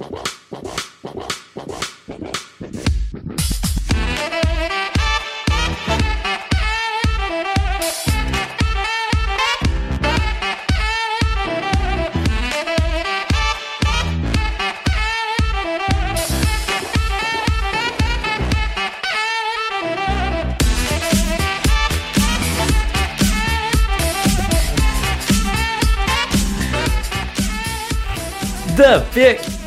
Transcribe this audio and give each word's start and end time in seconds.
Wow. 0.00 0.29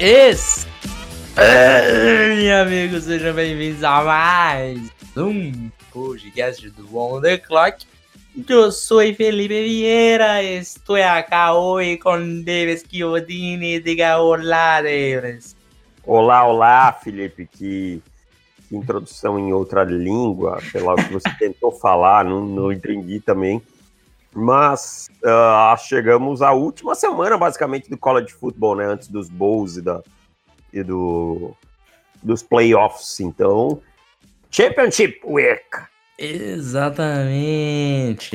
Ei, 0.06 0.36
amigos, 2.52 3.06
sejam 3.06 3.34
bem-vindos 3.34 3.86
a 3.86 4.04
mais 4.04 4.92
um 5.16 5.72
podcast 5.94 6.70
do 6.72 6.98
On 6.98 7.22
The 7.22 7.38
Clock. 7.38 7.86
Eu 8.50 8.70
sou 8.74 9.00
Felipe 9.16 9.64
Vieira, 9.64 10.44
estou 10.44 10.98
acá 10.98 11.54
hoje 11.54 11.96
com 12.00 12.42
Davis 12.42 12.84
Chiodini. 12.86 13.80
Diga 13.80 14.20
olá, 14.20 14.82
Davis. 14.82 15.56
Olá, 16.06 16.46
olá, 16.46 16.92
Felipe. 16.92 17.48
Que 17.50 18.04
introdução 18.70 19.40
em 19.40 19.54
outra 19.54 19.86
língua, 19.86 20.60
sei 20.70 20.82
lá 20.82 20.96
o 20.96 20.98
que 20.98 21.14
você 21.14 21.30
tentou 21.40 21.72
falar, 21.72 22.26
não, 22.26 22.46
não 22.46 22.74
entendi 22.74 23.22
também. 23.22 23.62
Mas 24.36 25.10
uh, 25.24 25.78
chegamos 25.78 26.42
à 26.42 26.52
última 26.52 26.96
semana, 26.96 27.38
basicamente, 27.38 27.90
do 27.90 27.98
college 27.98 28.34
football, 28.34 28.76
né? 28.76 28.86
Antes 28.86 29.08
dos 29.08 29.30
bowls 29.30 29.78
e, 29.78 29.82
da, 29.82 30.02
e 30.72 30.82
do, 30.84 31.56
dos 32.22 32.42
playoffs. 32.42 33.20
Então, 33.20 33.80
Championship 34.50 35.20
Week. 35.26 35.62
Exatamente, 36.18 37.20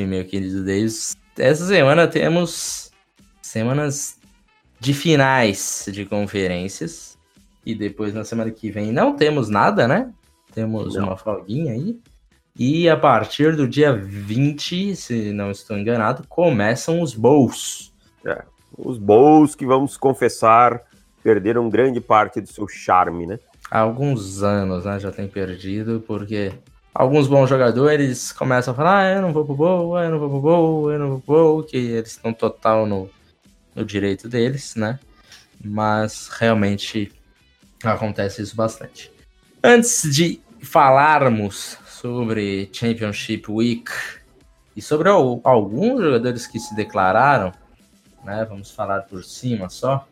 meu 0.05 0.25
querido 0.25 0.65
Davis. 0.65 1.17
Essa 1.37 1.67
semana 1.67 2.07
temos 2.07 2.93
semanas 3.41 4.19
de 4.81 4.95
finais 4.95 5.89
de 5.91 6.05
conferências. 6.05 7.19
E 7.65 7.75
depois, 7.75 8.15
na 8.15 8.25
semana 8.25 8.51
que 8.51 8.71
vem, 8.71 8.93
não 8.93 9.17
temos 9.17 9.49
nada, 9.49 9.87
né? 9.87 10.13
Temos 10.53 10.95
não. 10.95 11.05
uma 11.05 11.17
folguinha 11.17 11.73
aí. 11.73 11.99
E 12.59 12.89
a 12.89 12.97
partir 12.97 13.55
do 13.55 13.69
dia 13.69 13.95
20, 13.95 14.97
se 14.97 15.33
não 15.33 15.53
estou 15.53 15.79
enganado, 15.79 16.25
começam 16.29 17.01
os 17.01 17.15
bowls. 17.15 17.93
É, 18.27 18.43
os 18.77 18.99
bowls 18.99 19.55
que 19.55 19.65
vamos 19.65 19.97
confessar 19.97 20.83
perderam 21.23 21.71
grande 21.71 22.01
parte 22.01 22.41
do 22.41 22.49
seu 22.49 22.67
charme, 22.67 23.27
né? 23.27 23.39
Há 23.71 23.81
alguns 23.81 24.43
anos, 24.43 24.85
né, 24.85 24.99
já 24.99 25.13
tem 25.13 25.29
perdido, 25.29 26.03
porque 26.05 26.53
alguns 26.93 27.29
bons 27.29 27.49
jogadores 27.49 28.33
começam 28.33 28.73
a 28.73 28.77
falar, 28.77 29.05
ah, 29.05 29.15
eu 29.15 29.23
não 29.23 29.33
vou 29.33 29.45
pro 29.45 29.55
bowl, 29.55 29.99
eu 30.01 30.11
não 30.11 30.19
vou 30.19 30.29
pro 30.29 30.41
bowl, 30.41 30.93
eu 30.93 30.99
não 30.99 31.09
vou 31.11 31.21
pro 31.21 31.35
bowl, 31.35 31.63
que 31.63 31.77
eles 31.77 32.13
estão 32.13 32.33
total 32.33 32.87
no, 32.87 33.09
no 33.73 33.85
direito 33.85 34.29
deles, 34.29 34.75
né? 34.75 34.99
Mas 35.63 36.29
realmente 36.29 37.13
acontece 37.85 38.43
isso 38.43 38.57
bastante. 38.57 39.13
Antes 39.63 40.13
de 40.13 40.41
falarmos 40.61 41.79
sobre 42.01 42.71
Championship 42.73 43.51
Week 43.51 43.91
e 44.77 44.81
sobre 44.81 45.09
alguns 45.09 46.01
jogadores 46.01 46.47
que 46.47 46.61
se 46.61 46.75
declararam, 46.75 47.53
né? 48.25 48.47
Vamos 48.49 48.71
falar 48.71 49.03
por 49.03 49.25
cima 49.25 49.69
só. 49.69 50.07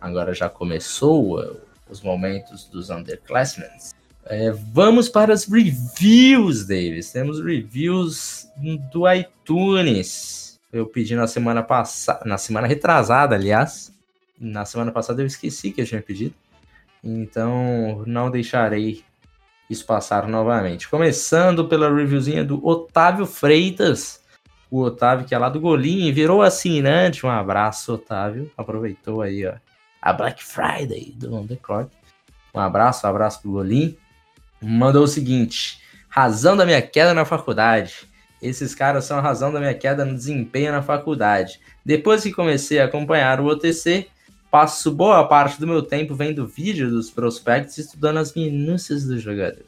Agora 0.00 0.34
já 0.34 0.50
começou 0.50 1.60
os 1.88 2.02
momentos 2.02 2.66
dos 2.66 2.90
underclassmen. 2.90 3.68
É, 4.26 4.50
vamos 4.50 5.08
para 5.08 5.32
as 5.32 5.46
reviews, 5.46 6.66
Davis. 6.66 7.10
Temos 7.10 7.42
reviews 7.42 8.46
do 8.92 9.10
iTunes. 9.10 10.58
Eu 10.72 10.86
pedi 10.86 11.14
na 11.14 11.26
semana 11.26 11.62
passada, 11.62 12.22
na 12.26 12.36
semana 12.36 12.66
retrasada, 12.66 13.34
aliás. 13.34 13.92
Na 14.38 14.64
semana 14.64 14.90
passada 14.90 15.22
eu 15.22 15.26
esqueci 15.26 15.70
que 15.70 15.80
eu 15.80 15.86
tinha 15.86 16.02
pedido. 16.02 16.34
Então 17.02 18.02
não 18.06 18.30
deixarei 18.30 19.04
passar 19.84 20.28
novamente. 20.28 20.88
Começando 20.88 21.66
pela 21.66 21.94
reviewzinha 21.94 22.44
do 22.44 22.64
Otávio 22.64 23.26
Freitas. 23.26 24.22
O 24.70 24.80
Otávio, 24.82 25.26
que 25.26 25.34
é 25.34 25.38
lá 25.38 25.48
do 25.48 25.60
Golinho, 25.60 26.12
virou 26.12 26.42
assinante. 26.42 27.24
Um 27.24 27.30
abraço, 27.30 27.94
Otávio. 27.94 28.50
Aproveitou 28.56 29.22
aí, 29.22 29.46
ó. 29.46 29.54
A 30.02 30.12
Black 30.12 30.42
Friday 30.42 31.14
do 31.16 31.34
On 31.34 31.46
The 31.46 31.56
Clock. 31.56 31.90
Um 32.54 32.60
abraço, 32.60 33.06
um 33.06 33.10
abraço 33.10 33.40
pro 33.40 33.52
Golinho. 33.52 33.96
Mandou 34.60 35.04
o 35.04 35.08
seguinte: 35.08 35.80
razão 36.08 36.56
da 36.56 36.66
minha 36.66 36.82
queda 36.82 37.14
na 37.14 37.24
faculdade. 37.24 38.08
Esses 38.42 38.74
caras 38.74 39.04
são 39.06 39.16
a 39.16 39.22
razão 39.22 39.52
da 39.52 39.58
minha 39.58 39.74
queda 39.74 40.04
no 40.04 40.14
desempenho 40.14 40.72
na 40.72 40.82
faculdade. 40.82 41.58
Depois 41.84 42.22
que 42.22 42.32
comecei 42.32 42.78
a 42.78 42.84
acompanhar 42.84 43.40
o 43.40 43.46
OTC, 43.46 44.08
Passo 44.54 44.92
boa 44.92 45.26
parte 45.26 45.58
do 45.58 45.66
meu 45.66 45.82
tempo 45.82 46.14
vendo 46.14 46.46
vídeos 46.46 46.92
dos 46.92 47.10
prospectos 47.10 47.76
e 47.76 47.80
estudando 47.80 48.18
as 48.18 48.32
minúcias 48.34 49.04
dos 49.04 49.20
jogadores. 49.20 49.66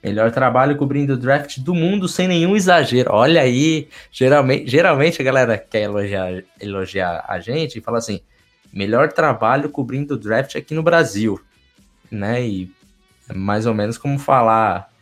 Melhor 0.00 0.30
trabalho 0.30 0.76
cobrindo 0.76 1.14
o 1.14 1.16
draft 1.16 1.58
do 1.58 1.74
mundo 1.74 2.06
sem 2.06 2.28
nenhum 2.28 2.54
exagero. 2.54 3.10
Olha 3.12 3.42
aí, 3.42 3.88
geralmente, 4.12 4.70
geralmente 4.70 5.20
a 5.20 5.24
galera 5.24 5.58
quer 5.58 5.82
elogiar, 5.82 6.44
elogiar 6.60 7.24
a 7.26 7.40
gente 7.40 7.78
e 7.78 7.80
fala 7.80 7.98
assim: 7.98 8.20
melhor 8.72 9.12
trabalho 9.12 9.68
cobrindo 9.68 10.14
o 10.14 10.16
draft 10.16 10.54
aqui 10.54 10.74
no 10.74 10.82
Brasil. 10.84 11.40
Né? 12.08 12.46
E 12.46 12.72
é 13.28 13.34
mais 13.34 13.66
ou 13.66 13.74
menos 13.74 13.98
como 13.98 14.16
falar 14.16 14.92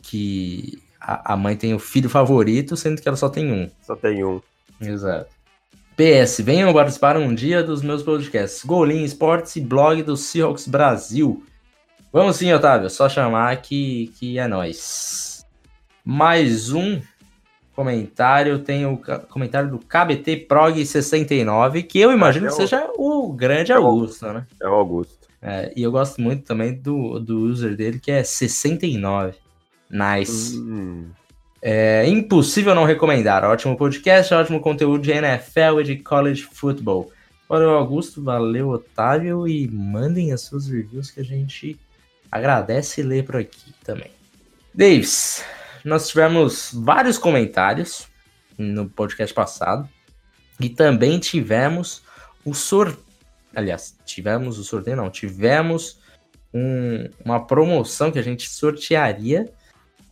que 0.00 0.80
a, 1.00 1.32
a 1.32 1.36
mãe 1.36 1.56
tem 1.56 1.74
o 1.74 1.80
filho 1.80 2.08
favorito, 2.08 2.76
sendo 2.76 3.02
que 3.02 3.08
ela 3.08 3.16
só 3.16 3.28
tem 3.28 3.50
um. 3.50 3.68
Só 3.82 3.96
tem 3.96 4.24
um. 4.24 4.40
Exato. 4.80 5.35
PS, 5.96 6.40
venham 6.40 6.74
participar 6.74 7.16
um 7.16 7.34
dia 7.34 7.62
dos 7.62 7.80
meus 7.82 8.02
podcasts 8.02 8.62
Golim 8.62 9.02
Esportes 9.02 9.56
e 9.56 9.62
blog 9.62 10.02
do 10.02 10.14
Seahawks 10.14 10.68
Brasil. 10.68 11.42
Vamos 12.12 12.36
sim, 12.36 12.52
Otávio, 12.52 12.90
só 12.90 13.08
chamar 13.08 13.56
que, 13.62 14.12
que 14.18 14.38
é 14.38 14.46
nós. 14.46 15.42
Mais 16.04 16.70
um 16.70 17.00
comentário, 17.74 18.58
tem 18.58 18.84
o 18.84 19.00
comentário 19.30 19.70
do 19.70 19.78
KBT 19.78 20.46
Prog 20.46 20.84
69, 20.84 21.82
que 21.82 21.98
eu 21.98 22.12
imagino 22.12 22.46
é 22.46 22.48
que 22.50 22.54
seja 22.56 22.90
o 22.96 23.32
grande 23.32 23.72
é 23.72 23.74
Augusto, 23.74 24.26
né? 24.26 24.46
É 24.60 24.68
o 24.68 24.74
Augusto. 24.74 25.26
É, 25.40 25.72
e 25.74 25.82
eu 25.82 25.90
gosto 25.90 26.20
muito 26.20 26.44
também 26.44 26.74
do, 26.74 27.18
do 27.18 27.38
user 27.38 27.74
dele, 27.74 27.98
que 27.98 28.10
é 28.10 28.22
69. 28.22 29.34
Nice. 29.90 30.58
Hum. 30.58 31.08
É 31.60 32.06
impossível 32.06 32.74
não 32.74 32.84
recomendar. 32.84 33.44
Ótimo 33.44 33.76
podcast, 33.76 34.32
ótimo 34.34 34.60
conteúdo 34.60 35.02
de 35.02 35.10
NFL 35.10 35.80
e 35.80 35.84
de 35.84 35.96
college 35.96 36.42
football. 36.42 37.10
Valeu, 37.48 37.70
Augusto. 37.70 38.22
Valeu, 38.22 38.68
Otávio. 38.68 39.48
E 39.48 39.68
mandem 39.68 40.32
as 40.32 40.42
suas 40.42 40.68
reviews 40.68 41.10
que 41.10 41.20
a 41.20 41.24
gente 41.24 41.78
agradece 42.30 43.02
ler 43.02 43.24
por 43.24 43.36
aqui 43.36 43.72
também. 43.82 44.10
Davis, 44.74 45.44
nós 45.84 46.08
tivemos 46.08 46.70
vários 46.74 47.18
comentários 47.18 48.06
no 48.58 48.88
podcast 48.88 49.34
passado. 49.34 49.88
E 50.60 50.68
também 50.68 51.18
tivemos 51.18 52.02
o 52.44 52.54
sorteio. 52.54 53.04
Aliás, 53.54 53.96
tivemos 54.04 54.58
o 54.58 54.64
sorteio, 54.64 54.96
não. 54.96 55.10
Tivemos 55.10 55.98
um, 56.52 57.08
uma 57.24 57.46
promoção 57.46 58.10
que 58.10 58.18
a 58.18 58.22
gente 58.22 58.48
sortearia 58.48 59.50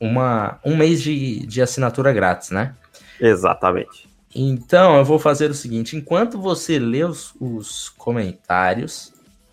uma, 0.01 0.59
um 0.65 0.77
mês 0.77 1.03
de, 1.03 1.47
de 1.47 1.63
assinatura 1.63 2.13
grátis, 2.13 2.51
né? 2.51 2.75
Exatamente. 3.21 4.09
Então, 4.35 4.97
eu 4.97 5.05
vou 5.05 5.19
fazer 5.19 5.51
o 5.51 5.55
seguinte: 5.55 5.97
enquanto 5.97 6.39
você 6.39 6.79
lê 6.79 7.05
os, 7.05 7.35
os 7.41 7.89
comentários, 7.91 9.13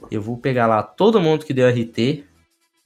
eu 0.10 0.22
vou 0.22 0.38
pegar 0.38 0.68
lá 0.68 0.82
todo 0.82 1.22
mundo 1.22 1.46
que 1.46 1.54
deu 1.54 1.70
RT 1.70 2.26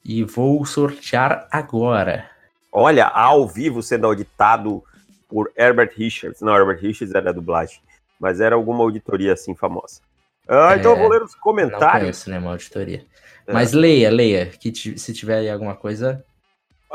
e 0.04 0.24
vou 0.24 0.66
sortear 0.66 1.48
agora. 1.50 2.30
Olha, 2.72 3.07
ao 3.07 3.48
vivo 3.48 3.81
sendo 3.81 4.06
auditado 4.06 4.84
por 5.30 5.51
Herbert 5.58 5.94
Richards. 5.96 6.42
Não, 6.42 6.56
Herbert 6.56 6.80
Richards 6.81 7.16
era 7.16 7.34
dublagem, 7.34 7.80
mas 8.19 8.42
era 8.42 8.56
alguma 8.56 8.84
auditoria 8.84 9.34
assim 9.34 9.56
famosa. 9.56 10.01
Ah, 10.48 10.74
é, 10.74 10.78
então 10.78 10.92
eu 10.92 10.98
vou 10.98 11.10
ler 11.10 11.24
os 11.24 11.34
comentários. 11.36 11.81
Não 11.81 12.00
conheço, 12.00 12.30
né, 12.30 12.40
uma 12.40 12.51
auditoria. 12.51 13.06
É. 13.48 13.54
Mas 13.54 13.72
leia, 13.72 14.12
leia, 14.12 14.48
que 14.48 14.74
se 14.74 15.13
tiver 15.13 15.40
aí 15.40 15.50
alguma 15.50 15.75
coisa, 15.75 16.24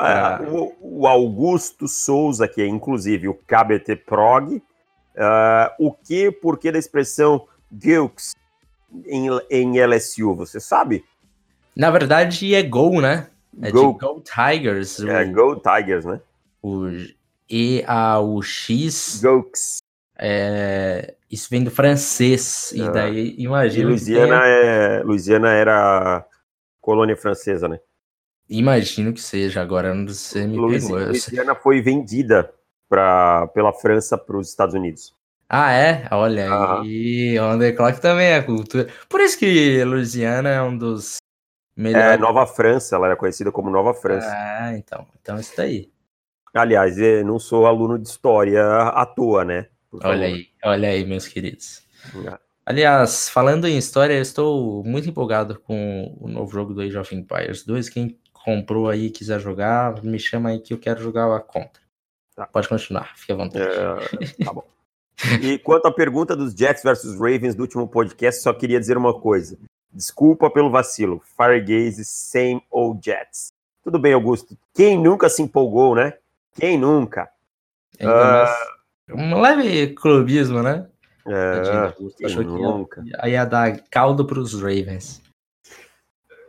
ah. 0.00 0.42
O, 0.48 1.00
o, 1.02 1.06
Augusto 1.06 1.86
Souza, 1.86 2.48
que 2.48 2.62
é 2.62 2.66
inclusive 2.66 3.28
o 3.28 3.34
KBT 3.34 3.96
Prog, 3.96 4.56
uh, 4.56 4.62
o 5.78 5.92
que, 5.92 6.30
por 6.30 6.58
que 6.58 6.72
da 6.72 6.78
expressão 6.78 7.46
Dukes 7.70 8.34
em, 9.06 9.28
em 9.50 9.80
LSU, 9.84 10.34
você 10.34 10.58
sabe? 10.60 11.04
Na 11.76 11.90
verdade 11.90 12.54
é 12.54 12.62
Go, 12.62 13.00
né? 13.00 13.28
É 13.62 13.70
Go. 13.70 13.92
de 13.92 13.98
Go 13.98 14.22
Tigers. 14.22 15.00
É, 15.00 15.22
o, 15.22 15.32
Go 15.32 15.56
Tigers, 15.56 16.04
né? 16.04 16.20
O 16.62 16.88
E, 17.48 17.84
A, 17.86 18.20
o 18.20 18.42
X. 18.42 19.20
Gokes. 19.22 19.78
É, 20.18 21.14
Isso 21.30 21.48
vem 21.50 21.64
do 21.64 21.70
francês. 21.70 22.72
E 22.72 22.82
Ah. 22.82 22.90
daí, 22.90 23.34
E 23.38 23.44
imagino. 23.44 23.84
que 23.84 23.88
Louisiana, 23.88 24.46
é, 24.46 25.02
Louisiana 25.02 25.50
era 25.50 26.26
colônia 26.80 27.16
francesa, 27.16 27.68
né? 27.68 27.78
Imagino 28.50 29.12
que 29.12 29.20
seja. 29.20 29.60
Agora 29.62 29.94
você 30.04 30.46
me 30.46 30.56
Louisi- 30.56 30.88
pegou. 30.88 31.04
Louisiana 31.06 31.54
foi 31.54 31.80
vendida 31.80 32.52
pra, 32.88 33.46
pela 33.48 33.72
França 33.72 34.18
para 34.18 34.36
os 34.36 34.48
Estados 34.48 34.74
Unidos. 34.74 35.14
Ah, 35.48 35.72
é? 35.72 36.06
Olha 36.10 36.50
Aham. 36.52 36.82
aí. 36.82 37.38
On 37.40 37.58
the 37.58 37.72
Clock 37.72 38.00
também 38.00 38.26
é 38.28 38.42
cultura. 38.42 38.88
Por 39.08 39.20
isso 39.20 39.38
que 39.38 39.82
Louisiana 39.84 40.48
é 40.48 40.62
um 40.62 40.76
dos 40.76 41.16
É, 41.76 41.82
melhores. 41.82 42.20
Nova 42.20 42.46
França, 42.46 42.96
ela 42.96 43.06
era 43.06 43.16
conhecida 43.16 43.50
como 43.52 43.70
Nova 43.70 43.94
França. 43.94 44.28
Ah, 44.32 44.76
então. 44.76 45.06
Então 45.20 45.38
isso 45.38 45.52
daí. 45.56 45.90
Aliás, 46.52 46.98
eu 46.98 47.24
não 47.24 47.38
sou 47.38 47.66
aluno 47.66 47.98
de 47.98 48.08
história 48.08 48.64
à 48.64 49.06
toa, 49.06 49.44
né? 49.44 49.66
Olha 50.04 50.26
aí. 50.26 50.48
Olha 50.64 50.88
aí, 50.88 51.04
meus 51.06 51.26
queridos. 51.28 51.82
É. 52.26 52.38
Aliás, 52.66 53.28
falando 53.28 53.66
em 53.66 53.76
história, 53.78 54.14
eu 54.14 54.22
estou 54.22 54.84
muito 54.84 55.08
empolgado 55.08 55.58
com 55.60 56.16
o 56.20 56.28
novo 56.28 56.50
jogo 56.52 56.74
do 56.74 56.80
Age 56.80 56.96
of 56.98 57.14
Empires 57.14 57.64
2. 57.64 57.88
Quem 57.88 58.16
comprou 58.44 58.88
aí 58.88 59.06
e 59.06 59.10
quiser 59.10 59.40
jogar, 59.40 60.02
me 60.02 60.18
chama 60.18 60.50
aí 60.50 60.60
que 60.60 60.72
eu 60.72 60.78
quero 60.78 61.00
jogar 61.02 61.34
a 61.34 61.40
conta. 61.40 61.80
Tá. 62.34 62.46
Pode 62.46 62.68
continuar, 62.68 63.12
fique 63.16 63.32
à 63.32 63.36
vontade. 63.36 63.64
É, 63.64 64.44
tá 64.44 64.52
bom. 64.52 64.64
E 65.42 65.58
quanto 65.58 65.86
à 65.86 65.92
pergunta 65.92 66.34
dos 66.34 66.54
Jets 66.54 66.82
versus 66.82 67.14
Ravens 67.14 67.54
do 67.54 67.60
último 67.62 67.86
podcast, 67.86 68.42
só 68.42 68.52
queria 68.54 68.80
dizer 68.80 68.96
uma 68.96 69.12
coisa. 69.18 69.58
Desculpa 69.92 70.48
pelo 70.50 70.70
vacilo. 70.70 71.20
Firegaze, 71.36 72.04
same 72.04 72.62
old 72.70 73.00
Jets. 73.04 73.52
Tudo 73.84 73.98
bem, 73.98 74.12
Augusto. 74.14 74.56
Quem 74.74 74.98
nunca 74.98 75.28
se 75.28 75.42
empolgou, 75.42 75.94
né? 75.94 76.14
Quem 76.54 76.78
nunca? 76.78 77.28
Ainda 77.98 78.14
mais- 78.14 78.56
Um 79.10 79.40
leve 79.40 79.88
clubismo, 79.94 80.62
né? 80.62 80.86
Tadinho 81.24 81.36
É, 81.36 81.80
do 81.80 81.86
Augusto, 81.96 82.26
Achou 82.26 82.42
que 82.44 82.50
nunca? 82.50 83.02
ia, 83.04 83.28
ia 83.28 83.44
dar 83.44 83.78
caldo 83.90 84.24
para 84.24 84.38
os 84.38 84.54
Ravens. 84.54 85.20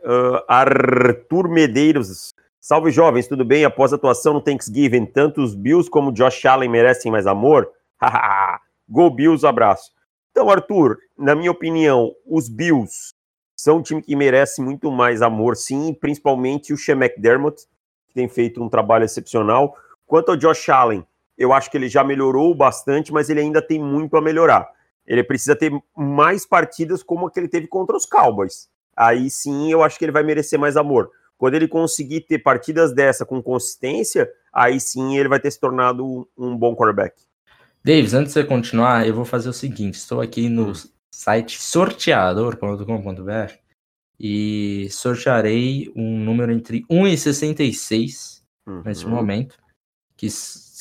Ah, 0.04 0.44
Arthur 0.48 1.48
Medeiros. 1.48 2.34
Salve, 2.60 2.90
jovens, 2.90 3.28
tudo 3.28 3.44
bem? 3.44 3.64
Após 3.64 3.92
a 3.92 3.96
atuação 3.96 4.34
no 4.34 4.40
Thanksgiving, 4.40 5.06
tanto 5.06 5.40
os 5.40 5.54
Bills 5.54 5.90
como 5.90 6.12
Josh 6.12 6.44
Allen 6.44 6.68
merecem 6.68 7.10
mais 7.10 7.26
amor? 7.26 7.68
Go 8.88 9.10
Bills, 9.10 9.46
abraço. 9.46 9.90
Então, 10.30 10.48
Arthur, 10.48 10.98
na 11.16 11.34
minha 11.34 11.50
opinião, 11.50 12.12
os 12.26 12.48
Bills 12.48 13.14
são 13.56 13.78
um 13.78 13.82
time 13.82 14.02
que 14.02 14.16
merece 14.16 14.60
muito 14.60 14.90
mais 14.90 15.22
amor, 15.22 15.56
sim, 15.56 15.94
principalmente 15.94 16.72
o 16.72 16.76
Sean 16.76 16.96
McDermott, 16.96 17.62
que 18.08 18.14
tem 18.14 18.28
feito 18.28 18.62
um 18.62 18.68
trabalho 18.68 19.04
excepcional. 19.04 19.76
Quanto 20.06 20.30
ao 20.30 20.36
Josh 20.36 20.68
Allen, 20.68 21.06
eu 21.36 21.52
acho 21.52 21.70
que 21.70 21.76
ele 21.76 21.88
já 21.88 22.02
melhorou 22.02 22.54
bastante, 22.54 23.12
mas 23.12 23.28
ele 23.28 23.40
ainda 23.40 23.60
tem 23.60 23.78
muito 23.78 24.16
a 24.16 24.20
melhorar. 24.20 24.68
Ele 25.06 25.22
precisa 25.22 25.54
ter 25.54 25.72
mais 25.96 26.46
partidas 26.46 27.02
como 27.02 27.26
a 27.26 27.30
que 27.30 27.38
ele 27.38 27.48
teve 27.48 27.66
contra 27.66 27.96
os 27.96 28.06
Cowboys 28.06 28.72
aí 28.96 29.30
sim 29.30 29.70
eu 29.70 29.82
acho 29.82 29.98
que 29.98 30.04
ele 30.04 30.12
vai 30.12 30.22
merecer 30.22 30.58
mais 30.58 30.76
amor. 30.76 31.10
Quando 31.36 31.54
ele 31.54 31.66
conseguir 31.66 32.20
ter 32.20 32.38
partidas 32.38 32.94
dessa 32.94 33.26
com 33.26 33.42
consistência, 33.42 34.30
aí 34.52 34.78
sim 34.78 35.16
ele 35.16 35.28
vai 35.28 35.40
ter 35.40 35.50
se 35.50 35.58
tornado 35.58 36.28
um, 36.38 36.56
bom 36.56 36.76
quarterback. 36.76 37.20
Davis, 37.84 38.14
antes 38.14 38.32
de 38.32 38.40
você 38.40 38.44
continuar, 38.44 39.06
eu 39.08 39.14
vou 39.14 39.24
fazer 39.24 39.48
o 39.48 39.52
seguinte: 39.52 39.94
estou 39.94 40.20
aqui 40.20 40.48
no 40.48 40.72
site 41.12 41.60
sorteador.com.br 41.60 43.54
e 44.20 44.88
sortearei 44.90 45.92
um 45.96 46.16
número 46.18 46.52
entre 46.52 46.86
1 46.88 47.08
e 47.08 47.18
66 47.18 48.44
nesse 48.84 49.04
Uhum. 49.04 49.10
momento, 49.10 49.56
que, 50.16 50.28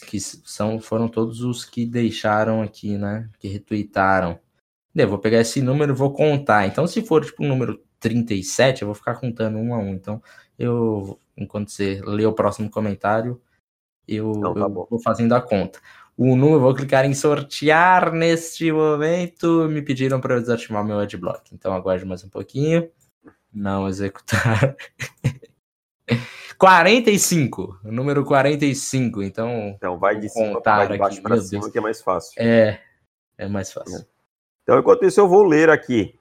que 0.05 0.19
são, 0.19 0.79
foram 0.79 1.07
todos 1.07 1.41
os 1.41 1.65
que 1.65 1.87
deixaram 1.87 2.61
aqui, 2.61 2.99
né? 2.99 3.27
Que 3.39 3.47
retweetaram. 3.47 4.39
Eu 4.93 5.09
vou 5.09 5.17
pegar 5.17 5.39
esse 5.39 5.59
número 5.59 5.93
e 5.93 5.95
vou 5.95 6.13
contar. 6.13 6.67
Então, 6.67 6.85
se 6.85 7.01
for 7.01 7.25
tipo 7.25 7.43
um 7.43 7.47
número 7.47 7.81
37, 8.01 8.81
eu 8.81 8.87
vou 8.87 8.95
ficar 8.95 9.15
contando 9.15 9.57
um 9.57 9.73
a 9.73 9.77
um. 9.77 9.93
Então, 9.93 10.21
eu, 10.59 11.17
enquanto 11.37 11.69
você 11.69 12.01
lê 12.03 12.25
o 12.25 12.33
próximo 12.33 12.69
comentário, 12.69 13.39
eu, 14.07 14.33
Então, 14.35 14.53
tá 14.53 14.59
eu 14.61 14.87
vou 14.89 14.99
fazendo 14.99 15.33
a 15.33 15.39
conta. 15.41 15.79
O 16.17 16.35
número, 16.35 16.55
eu 16.55 16.59
vou 16.59 16.75
clicar 16.75 17.05
em 17.05 17.13
sortear 17.13 18.11
neste 18.11 18.71
momento. 18.71 19.67
Me 19.69 19.81
pediram 19.81 20.19
para 20.19 20.35
eu 20.35 20.41
desativar 20.41 20.83
meu 20.83 20.99
adblock. 20.99 21.53
Então, 21.53 21.73
aguarde 21.73 22.05
mais 22.05 22.23
um 22.23 22.29
pouquinho. 22.29 22.89
Não 23.53 23.87
executar. 23.87 24.75
45, 26.57 27.79
o 27.83 27.91
número 27.91 28.23
45. 28.23 29.23
Então, 29.23 29.73
Então 29.77 29.97
vai 29.97 30.19
de 30.19 30.29
cima 30.29 30.53
contar 30.53 30.77
vai 30.77 30.87
de 30.89 30.97
baixo 30.97 31.21
para 31.21 31.37
cima 31.41 31.61
Deus. 31.61 31.71
que 31.71 31.77
é 31.77 31.81
mais 31.81 32.01
fácil. 32.01 32.33
é, 32.37 32.79
é 33.37 33.47
mais 33.47 33.71
fácil. 33.71 34.05
Então, 34.63 34.77
enquanto 34.79 35.03
isso, 35.05 35.19
eu 35.19 35.27
vou 35.27 35.43
ler 35.43 35.69
aqui. 35.69 36.13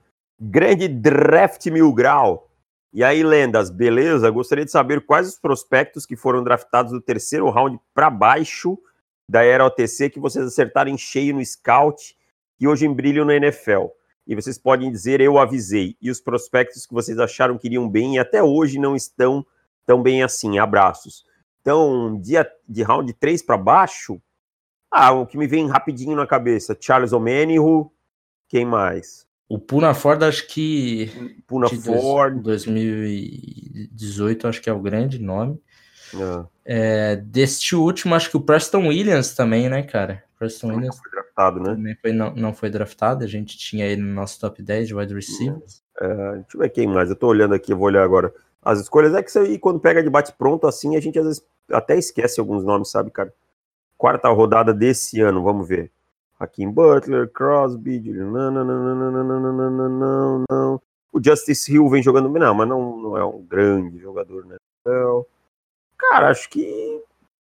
Grande 0.42 0.88
Draft 0.88 1.66
Mil 1.66 1.92
Grau. 1.92 2.50
E 2.94 3.04
aí, 3.04 3.22
lendas, 3.22 3.68
beleza? 3.68 4.30
Gostaria 4.30 4.64
de 4.64 4.70
saber 4.70 5.04
quais 5.04 5.28
os 5.28 5.38
prospectos 5.38 6.06
que 6.06 6.16
foram 6.16 6.42
draftados 6.42 6.92
do 6.92 7.00
terceiro 7.00 7.50
round 7.50 7.78
para 7.92 8.08
baixo 8.08 8.78
da 9.28 9.44
era 9.44 9.66
OTC 9.66 10.08
que 10.08 10.18
vocês 10.18 10.46
acertaram 10.46 10.90
em 10.90 10.96
cheio 10.96 11.34
no 11.34 11.44
scout 11.44 12.16
e 12.58 12.66
hoje 12.66 12.88
brilham 12.88 13.26
na 13.26 13.34
NFL. 13.34 13.88
E 14.26 14.34
vocês 14.34 14.56
podem 14.56 14.90
dizer, 14.90 15.20
eu 15.20 15.38
avisei. 15.38 15.94
E 16.00 16.10
os 16.10 16.22
prospectos 16.22 16.86
que 16.86 16.94
vocês 16.94 17.18
acharam 17.18 17.58
que 17.58 17.68
iriam 17.68 17.86
bem 17.86 18.14
e 18.14 18.18
até 18.18 18.42
hoje 18.42 18.78
não 18.78 18.96
estão 18.96 19.44
tão 19.84 20.02
bem 20.02 20.22
assim. 20.22 20.58
Abraços. 20.58 21.22
Então, 21.60 22.18
dia 22.18 22.50
de 22.66 22.82
round 22.82 23.12
3 23.12 23.42
para 23.42 23.58
baixo, 23.58 24.18
ah, 24.90 25.12
o 25.12 25.26
que 25.26 25.36
me 25.36 25.46
vem 25.46 25.68
rapidinho 25.68 26.16
na 26.16 26.26
cabeça, 26.26 26.74
Charles 26.80 27.12
O'Manihu, 27.12 27.92
quem 28.48 28.64
mais? 28.64 29.28
O 29.50 29.58
Puna 29.58 29.92
Ford, 29.94 30.22
acho 30.22 30.46
que. 30.46 31.10
Puna 31.44 31.68
Ford. 31.68 32.40
2018, 32.40 34.46
acho 34.46 34.62
que 34.62 34.70
é 34.70 34.72
o 34.72 34.78
grande 34.78 35.18
nome. 35.18 35.60
Ah, 36.14 36.46
É, 36.64 37.16
deste 37.16 37.74
último, 37.74 38.14
acho 38.14 38.30
que 38.30 38.36
o 38.36 38.40
Preston 38.40 38.86
Williams 38.86 39.34
também, 39.34 39.68
né, 39.68 39.82
cara? 39.82 40.22
Preston 40.38 40.68
nunca 40.68 40.78
Williams 40.78 40.98
foi 40.98 41.10
draftado, 41.10 41.58
né? 41.58 41.74
também 41.74 41.96
foi, 42.00 42.12
não, 42.12 42.32
não 42.32 42.54
foi 42.54 42.70
draftado. 42.70 43.24
A 43.24 43.26
gente 43.26 43.58
tinha 43.58 43.86
ele 43.86 44.00
no 44.00 44.14
nosso 44.14 44.38
top 44.38 44.62
10 44.62 44.86
de 44.86 44.94
wide 44.94 45.12
receivers. 45.12 45.82
Ah, 46.00 46.34
deixa 46.34 46.56
eu 46.56 46.60
ver 46.60 46.68
quem 46.68 46.86
mais. 46.86 47.10
Eu 47.10 47.16
tô 47.16 47.26
olhando 47.26 47.52
aqui, 47.52 47.72
eu 47.72 47.76
vou 47.76 47.88
olhar 47.88 48.04
agora. 48.04 48.32
As 48.62 48.78
escolhas 48.78 49.12
é 49.14 49.22
que 49.22 49.36
aí, 49.36 49.58
quando 49.58 49.80
pega 49.80 50.00
de 50.00 50.08
bate 50.08 50.32
pronto 50.32 50.68
assim, 50.68 50.94
a 50.94 51.00
gente 51.00 51.18
às 51.18 51.26
vezes 51.26 51.44
até 51.72 51.98
esquece 51.98 52.38
alguns 52.38 52.62
nomes, 52.62 52.88
sabe, 52.88 53.10
cara? 53.10 53.34
Quarta 53.98 54.28
rodada 54.28 54.72
desse 54.72 55.20
ano, 55.20 55.42
vamos 55.42 55.66
ver. 55.66 55.90
Hakim 56.40 56.70
Butler, 56.72 57.28
Crosby, 57.30 58.02
Julian- 58.02 58.30
não, 58.30 58.50
não, 58.50 58.64
não, 58.64 58.94
não, 58.94 59.24
não, 59.24 59.70
não, 59.70 59.88
não, 59.90 60.44
não. 60.50 60.82
O 61.12 61.22
Justice 61.22 61.70
Hill 61.72 61.88
vem 61.88 62.02
jogando 62.02 62.28
bem, 62.30 62.40
não, 62.40 62.54
mas 62.54 62.68
não, 62.68 62.96
não 62.96 63.16
é 63.18 63.24
um 63.24 63.42
grande 63.42 63.98
jogador, 63.98 64.46
né? 64.46 64.56
Então, 64.80 65.26
cara, 65.98 66.30
acho 66.30 66.48
que 66.48 67.02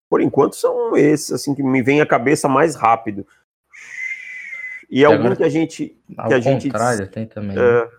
por 0.09 0.21
enquanto 0.21 0.55
são 0.57 0.97
esses, 0.97 1.33
assim, 1.33 1.55
que 1.55 1.63
me 1.63 1.83
vem 1.83 2.01
à 2.01 2.07
cabeça 2.07 2.49
mais 2.49 2.75
rápido. 2.77 3.27
E 4.89 5.05
algum 5.05 5.19
agora- 5.19 5.37
que 5.37 5.43
a 5.45 5.49
gente 5.49 5.99
Ao 6.17 6.29
que 6.29 6.35
a 6.35 6.41
gente- 6.41 6.69
contrário, 6.69 7.11
tem 7.11 7.27
também. 7.27 7.59
é, 7.59 7.91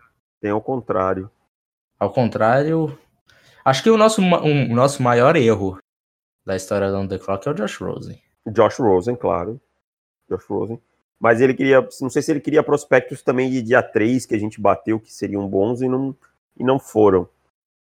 tem 0.42 0.51
ao 0.51 0.62
contrário. 0.62 1.30
Ao 2.00 2.12
contrário, 2.12 2.98
acho 3.66 3.84
que 3.84 3.89
o 3.89 3.98
nosso, 3.98 4.22
um- 4.22 4.72
o 4.72 4.74
nosso 4.75 5.04
maior 5.04 5.36
erro 5.36 5.77
da 6.46 6.56
história 6.56 6.89
do 6.89 7.08
The 7.08 7.20
Clock 7.20 7.46
é 7.48 7.51
o 7.51 7.54
Josh 7.54 7.77
Rosen. 7.82 8.22
Josh 8.48 8.80
Rosen, 8.80 9.16
claro. 9.18 9.60
Josh 10.29 10.46
Rosen. 10.46 10.79
Mas 11.19 11.41
ele 11.41 11.53
queria, 11.53 11.81
não 12.01 12.10
sei 12.10 12.22
se 12.22 12.31
ele 12.31 12.39
queria 12.39 12.62
prospectos 12.62 13.22
também 13.24 13.50
de 13.50 13.62
dia 13.62 13.81
3 13.81 14.25
que 14.25 14.36
a 14.36 14.39
gente 14.39 14.62
bateu 14.62 15.00
que 15.00 15.12
seriam 15.12 15.48
bons 15.48 15.81
e 15.81 15.88
não, 15.88 16.15
e 16.55 16.63
não 16.63 16.77
foram. 16.79 17.27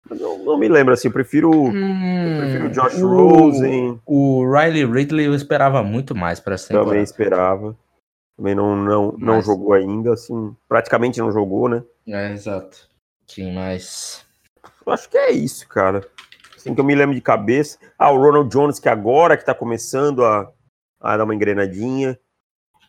Mas 0.09 0.19
Não, 0.19 0.37
não 0.39 0.57
me 0.57 0.67
lembro 0.67 0.93
assim, 0.93 1.09
eu 1.09 1.11
prefiro, 1.11 1.51
eu 1.53 2.37
prefiro 2.39 2.65
o 2.65 2.69
Josh 2.69 3.01
o- 3.01 3.07
Rosen, 3.07 3.99
O 4.05 4.43
Riley 4.51 4.85
Ridley 4.85 5.25
eu 5.27 5.35
esperava 5.35 5.83
muito 5.83 6.15
mais 6.15 6.39
para 6.39 6.55
essa 6.55 6.73
também 6.73 7.03
esperava. 7.03 7.75
Também 8.37 8.55
não, 8.55 8.75
não, 8.75 9.11
não 9.17 9.35
Mas- 9.35 9.45
jogou 9.45 9.73
ainda, 9.73 10.13
assim, 10.13 10.55
praticamente 10.67 11.19
não 11.19 11.31
jogou, 11.31 11.67
né? 11.67 11.83
É, 12.07 12.31
exato. 12.31 12.87
Quem 13.27 13.53
mais? 13.53 14.25
Eu 14.85 14.93
acho 14.93 15.09
que 15.09 15.17
é 15.17 15.31
isso, 15.31 15.67
cara. 15.67 16.07
Assim 16.55 16.73
que 16.73 16.79
eu 16.79 16.85
me 16.85 16.95
lembro 16.95 17.13
de 17.13 17.21
cabeça. 17.21 17.77
Ah, 17.99 18.11
o 18.11 18.17
Ronald 18.17 18.49
Jones, 18.49 18.79
que 18.79 18.87
agora 18.87 19.35
que 19.35 19.45
tá 19.45 19.53
começando 19.53 20.23
a, 20.23 20.49
a 21.01 21.17
dar 21.17 21.23
uma 21.25 21.35
engrenadinha. 21.35 22.17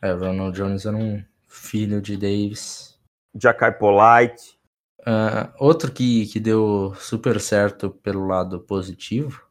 É, 0.02 0.12
o 0.12 0.18
Ronald 0.18 0.56
Jones 0.56 0.86
era 0.86 0.96
um 0.96 1.22
filho 1.46 2.00
de 2.00 2.16
Davis. 2.16 2.98
Jackai 3.34 3.72
Polite. 3.76 4.58
Ah, 5.04 5.52
outro 5.58 5.90
que, 5.92 6.26
que 6.26 6.38
deu 6.40 6.92
super 6.98 7.40
certo 7.40 7.90
pelo 7.90 8.26
lado 8.26 8.60
positivo. 8.60 9.42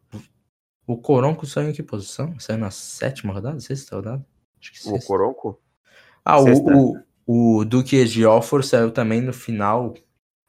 O 0.85 0.97
Coronco 0.97 1.45
saiu 1.45 1.69
em 1.69 1.73
que 1.73 1.83
posição? 1.83 2.39
Saiu 2.39 2.57
na 2.59 2.71
sétima 2.71 3.33
rodada? 3.33 3.59
Sexta 3.59 3.95
rodada? 3.95 4.25
Acho 4.61 4.71
que 4.71 4.79
O 4.79 4.91
sexta. 4.91 5.07
Coronco. 5.07 5.59
Ah, 6.23 6.39
Sexta. 6.41 6.71
o, 6.75 6.97
o, 7.25 7.57
o 7.59 7.65
Duke 7.65 7.95
Ejiofor 7.97 8.63
saiu 8.63 8.91
também 8.91 9.21
no 9.21 9.33
final 9.33 9.93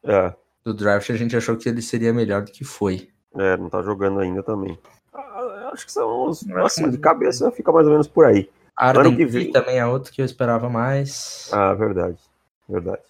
É. 0.05 0.33
do 0.64 0.73
draft. 0.73 1.11
A 1.11 1.17
gente 1.17 1.37
achou 1.37 1.57
que 1.57 1.69
ele 1.69 1.83
seria 1.83 2.12
melhor 2.12 2.43
do 2.45 2.52
que 2.52 2.64
foi. 2.64 3.09
É, 3.35 3.57
não 3.57 3.69
tá 3.69 3.83
jogando 3.83 4.21
ainda 4.21 4.43
também. 4.43 4.78
Ah, 5.12 5.71
Acho 5.73 5.87
que 5.87 5.93
são 5.93 6.28
os. 6.28 6.49
Acho 6.49 6.59
Assim, 6.67 6.90
de 6.90 6.99
cabeça 6.99 7.50
fica 7.50 7.71
mais 7.73 7.87
ou 7.87 7.93
menos 7.93 8.07
por 8.09 8.25
aí. 8.25 8.49
Arden 8.78 9.06
ano 9.06 9.16
que 9.16 9.26
vem 9.26 9.50
também 9.50 9.78
é 9.78 9.87
outro 9.87 10.12
que 10.12 10.23
eu 10.23 10.25
esperava 10.25 10.68
mais. 10.68 11.50
Ah, 11.52 11.75
verdade. 11.75 12.18
Verdade. 12.68 13.02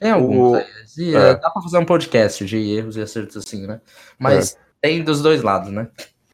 Tem 0.00 0.10
alguns. 0.10 0.58
O... 0.58 1.00
E, 1.00 1.14
é. 1.14 1.34
Dá 1.36 1.48
pra 1.50 1.62
fazer 1.62 1.78
um 1.78 1.84
podcast 1.84 2.44
de 2.44 2.56
erros 2.56 2.96
e 2.96 3.00
acertos 3.00 3.36
assim, 3.36 3.66
né? 3.66 3.80
Mas 4.18 4.54
é. 4.54 4.58
tem 4.80 5.04
dos 5.04 5.22
dois 5.22 5.42
lados, 5.42 5.70
né? 5.70 5.88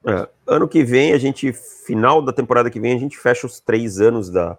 É. 0.06 0.28
Ano 0.46 0.66
que 0.66 0.82
vem, 0.82 1.12
a 1.12 1.18
gente, 1.18 1.52
final 1.52 2.22
da 2.22 2.32
temporada 2.32 2.70
que 2.70 2.80
vem, 2.80 2.94
a 2.94 2.98
gente 2.98 3.18
fecha 3.18 3.46
os 3.46 3.60
três 3.60 4.00
anos 4.00 4.30
da, 4.30 4.58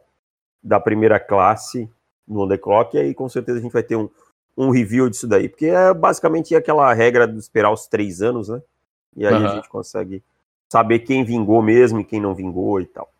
da 0.63 0.79
primeira 0.79 1.19
classe 1.19 1.89
no 2.27 2.47
The 2.47 2.57
Clock, 2.57 2.95
e 2.95 2.99
aí 2.99 3.13
com 3.13 3.27
certeza 3.27 3.59
a 3.59 3.61
gente 3.61 3.73
vai 3.73 3.83
ter 3.83 3.95
um, 3.95 4.09
um 4.55 4.69
review 4.69 5.09
disso 5.09 5.27
daí, 5.27 5.49
porque 5.49 5.65
é 5.65 5.93
basicamente 5.93 6.55
aquela 6.55 6.93
regra 6.93 7.27
de 7.27 7.37
esperar 7.37 7.71
os 7.71 7.87
três 7.87 8.21
anos, 8.21 8.47
né? 8.47 8.61
E 9.15 9.27
aí 9.27 9.33
uhum. 9.33 9.45
a 9.45 9.55
gente 9.55 9.67
consegue 9.67 10.23
saber 10.69 10.99
quem 10.99 11.25
vingou 11.25 11.61
mesmo 11.61 11.99
e 11.99 12.05
quem 12.05 12.21
não 12.21 12.33
vingou 12.33 12.79
e 12.79 12.85
tal. 12.85 13.12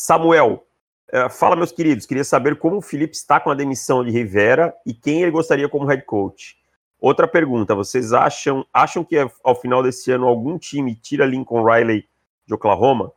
Samuel, 0.00 0.66
é, 1.12 1.28
fala, 1.28 1.54
meus 1.54 1.72
queridos, 1.72 2.06
queria 2.06 2.24
saber 2.24 2.58
como 2.58 2.78
o 2.78 2.80
Felipe 2.80 3.14
está 3.14 3.38
com 3.38 3.50
a 3.50 3.54
demissão 3.54 4.02
de 4.02 4.10
Rivera 4.10 4.74
e 4.86 4.94
quem 4.94 5.20
ele 5.20 5.30
gostaria 5.30 5.68
como 5.68 5.84
head 5.84 6.02
coach. 6.06 6.56
Outra 6.98 7.28
pergunta, 7.28 7.74
vocês 7.74 8.14
acham, 8.14 8.64
acham 8.72 9.04
que 9.04 9.16
ao 9.44 9.54
final 9.54 9.82
desse 9.82 10.10
ano 10.10 10.26
algum 10.26 10.56
time 10.58 10.94
tira 10.94 11.26
Lincoln 11.26 11.62
Riley 11.62 12.08
de 12.46 12.54
Oklahoma? 12.54 13.12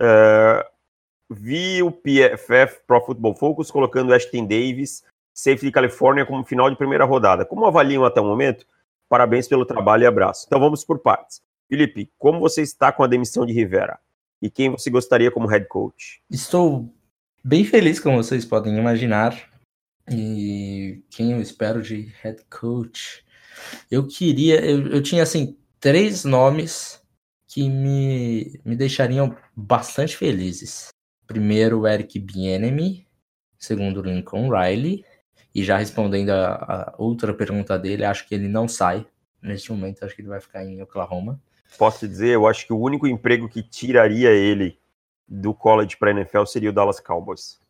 É, 0.00 0.66
vi 1.30 1.84
o 1.84 1.92
PFF 1.92 2.80
Pro 2.84 3.00
Football 3.00 3.36
Focus 3.36 3.70
colocando 3.70 4.12
Ashton 4.12 4.44
Davis, 4.44 5.04
safety 5.32 5.66
de 5.66 5.72
Califórnia, 5.72 6.26
como 6.26 6.42
final 6.42 6.68
de 6.68 6.74
primeira 6.74 7.04
rodada. 7.04 7.46
Como 7.46 7.64
avaliam 7.64 8.04
até 8.04 8.20
o 8.20 8.24
momento? 8.24 8.66
Parabéns 9.08 9.46
pelo 9.46 9.64
trabalho 9.64 10.02
e 10.02 10.06
abraço. 10.06 10.46
Então 10.48 10.58
vamos 10.58 10.84
por 10.84 10.98
partes. 10.98 11.40
Felipe, 11.68 12.10
como 12.18 12.40
você 12.40 12.62
está 12.62 12.90
com 12.90 13.04
a 13.04 13.06
demissão 13.06 13.46
de 13.46 13.52
Rivera? 13.52 14.00
E 14.40 14.50
quem 14.50 14.70
você 14.70 14.90
gostaria 14.90 15.30
como 15.30 15.48
head 15.48 15.66
coach? 15.66 16.22
Estou 16.30 16.94
bem 17.44 17.64
feliz, 17.64 17.98
como 17.98 18.16
vocês 18.16 18.44
podem 18.44 18.76
imaginar. 18.76 19.50
E 20.10 21.02
quem 21.10 21.32
eu 21.32 21.40
espero 21.40 21.82
de 21.82 22.12
head 22.22 22.42
coach? 22.48 23.24
Eu 23.90 24.06
queria. 24.06 24.64
Eu, 24.64 24.86
eu 24.88 25.02
tinha 25.02 25.22
assim 25.22 25.58
três 25.80 26.24
nomes 26.24 27.02
que 27.46 27.68
me, 27.68 28.60
me 28.64 28.76
deixariam 28.76 29.36
bastante 29.56 30.16
felizes. 30.16 30.88
Primeiro, 31.26 31.86
Eric 31.86 32.18
Bienemy. 32.18 33.06
Segundo, 33.58 34.02
Lincoln 34.02 34.48
Riley. 34.48 35.04
E 35.54 35.64
já 35.64 35.76
respondendo 35.76 36.30
a, 36.30 36.54
a, 36.54 36.94
outra 36.98 37.34
pergunta 37.34 37.78
dele, 37.78 38.04
acho 38.04 38.26
que 38.28 38.34
ele 38.34 38.48
não 38.48 38.68
sai. 38.68 39.06
Neste 39.42 39.72
momento, 39.72 40.04
acho 40.04 40.14
que 40.14 40.22
ele 40.22 40.28
vai 40.28 40.40
ficar 40.40 40.64
em 40.64 40.80
Oklahoma. 40.80 41.40
Posso 41.76 42.08
dizer, 42.08 42.30
eu 42.30 42.46
acho 42.46 42.66
que 42.66 42.72
o 42.72 42.80
único 42.80 43.06
emprego 43.06 43.48
que 43.48 43.62
tiraria 43.62 44.30
ele 44.30 44.78
do 45.28 45.52
college 45.52 45.96
para 45.96 46.10
NFL 46.10 46.44
seria 46.46 46.70
o 46.70 46.72
Dallas 46.72 47.00
Cowboys. 47.00 47.60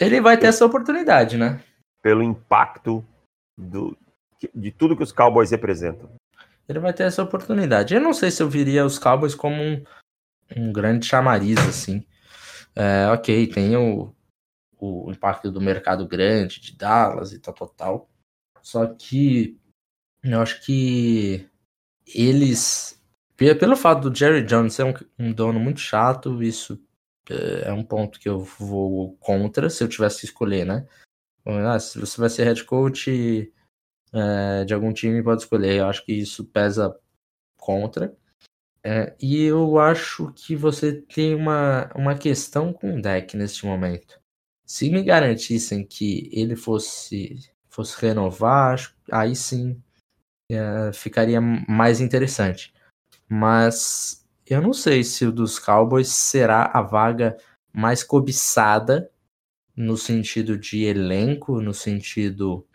Ele 0.00 0.20
vai 0.20 0.36
ter 0.38 0.46
essa 0.46 0.64
oportunidade, 0.64 1.36
né? 1.36 1.62
Pelo 2.00 2.22
impacto 2.22 3.04
do, 3.56 3.96
de 4.54 4.70
tudo 4.70 4.96
que 4.96 5.02
os 5.02 5.12
Cowboys 5.12 5.50
representam. 5.50 6.10
Ele 6.68 6.78
vai 6.78 6.92
ter 6.92 7.04
essa 7.04 7.22
oportunidade. 7.22 7.94
Eu 7.94 8.00
não 8.00 8.12
sei 8.12 8.30
se 8.30 8.42
eu 8.42 8.48
viria 8.48 8.84
os 8.84 8.98
Cowboys 8.98 9.34
como 9.34 9.62
um, 9.62 9.82
um 10.56 10.72
grande 10.72 11.06
chamariz, 11.06 11.58
assim. 11.58 12.04
É, 12.74 13.08
ok, 13.10 13.46
tem 13.48 13.76
o, 13.76 14.14
o 14.78 15.10
impacto 15.10 15.50
do 15.50 15.60
mercado 15.60 16.06
grande 16.06 16.60
de 16.60 16.76
Dallas 16.76 17.32
e 17.32 17.38
tal, 17.38 17.54
tal, 17.54 17.68
tal. 17.68 18.10
Só 18.62 18.86
que 18.86 19.58
eu 20.22 20.40
acho 20.40 20.64
que 20.64 21.47
eles, 22.14 23.00
pelo 23.36 23.76
fato 23.76 24.08
do 24.08 24.16
Jerry 24.16 24.44
Jones 24.44 24.74
ser 24.74 24.84
um, 24.84 24.94
um 25.18 25.32
dono 25.32 25.60
muito 25.60 25.80
chato, 25.80 26.42
isso 26.42 26.80
é, 27.30 27.68
é 27.68 27.72
um 27.72 27.84
ponto 27.84 28.18
que 28.18 28.28
eu 28.28 28.40
vou 28.40 29.16
contra 29.18 29.70
se 29.70 29.82
eu 29.82 29.88
tivesse 29.88 30.20
que 30.20 30.26
escolher, 30.26 30.64
né? 30.64 30.86
Ah, 31.44 31.78
se 31.78 31.98
você 31.98 32.20
vai 32.20 32.28
ser 32.28 32.44
head 32.44 32.62
coach 32.64 33.52
é, 34.12 34.64
de 34.64 34.74
algum 34.74 34.92
time, 34.92 35.22
pode 35.22 35.42
escolher. 35.42 35.78
Eu 35.78 35.86
acho 35.86 36.04
que 36.04 36.12
isso 36.12 36.44
pesa 36.44 36.94
contra. 37.56 38.14
É, 38.82 39.14
e 39.20 39.42
eu 39.44 39.78
acho 39.78 40.32
que 40.32 40.54
você 40.56 40.92
tem 40.92 41.34
uma, 41.34 41.90
uma 41.94 42.16
questão 42.16 42.72
com 42.72 42.96
o 42.96 43.02
deck 43.02 43.36
neste 43.36 43.66
momento. 43.66 44.20
Se 44.64 44.90
me 44.90 45.02
garantissem 45.02 45.84
que 45.84 46.30
ele 46.32 46.54
fosse, 46.56 47.38
fosse 47.68 48.00
renovar, 48.00 48.94
aí 49.10 49.34
sim 49.34 49.82
é, 50.50 50.92
ficaria 50.92 51.40
mais 51.40 52.00
interessante. 52.00 52.74
Mas 53.28 54.26
eu 54.46 54.62
não 54.62 54.72
sei 54.72 55.04
se 55.04 55.26
o 55.26 55.32
dos 55.32 55.58
Cowboys 55.58 56.08
será 56.08 56.70
a 56.72 56.80
vaga 56.80 57.36
mais 57.72 58.02
cobiçada 58.02 59.10
no 59.76 59.96
sentido 59.96 60.58
de 60.58 60.84
elenco, 60.84 61.60
no 61.60 61.74
sentido. 61.74 62.66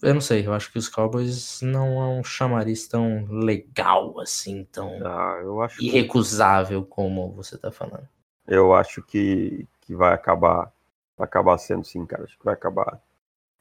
Eu 0.00 0.14
não 0.14 0.20
sei, 0.20 0.46
eu 0.46 0.54
acho 0.54 0.70
que 0.70 0.78
os 0.78 0.88
Cowboys 0.88 1.60
não 1.60 2.00
é 2.00 2.06
um 2.18 2.22
chamariz 2.22 2.86
tão 2.86 3.26
legal 3.26 4.20
assim, 4.20 4.64
tão 4.70 5.04
ah, 5.04 5.68
irrecusável 5.80 6.84
que... 6.84 6.90
como 6.90 7.32
você 7.32 7.58
tá 7.58 7.72
falando. 7.72 8.08
Eu 8.46 8.72
acho 8.72 9.02
que, 9.02 9.66
que 9.80 9.94
vai 9.94 10.14
acabar 10.14 10.72
vai 11.18 11.26
acabar 11.26 11.58
sendo 11.58 11.84
sim, 11.84 12.06
cara. 12.06 12.22
Acho 12.22 12.38
que 12.38 12.44
vai 12.44 12.54
acabar. 12.54 13.02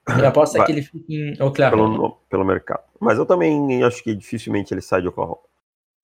Eu 0.07 0.27
aposto 0.27 0.57
é 0.57 0.65
que 0.65 0.71
ele 0.71 0.81
fica 0.81 1.05
em 1.09 1.41
Oklahoma. 1.41 1.91
Pelo, 1.91 2.11
pelo 2.29 2.45
mercado. 2.45 2.83
Mas 2.99 3.17
eu 3.17 3.25
também 3.25 3.83
acho 3.83 4.03
que 4.03 4.15
dificilmente 4.15 4.73
ele 4.73 4.81
sai 4.81 5.01
de 5.01 5.07
Oklahoma. 5.07 5.41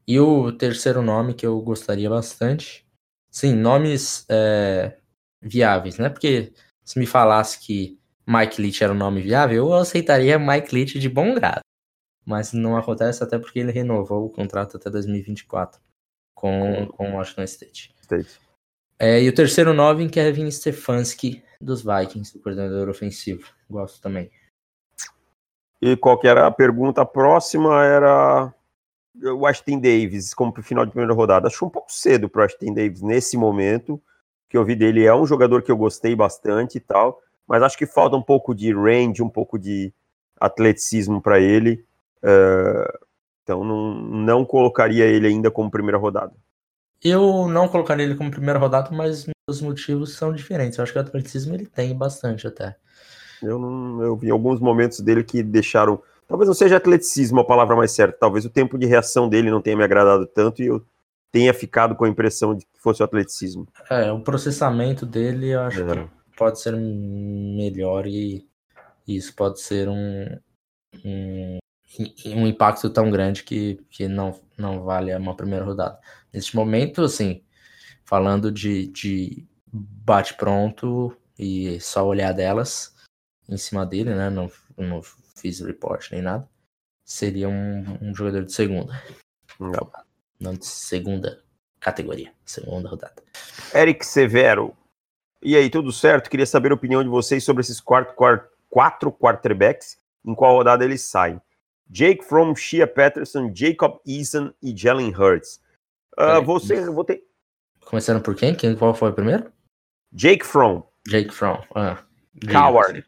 E 0.07 0.19
o 0.19 0.51
terceiro 0.51 1.01
nome 1.01 1.33
que 1.33 1.45
eu 1.45 1.59
gostaria 1.61 2.09
bastante. 2.09 2.85
Sim, 3.31 3.55
nomes 3.55 4.25
é, 4.29 4.97
viáveis, 5.41 5.97
né? 5.97 6.09
Porque 6.09 6.51
se 6.83 6.99
me 6.99 7.05
falasse 7.05 7.59
que 7.59 7.97
Mike 8.27 8.61
Leach 8.61 8.83
era 8.83 8.93
um 8.93 8.97
nome 8.97 9.21
viável, 9.21 9.67
eu 9.67 9.73
aceitaria 9.73 10.37
Mike 10.37 10.73
Leach 10.73 10.99
de 10.99 11.09
bom 11.09 11.33
grado. 11.33 11.61
Mas 12.25 12.53
não 12.53 12.77
acontece 12.77 13.23
até 13.23 13.37
porque 13.37 13.59
ele 13.59 13.71
renovou 13.71 14.25
o 14.25 14.29
contrato 14.29 14.77
até 14.77 14.89
2024 14.89 15.81
com, 16.33 16.87
com 16.87 17.11
o 17.11 17.15
Washington 17.15 17.43
State. 17.43 17.93
State. 18.01 18.39
É, 18.99 19.21
e 19.21 19.27
o 19.27 19.33
terceiro 19.33 19.73
nome, 19.73 20.09
Kevin 20.09 20.49
Stefanski, 20.49 21.43
dos 21.63 21.83
Vikings, 21.83 22.37
o 22.37 22.41
coordenador 22.41 22.89
ofensivo. 22.89 23.47
Gosto 23.69 24.01
também. 24.01 24.29
E 25.81 25.97
qual 25.97 26.17
que 26.17 26.27
era 26.27 26.47
a 26.47 26.51
pergunta 26.51 27.05
próxima? 27.05 27.83
Era 27.83 28.53
o 29.21 29.45
Ashton 29.45 29.79
Davis 29.79 30.33
como 30.33 30.53
final 30.61 30.85
de 30.85 30.91
primeira 30.91 31.13
rodada. 31.13 31.47
Acho 31.47 31.65
um 31.65 31.69
pouco 31.69 31.91
cedo 31.91 32.29
para 32.29 32.41
o 32.41 32.45
Ashton 32.45 32.73
Davis 32.73 33.01
nesse 33.01 33.37
momento. 33.37 34.01
que 34.49 34.57
eu 34.57 34.63
vi 34.63 34.75
dele 34.75 35.05
é 35.05 35.13
um 35.15 35.25
jogador 35.25 35.63
que 35.63 35.71
eu 35.71 35.77
gostei 35.77 36.15
bastante 36.15 36.77
e 36.77 36.79
tal, 36.79 37.19
mas 37.47 37.63
acho 37.63 37.77
que 37.77 37.87
falta 37.87 38.15
um 38.15 38.21
pouco 38.21 38.53
de 38.53 38.71
range, 38.71 39.23
um 39.23 39.29
pouco 39.29 39.57
de 39.57 39.91
atleticismo 40.39 41.21
para 41.21 41.39
ele. 41.39 41.83
Uh, 42.23 43.07
então 43.43 43.63
não, 43.63 43.95
não 43.95 44.45
colocaria 44.45 45.05
ele 45.05 45.27
ainda 45.27 45.49
como 45.51 45.71
primeira 45.71 45.97
rodada. 45.97 46.33
Eu 47.03 47.47
não 47.47 47.67
colocaria 47.67 48.05
ele 48.05 48.15
como 48.15 48.31
primeira 48.31 48.59
rodada, 48.59 48.89
mas 48.91 49.25
os 49.49 49.61
motivos 49.61 50.13
são 50.13 50.33
diferentes. 50.33 50.77
Eu 50.77 50.83
acho 50.83 50.93
que 50.93 50.99
o 50.99 51.01
atleticismo 51.01 51.53
ele 51.53 51.65
tem 51.65 51.95
bastante 51.95 52.47
até. 52.47 52.75
Eu, 53.41 53.59
não, 53.59 54.01
eu 54.01 54.15
vi 54.15 54.31
alguns 54.31 54.59
momentos 54.59 55.01
dele 55.01 55.23
que 55.23 55.43
deixaram 55.43 56.01
Talvez 56.27 56.47
não 56.47 56.55
seja 56.55 56.77
atleticismo 56.77 57.41
a 57.41 57.45
palavra 57.45 57.75
mais 57.75 57.91
certa, 57.91 58.17
talvez 58.17 58.45
o 58.45 58.49
tempo 58.49 58.77
de 58.77 58.85
reação 58.85 59.27
dele 59.27 59.51
não 59.51 59.61
tenha 59.61 59.75
me 59.75 59.83
agradado 59.83 60.25
tanto 60.25 60.63
e 60.63 60.67
eu 60.67 60.83
tenha 61.31 61.53
ficado 61.53 61.95
com 61.95 62.05
a 62.05 62.09
impressão 62.09 62.55
de 62.55 62.65
que 62.65 62.79
fosse 62.79 63.01
o 63.01 63.05
atleticismo. 63.05 63.67
É, 63.89 64.11
o 64.11 64.19
processamento 64.19 65.05
dele 65.05 65.49
eu 65.49 65.61
acho 65.61 65.81
é. 65.81 65.95
que 65.95 66.09
pode 66.37 66.59
ser 66.59 66.75
melhor 66.75 68.07
e 68.07 68.47
isso 69.07 69.35
pode 69.35 69.59
ser 69.59 69.89
um, 69.89 70.39
um, 71.03 71.57
um 72.27 72.47
impacto 72.47 72.89
tão 72.89 73.11
grande 73.11 73.43
que, 73.43 73.79
que 73.89 74.07
não, 74.07 74.33
não 74.63 74.83
vale 74.83 75.15
uma 75.15 75.35
primeira 75.35 75.65
rodada. 75.65 75.99
Neste 76.33 76.55
momento, 76.55 77.03
assim, 77.03 77.43
falando 78.05 78.51
de, 78.51 78.87
de 78.87 79.45
bate-pronto 79.71 81.15
e 81.37 81.79
só 81.79 82.05
olhar 82.05 82.31
delas 82.31 82.95
em 83.47 83.57
cima 83.57 83.85
dele, 83.85 84.15
né? 84.15 84.29
Não, 84.29 84.49
não 84.77 85.01
fiz 85.35 85.59
report 85.59 86.11
nem 86.11 86.21
nada, 86.21 86.49
seria 87.03 87.49
um, 87.49 87.97
um 88.01 88.15
jogador 88.15 88.45
de 88.45 88.53
segunda. 88.53 88.99
Não. 90.39 90.53
De 90.53 90.65
segunda 90.65 91.41
categoria, 91.79 92.31
segunda 92.45 92.89
rodada. 92.89 93.21
Eric 93.73 94.05
Severo. 94.05 94.75
E 95.41 95.55
aí, 95.57 95.69
tudo 95.69 95.91
certo? 95.91 96.29
Queria 96.29 96.45
saber 96.45 96.71
a 96.71 96.75
opinião 96.75 97.03
de 97.03 97.09
vocês 97.09 97.43
sobre 97.43 97.61
esses 97.61 97.81
quatro, 97.81 98.15
quatro 98.69 99.11
quarterbacks, 99.11 99.97
em 100.25 100.33
qual 100.33 100.55
rodada 100.55 100.85
eles 100.85 101.01
saem. 101.01 101.41
Jake 101.89 102.23
From, 102.23 102.53
Shia 102.55 102.87
Patterson, 102.87 103.51
Jacob 103.53 103.99
Eason 104.05 104.53
e 104.61 104.75
Jalen 104.75 105.13
Hurts. 105.13 105.61
Uh, 106.17 106.41
você, 106.43 106.85
vou 106.89 107.03
ter... 107.03 107.23
Começando 107.85 108.21
por 108.21 108.35
quem? 108.35 108.55
quem? 108.55 108.75
Qual 108.75 108.93
foi 108.93 109.09
o 109.09 109.13
primeiro? 109.13 109.51
Jake 110.11 110.45
From. 110.45 110.83
Jake 111.07 111.33
From. 111.33 111.61
Ah, 111.75 112.03
Coward. 112.51 113.05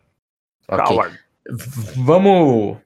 Okay. 0.67 0.85
Coward. 0.85 1.19
Vamos, 1.95 2.77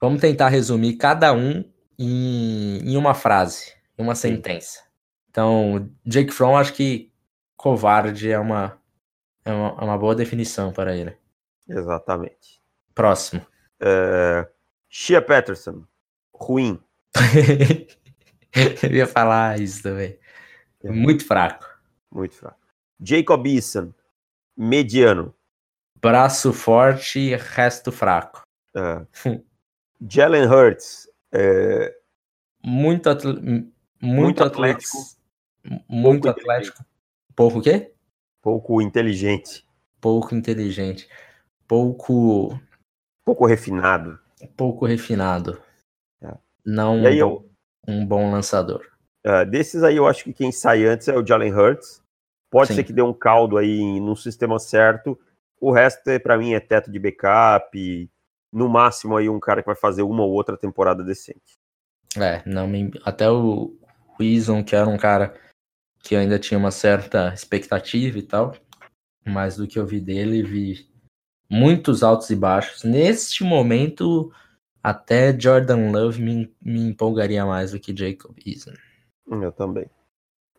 vamos 0.00 0.20
tentar 0.20 0.48
resumir 0.48 0.96
cada 0.96 1.32
um 1.32 1.64
em, 1.98 2.78
em 2.78 2.96
uma 2.96 3.14
frase, 3.14 3.74
em 3.98 4.02
uma 4.02 4.14
sentença. 4.14 4.84
Então, 5.30 5.90
Jake 6.04 6.30
Fromm, 6.32 6.56
acho 6.56 6.72
que 6.72 7.12
covarde 7.56 8.30
é 8.30 8.38
uma, 8.38 8.78
é 9.44 9.52
uma, 9.52 9.68
é 9.80 9.84
uma 9.84 9.98
boa 9.98 10.14
definição 10.14 10.72
para 10.72 10.96
ele. 10.96 11.16
Exatamente. 11.68 12.62
Próximo. 12.94 13.44
É... 13.80 14.48
Shia 14.88 15.20
Patterson, 15.22 15.84
ruim. 16.34 16.80
Eu 18.82 18.90
ia 18.92 19.06
falar 19.06 19.60
isso 19.60 19.82
também. 19.82 20.18
É. 20.82 20.90
Muito 20.90 21.24
fraco. 21.26 21.66
Muito 22.12 22.34
fraco. 22.34 22.58
Jacob 23.00 23.46
Eason, 23.46 23.92
mediano. 24.56 25.34
Braço 26.00 26.52
forte, 26.52 27.34
resto 27.36 27.90
fraco. 27.92 28.42
É. 28.74 29.06
Jalen 30.08 30.46
Hurts, 30.46 31.08
é, 31.32 31.94
Muito, 32.62 33.08
atle... 33.08 33.32
muito, 33.40 33.72
Muito 34.00 34.44
atlético. 34.44 34.96
atlético. 34.98 35.16
Muito 35.88 36.22
Pouco 36.22 36.28
atlético. 36.40 36.84
Pouco 37.34 37.58
o 37.58 37.62
quê? 37.62 37.92
pouco 38.42 38.80
inteligente, 38.80 39.66
Pouco 40.00 40.34
inteligente. 40.34 41.08
Pouco. 41.66 42.60
pouco 43.24 43.44
refinado. 43.46 44.20
Pouco 44.56 44.86
refinado. 44.86 45.60
É. 46.22 46.34
Não 46.64 46.96
um, 46.96 47.08
eu- 47.08 47.28
bom, 47.30 47.48
um 47.88 48.06
bom 48.06 48.30
lançador. 48.30 48.84
É, 49.24 49.44
desses 49.44 49.82
aí, 49.82 49.96
eu 49.96 50.06
acho 50.06 50.22
que 50.24 50.32
quem 50.32 50.52
sai 50.52 50.84
antes 50.84 51.08
é 51.08 51.16
o 51.16 51.26
Jalen 51.26 51.52
Hurts. 51.52 52.02
Pode 52.50 52.68
Sim. 52.68 52.74
ser 52.76 52.84
que 52.84 52.92
dê 52.92 53.02
um 53.02 53.12
caldo 53.12 53.58
aí 53.58 53.98
no 54.00 54.14
sistema 54.14 54.58
certo. 54.58 55.18
O 55.60 55.72
resto, 55.72 56.08
é, 56.08 56.18
para 56.18 56.38
mim, 56.38 56.52
é 56.54 56.60
teto 56.60 56.90
de 56.90 56.98
backup. 56.98 58.10
no 58.52 58.68
máximo, 58.68 59.16
aí 59.16 59.28
um 59.28 59.40
cara 59.40 59.60
que 59.62 59.66
vai 59.66 59.74
fazer 59.74 60.02
uma 60.02 60.22
ou 60.22 60.32
outra 60.32 60.56
temporada 60.56 61.02
decente. 61.02 61.58
É, 62.16 62.42
não 62.46 62.66
me... 62.66 62.90
até 63.04 63.28
o 63.30 63.76
Wilson, 64.18 64.64
que 64.64 64.74
era 64.74 64.88
um 64.88 64.96
cara 64.96 65.34
que 65.98 66.14
ainda 66.16 66.38
tinha 66.38 66.56
uma 66.56 66.70
certa 66.70 67.34
expectativa 67.34 68.18
e 68.18 68.22
tal, 68.22 68.54
mas 69.26 69.56
do 69.56 69.66
que 69.66 69.78
eu 69.78 69.84
vi 69.84 70.00
dele, 70.00 70.42
vi 70.42 70.88
muitos 71.48 72.02
altos 72.02 72.30
e 72.30 72.36
baixos. 72.36 72.84
Neste 72.84 73.44
momento, 73.44 74.32
até 74.82 75.38
Jordan 75.38 75.90
Love 75.90 76.22
me, 76.22 76.54
me 76.60 76.88
empolgaria 76.88 77.44
mais 77.44 77.72
do 77.72 77.80
que 77.80 77.96
Jacob 77.96 78.36
Eason. 78.44 78.74
Eu 79.28 79.52
também. 79.52 79.90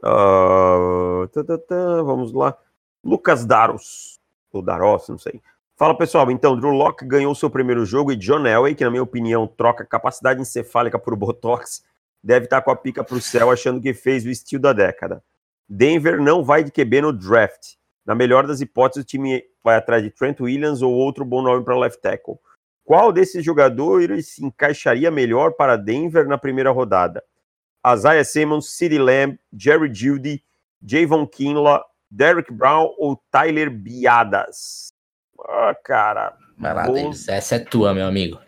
Tá, 0.01 1.43
tá, 1.43 1.57
tá, 1.57 2.01
vamos 2.03 2.33
lá. 2.33 2.57
Lucas 3.03 3.45
Daros. 3.45 4.19
Ou 4.51 4.61
Daros, 4.61 5.07
não 5.07 5.17
sei. 5.17 5.41
Fala 5.77 5.95
pessoal, 5.95 6.29
então, 6.31 6.59
Drew 6.59 6.71
Locke 6.71 7.05
ganhou 7.05 7.35
seu 7.35 7.51
primeiro 7.51 7.85
jogo 7.85 8.11
e 8.11 8.15
John 8.15 8.45
Elway, 8.47 8.73
que 8.73 8.83
na 8.83 8.89
minha 8.89 9.03
opinião 9.03 9.45
troca 9.45 9.85
capacidade 9.85 10.41
encefálica 10.41 10.97
por 10.97 11.15
Botox, 11.15 11.83
deve 12.23 12.45
estar 12.45 12.63
com 12.63 12.71
a 12.71 12.75
pica 12.75 13.03
pro 13.03 13.21
céu 13.21 13.51
achando 13.51 13.79
que 13.79 13.93
fez 13.93 14.25
o 14.25 14.29
estilo 14.29 14.63
da 14.63 14.73
década. 14.73 15.23
Denver 15.69 16.19
não 16.19 16.43
vai 16.43 16.63
de 16.63 16.71
QB 16.71 17.01
no 17.01 17.13
draft. 17.13 17.75
Na 18.07 18.15
melhor 18.15 18.47
das 18.47 18.61
hipóteses, 18.61 19.03
o 19.03 19.05
time 19.05 19.43
vai 19.61 19.75
atrás 19.75 20.01
de 20.01 20.09
Trent 20.09 20.39
Williams 20.39 20.81
ou 20.81 20.93
outro 20.93 21.25
bom 21.25 21.41
nome 21.41 21.63
para 21.63 21.77
left 21.77 22.01
tackle. 22.01 22.39
Qual 22.85 23.11
desses 23.11 23.43
jogadores 23.43 24.29
se 24.29 24.45
encaixaria 24.45 25.11
melhor 25.11 25.51
para 25.51 25.75
Denver 25.75 26.25
na 26.25 26.37
primeira 26.37 26.71
rodada? 26.71 27.21
Isaiah 27.85 28.23
Simmons, 28.23 28.69
CeeDee 28.77 28.97
Lamb, 28.97 29.37
Jerry 29.53 29.93
Judy, 29.93 30.41
Javon 30.81 31.27
Kinlaw, 31.27 31.83
Derrick 32.09 32.51
Brown 32.51 32.95
ou 32.97 33.21
Tyler 33.29 33.69
Biadas? 33.69 34.93
Ah, 35.39 35.75
cara, 35.83 36.37
Vai 36.57 36.73
lá. 36.73 36.87
Davis. 36.87 37.27
Essa 37.27 37.55
é 37.55 37.59
tua, 37.59 37.93
meu 37.93 38.07
amigo. 38.07 38.39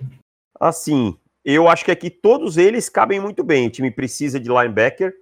assim, 0.60 1.18
eu 1.46 1.68
acho 1.68 1.86
que 1.86 1.92
aqui 1.92 2.10
todos 2.10 2.58
eles 2.58 2.89
cabem 2.89 3.20
muito 3.20 3.44
bem. 3.44 3.68
O 3.68 3.72
time 3.72 3.92
precisa 3.92 4.39
de 4.39 4.50
linebacker. 4.50 5.13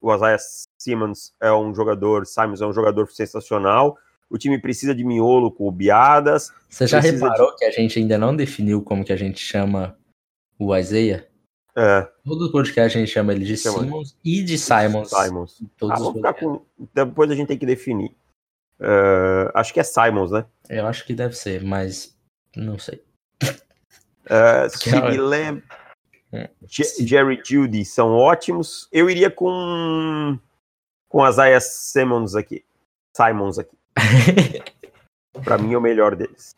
O 0.00 0.14
Isaiah 0.14 0.38
Simmons 0.78 1.32
é 1.40 1.52
um 1.52 1.74
jogador, 1.74 2.26
Simons 2.26 2.60
é 2.60 2.66
um 2.66 2.72
jogador 2.72 3.10
sensacional. 3.10 3.96
O 4.28 4.36
time 4.36 4.60
precisa 4.60 4.94
de 4.94 5.04
miolo 5.04 5.50
com 5.52 5.68
o 5.68 5.72
Biadas. 5.72 6.52
Você 6.68 6.86
já 6.86 7.00
reparou 7.00 7.54
que 7.56 7.64
a 7.64 7.70
gente 7.70 7.98
ainda 7.98 8.18
não 8.18 8.34
definiu 8.34 8.82
como 8.82 9.04
que 9.04 9.12
a 9.12 9.16
gente 9.16 9.38
chama 9.40 9.96
o 10.58 10.74
Isaiah? 10.76 11.26
É, 11.78 12.08
Todo 12.24 12.50
podcast 12.50 12.96
a 12.96 13.00
gente 13.00 13.12
chama 13.12 13.32
ele 13.34 13.44
de 13.44 13.56
Chama. 13.56 13.80
Simmons 13.80 14.16
e 14.24 14.42
de 14.42 14.56
Simons. 14.58 15.10
Simons. 15.10 15.62
Ah, 16.24 16.32
com. 16.32 16.64
Depois 16.94 17.30
a 17.30 17.34
gente 17.34 17.48
tem 17.48 17.58
que 17.58 17.66
definir. 17.66 18.16
É, 18.80 19.50
acho 19.54 19.74
que 19.74 19.80
é 19.80 19.82
Simons, 19.84 20.30
né? 20.30 20.46
Eu 20.70 20.86
acho 20.86 21.06
que 21.06 21.14
deve 21.14 21.34
ser, 21.34 21.62
mas 21.62 22.16
não 22.56 22.78
sei. 22.78 23.02
É, 24.24 24.66
Que 24.80 24.88
é- 24.88 24.92
CeeDee 24.92 25.62
Jerry 27.00 27.40
Judy 27.44 27.84
são 27.84 28.12
ótimos. 28.12 28.88
Eu 28.92 29.08
iria 29.08 29.30
com 29.30 30.38
com 31.08 31.26
Isaiah 31.26 31.60
Simmons 31.60 32.34
aqui. 32.34 32.64
Simons 33.16 33.58
aqui. 33.58 33.76
Pra 35.44 35.58
mim 35.58 35.74
é 35.74 35.78
o 35.78 35.80
melhor 35.80 36.16
deles. 36.16 36.54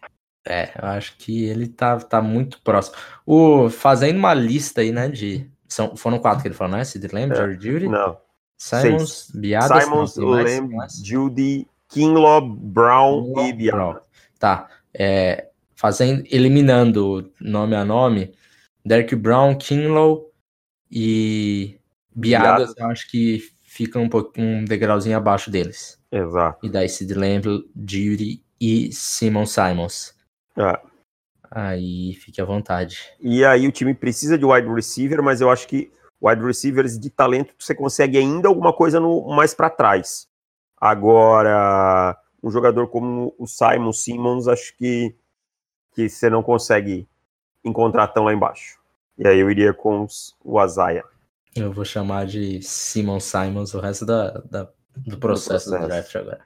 É, 0.47 0.71
eu 0.81 0.89
acho 0.89 1.17
que 1.17 1.45
ele 1.45 1.69
tá, 1.69 1.99
tá 1.99 2.23
muito 2.23 2.61
próximo. 2.63 2.97
O, 3.27 3.69
fazendo 3.69 4.19
uma 4.19 4.33
lista 4.35 4.81
aí, 4.81 4.93
né, 4.93 5.09
de... 5.09 5.49
São, 5.69 5.95
foram 5.97 6.19
quatro 6.19 6.43
que 6.43 6.49
ele 6.49 6.55
falou, 6.55 6.77
né? 6.77 6.85
Sid 6.85 7.07
Lamb, 7.13 7.33
É. 7.33 7.37
Jerry 7.37 7.59
Judy, 7.61 7.89
Não. 7.89 8.17
Simons, 8.57 9.31
Biadas... 9.35 9.85
Simons, 9.85 10.17
Lamb? 10.17 10.75
Judy, 11.05 11.69
Kinlaw, 11.89 12.41
Brown 12.41 13.35
e. 13.47 13.71
Pronto. 13.71 14.01
Tá. 14.39 14.69
É, 14.93 15.49
fazendo, 15.77 16.25
eliminando 16.31 17.33
nome 17.41 17.77
a 17.77 17.85
nome, 17.85 18.35
Derek 18.89 19.15
Brown, 19.15 19.55
Kinlow 19.55 20.33
e 20.91 21.79
Biadas, 22.11 22.75
Biadas. 22.75 22.75
eu 22.79 22.87
acho 22.87 23.11
que 23.11 23.39
fica 23.63 23.99
um, 23.99 24.09
um 24.39 24.65
degrauzinho 24.65 25.17
abaixo 25.17 25.51
deles. 25.51 26.01
Exato. 26.11 26.65
E 26.65 26.71
daí 26.71 26.89
Sid 26.89 27.13
Lamb, 27.13 27.45
Judy 27.77 28.43
e 28.59 28.91
Simon 28.91 29.45
Simons. 29.45 30.15
É. 30.57 30.81
Aí 31.51 32.15
fique 32.15 32.41
à 32.41 32.47
vontade. 32.47 32.99
E 33.21 33.45
aí 33.45 33.69
o 33.69 33.73
time 33.73 33.93
precisa 33.93 34.39
de 34.39 34.47
wide 34.47 34.69
receiver, 34.69 35.23
mas 35.23 35.43
eu 35.43 35.51
acho 35.51 35.69
que 35.69 35.93
wide 36.23 36.43
receivers 36.43 36.99
de 36.99 37.11
talento 37.11 37.55
você 37.59 37.75
consegue 37.75 38.17
ainda 38.17 38.49
alguma 38.49 38.73
coisa 38.73 38.99
no, 38.99 39.29
mais 39.29 39.53
para 39.53 39.69
trás. 39.69 40.27
Agora, 40.81 42.17
um 42.43 42.51
jogador 42.51 42.89
como 42.89 43.35
o 43.39 43.47
Simon 43.47 43.93
Simmons, 43.93 44.49
acho 44.49 44.75
que, 44.79 45.15
que 45.93 46.09
você 46.09 46.31
não 46.31 46.43
consegue 46.43 47.07
encontrar 47.63 48.09
tão 48.09 48.25
lá 48.25 48.33
embaixo. 48.33 48.78
E 49.19 49.27
aí 49.27 49.39
eu 49.39 49.51
iria 49.51 49.73
com 49.75 50.05
os- 50.05 50.37
o 50.45 50.59
Azaia. 50.59 51.05
Eu 51.57 51.73
vou 51.73 51.85
chamar 51.85 52.27
de 52.27 52.63
Simon 52.63 53.19
Simons 53.21 53.75
o 53.75 53.81
resto 53.81 54.07
da, 54.07 54.31
da- 54.51 54.69
do 54.97 55.19
processo 55.19 55.71
do 55.71 55.77
processo. 55.77 55.89
draft 55.89 56.17
agora. 56.17 56.41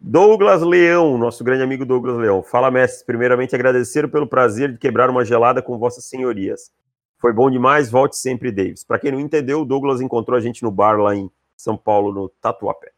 Douglas 0.00 0.62
Leão, 0.62 1.18
nosso 1.18 1.42
grande 1.44 1.62
amigo 1.62 1.84
Douglas 1.84 2.16
Leão. 2.16 2.42
Fala, 2.42 2.70
mestre. 2.70 3.04
Primeiramente, 3.04 3.54
agradecer 3.54 4.08
pelo 4.10 4.26
prazer 4.26 4.72
de 4.72 4.78
quebrar 4.78 5.10
uma 5.10 5.24
gelada 5.24 5.60
com 5.60 5.78
vossas 5.78 6.04
senhorias. 6.04 6.70
Foi 7.18 7.32
bom 7.32 7.50
demais, 7.50 7.90
volte 7.90 8.16
sempre, 8.16 8.52
Davis. 8.52 8.84
Para 8.84 8.98
quem 8.98 9.10
não 9.12 9.20
entendeu, 9.20 9.62
o 9.62 9.64
Douglas 9.64 10.00
encontrou 10.00 10.36
a 10.36 10.40
gente 10.40 10.62
no 10.62 10.70
bar 10.70 10.98
lá 11.00 11.14
em 11.14 11.30
São 11.56 11.76
Paulo, 11.76 12.12
no 12.12 12.28
Tatuapé. 12.40 12.92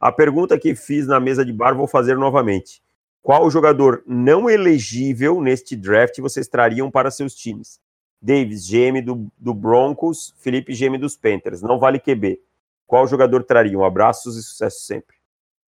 A 0.00 0.10
pergunta 0.12 0.58
que 0.58 0.74
fiz 0.74 1.06
na 1.06 1.20
mesa 1.20 1.44
de 1.44 1.52
bar 1.52 1.74
vou 1.74 1.86
fazer 1.86 2.16
novamente. 2.16 2.82
Qual 3.22 3.50
jogador 3.50 4.02
não 4.06 4.48
elegível 4.48 5.40
neste 5.40 5.76
draft 5.76 6.18
vocês 6.20 6.48
trariam 6.48 6.90
para 6.90 7.10
seus 7.10 7.34
times? 7.34 7.78
Davis, 8.20 8.68
GM 8.68 9.00
do, 9.02 9.30
do 9.38 9.54
Broncos, 9.54 10.34
Felipe, 10.38 10.74
GM 10.74 10.98
dos 10.98 11.16
Panthers. 11.16 11.62
Não 11.62 11.78
vale 11.78 12.00
QB. 12.00 12.40
Qual 12.86 13.06
jogador 13.06 13.44
trariam? 13.44 13.84
Abraços 13.84 14.36
e 14.36 14.42
sucesso 14.42 14.80
sempre. 14.80 15.16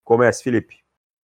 Comece, 0.02 0.42
Felipe. 0.42 0.78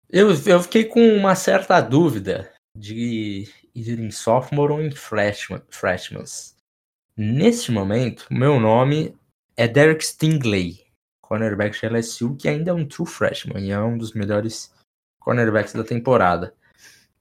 Eu, 0.10 0.30
eu 0.46 0.62
fiquei 0.62 0.86
com 0.86 1.02
uma 1.16 1.36
certa 1.36 1.82
dúvida 1.82 2.52
de 2.78 3.48
ir 3.74 4.00
em 4.00 4.12
sophomore 4.12 4.74
ou 4.74 4.82
em 4.82 4.92
freshman, 4.92 5.62
freshmans. 5.70 6.56
Neste 7.18 7.72
momento, 7.72 8.28
meu 8.30 8.60
nome 8.60 9.16
é 9.56 9.68
Derek 9.68 10.06
Stingley, 10.06 10.86
cornerback 11.22 11.80
de 11.80 11.88
LSU, 11.88 12.36
que 12.36 12.48
ainda 12.48 12.72
é 12.72 12.74
um 12.74 12.86
true 12.86 13.08
freshman 13.08 13.66
e 13.66 13.72
é 13.72 13.80
um 13.80 13.98
dos 13.98 14.14
melhores 14.14 14.74
cornerbacks 15.20 15.74
da 15.74 15.84
temporada. 15.84 16.54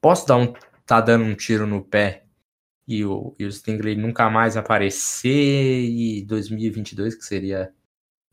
Posso 0.01 0.27
dar 0.27 0.37
um, 0.37 0.53
tá 0.85 1.01
dando 1.01 1.25
um 1.25 1.35
tiro 1.35 1.67
no 1.67 1.83
pé 1.83 2.24
e 2.87 3.05
o, 3.05 3.35
e 3.39 3.45
o 3.45 3.53
Stingley 3.53 3.97
nunca 3.97 4.29
mais 4.29 4.57
aparecer 4.57 5.31
e 5.31 6.23
2022, 6.23 7.15
que 7.15 7.25
seria 7.25 7.73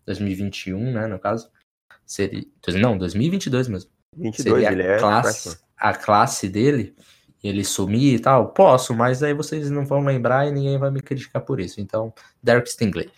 2021, 0.06 0.92
né, 0.94 1.08
no 1.08 1.20
caso, 1.20 1.50
seria, 2.06 2.44
não, 2.80 2.98
2022 2.98 3.68
mesmo 3.68 3.90
22, 4.18 4.62
seria 4.64 4.72
ele 4.72 4.84
a, 4.84 4.92
é 4.96 5.00
classe, 5.00 5.60
a 5.78 5.94
classe 5.96 6.50
dele, 6.50 6.96
ele 7.44 7.64
sumir 7.64 8.16
e 8.16 8.20
tal, 8.20 8.50
posso, 8.50 8.94
mas 8.94 9.24
aí 9.24 9.34
vocês 9.34 9.70
não 9.70 9.86
vão 9.86 10.04
lembrar 10.04 10.48
e 10.48 10.52
ninguém 10.52 10.78
vai 10.78 10.92
me 10.92 11.02
criticar 11.02 11.42
por 11.44 11.60
isso. 11.60 11.80
Então, 11.80 12.14
Derek 12.44 12.70
Stingley, 12.70 13.10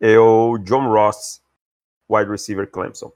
Eu, 0.00 0.56
John 0.64 0.88
Ross, 0.88 1.42
wide 2.10 2.30
receiver 2.30 2.68
Clemson. 2.70 3.12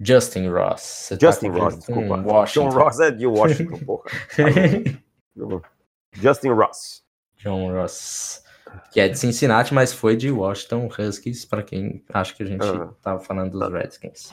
Justin 0.00 0.48
Ross. 0.48 1.08
Tá 1.10 1.18
Justin 1.20 1.50
com- 1.50 1.58
Ross, 1.58 1.78
desculpa. 1.78 2.16
Washington. 2.22 2.68
John 2.70 2.78
Ross 2.78 3.00
é 3.00 3.10
de 3.10 3.26
Washington, 3.26 3.78
porra. 3.84 4.10
Justin 6.12 6.50
Ross. 6.50 7.02
John 7.36 7.72
Ross. 7.72 8.42
Que 8.90 9.00
é 9.00 9.08
de 9.08 9.18
Cincinnati, 9.18 9.74
mas 9.74 9.92
foi 9.92 10.16
de 10.16 10.30
Washington 10.30 10.88
Huskies, 10.88 11.44
para 11.44 11.62
quem 11.62 12.02
acha 12.12 12.34
que 12.34 12.42
a 12.42 12.46
gente 12.46 12.66
tava 13.02 13.20
falando 13.20 13.58
dos 13.58 13.72
Redskins. 13.72 14.32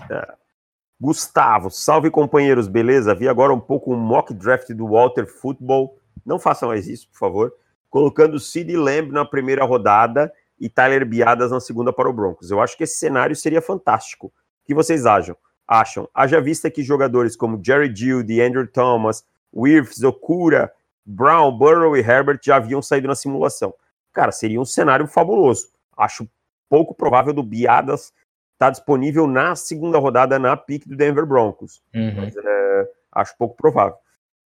Gustavo, 1.00 1.70
salve 1.70 2.12
companheiros, 2.12 2.68
beleza? 2.68 3.16
Vi 3.16 3.28
agora 3.28 3.54
um 3.54 3.60
pouco 3.60 3.94
um 3.94 3.98
mock 3.98 4.34
draft 4.34 4.70
do 4.72 4.88
Walter 4.88 5.26
Football. 5.26 5.98
Não 6.26 6.38
façam 6.38 6.70
mais 6.70 6.88
isso, 6.88 7.10
por 7.10 7.18
favor. 7.18 7.54
Colocando 7.90 8.40
Sid 8.40 8.76
Lamb 8.76 9.12
na 9.12 9.26
primeira 9.26 9.66
rodada 9.66 10.32
e 10.60 10.70
Tyler 10.70 11.06
Biadas 11.06 11.52
na 11.52 11.60
segunda 11.60 11.94
para 11.94 12.10
o 12.10 12.14
Broncos. 12.14 12.52
Eu 12.52 12.62
acho 12.62 12.78
que 12.78 12.84
esse 12.84 12.98
cenário 12.98 13.36
seria 13.36 13.62
fantástico. 13.62 14.28
O 14.28 14.32
que 14.66 14.76
vocês 14.76 15.06
acham? 15.06 15.36
Acham? 15.68 16.08
Haja 16.14 16.42
vista 16.42 16.70
que 16.70 16.84
jogadores 16.84 17.36
como 17.36 17.62
Jerry 17.64 17.94
Judy, 17.96 18.42
Andrew 18.42 18.68
Thomas, 18.68 19.26
Wirfs, 19.54 20.04
Okura, 20.04 20.72
Brown, 21.10 21.58
Burrow 21.58 21.98
e 21.98 22.02
Herbert 22.02 22.40
já 22.44 22.58
haviam 22.58 22.84
saído 22.84 23.08
na 23.08 23.16
simulação. 23.16 23.74
Cara, 24.14 24.32
seria 24.32 24.62
um 24.62 24.66
cenário 24.66 25.08
fabuloso. 25.08 25.70
Acho 25.98 26.30
pouco 26.70 26.94
provável 26.94 27.34
do 27.34 27.42
Biadas 27.42 28.14
está 28.54 28.70
disponível 28.70 29.26
na 29.26 29.56
segunda 29.56 29.98
rodada 29.98 30.38
na 30.38 30.56
pick 30.56 30.86
do 30.86 30.96
Denver 30.96 31.26
Broncos. 31.26 31.82
Uhum. 31.96 32.14
Mas, 32.18 32.36
é, 32.36 32.92
acho 33.14 33.36
pouco 33.38 33.56
provável. 33.56 33.98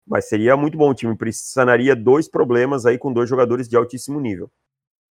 Mas 0.07 0.29
seria 0.29 0.57
muito 0.57 0.79
bom. 0.79 0.91
O 0.91 0.95
time 0.95 1.17
precisaria 1.17 1.97
dois 1.97 2.29
problemas 2.29 2.87
aí 2.87 2.97
com 2.97 3.13
dois 3.13 3.29
jogadores 3.29 3.69
de 3.69 3.77
altíssimo 3.77 4.21
nível. 4.21 4.51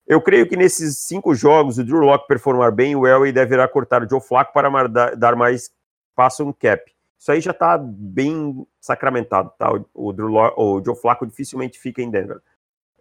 Eu 0.06 0.22
creio 0.22 0.48
que 0.48 0.58
nesses 0.58 1.00
cinco 1.00 1.34
jogos, 1.34 1.78
o 1.78 1.84
Drew 1.84 2.00
Locke 2.00 2.28
performar 2.28 2.72
bem, 2.72 2.96
o 2.96 3.08
Elway 3.08 3.32
deverá 3.32 3.68
cortar 3.68 4.04
o 4.04 4.10
Joe 4.10 4.22
Flacco 4.22 4.54
para 4.54 4.88
dar 5.16 5.36
mais 5.36 5.72
espaço 6.10 6.44
no 6.44 6.54
cap. 6.54 6.84
Isso 7.20 7.32
aí 7.34 7.42
já 7.42 7.52
está 7.52 7.78
bem 7.78 8.66
sacramentado, 8.80 9.52
tá? 9.60 9.70
O, 9.94 10.12
Locke, 10.12 10.56
o 10.58 10.82
Joe 10.84 10.96
Flacco 10.96 11.28
dificilmente 11.28 11.78
fica 11.78 12.02
em 12.02 12.10
Denver. 12.10 12.42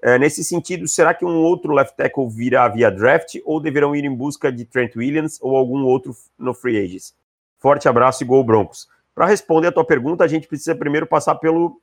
É, 0.03 0.19
nesse 0.19 0.43
sentido, 0.43 0.89
será 0.89 1.15
que 1.15 1.25
um 1.25 1.37
outro 1.37 1.73
left 1.73 1.97
tackle 1.97 2.29
virá 2.29 2.67
via 2.69 2.91
draft 2.91 3.37
ou 3.45 3.61
deverão 3.61 3.95
ir 3.95 4.05
em 4.05 4.15
busca 4.15 4.51
de 4.51 4.65
Trent 4.65 4.97
Williams 4.97 5.39
ou 5.41 5.57
algum 5.57 5.85
outro 5.85 6.17
no 6.37 6.53
free 6.53 6.79
agents? 6.79 7.15
Forte 7.59 7.89
abraço 7.89 8.25
e 8.25 8.27
gol 8.27 8.43
Broncos. 8.43 8.89
Para 9.15 9.27
responder 9.27 9.69
a 9.69 9.73
tua 9.73 9.85
pergunta, 9.85 10.25
a 10.25 10.29
gente 10.29 10.49
precisa 10.49 10.75
primeiro 10.75 11.07
passar 11.07 11.37
pelo, 11.37 11.81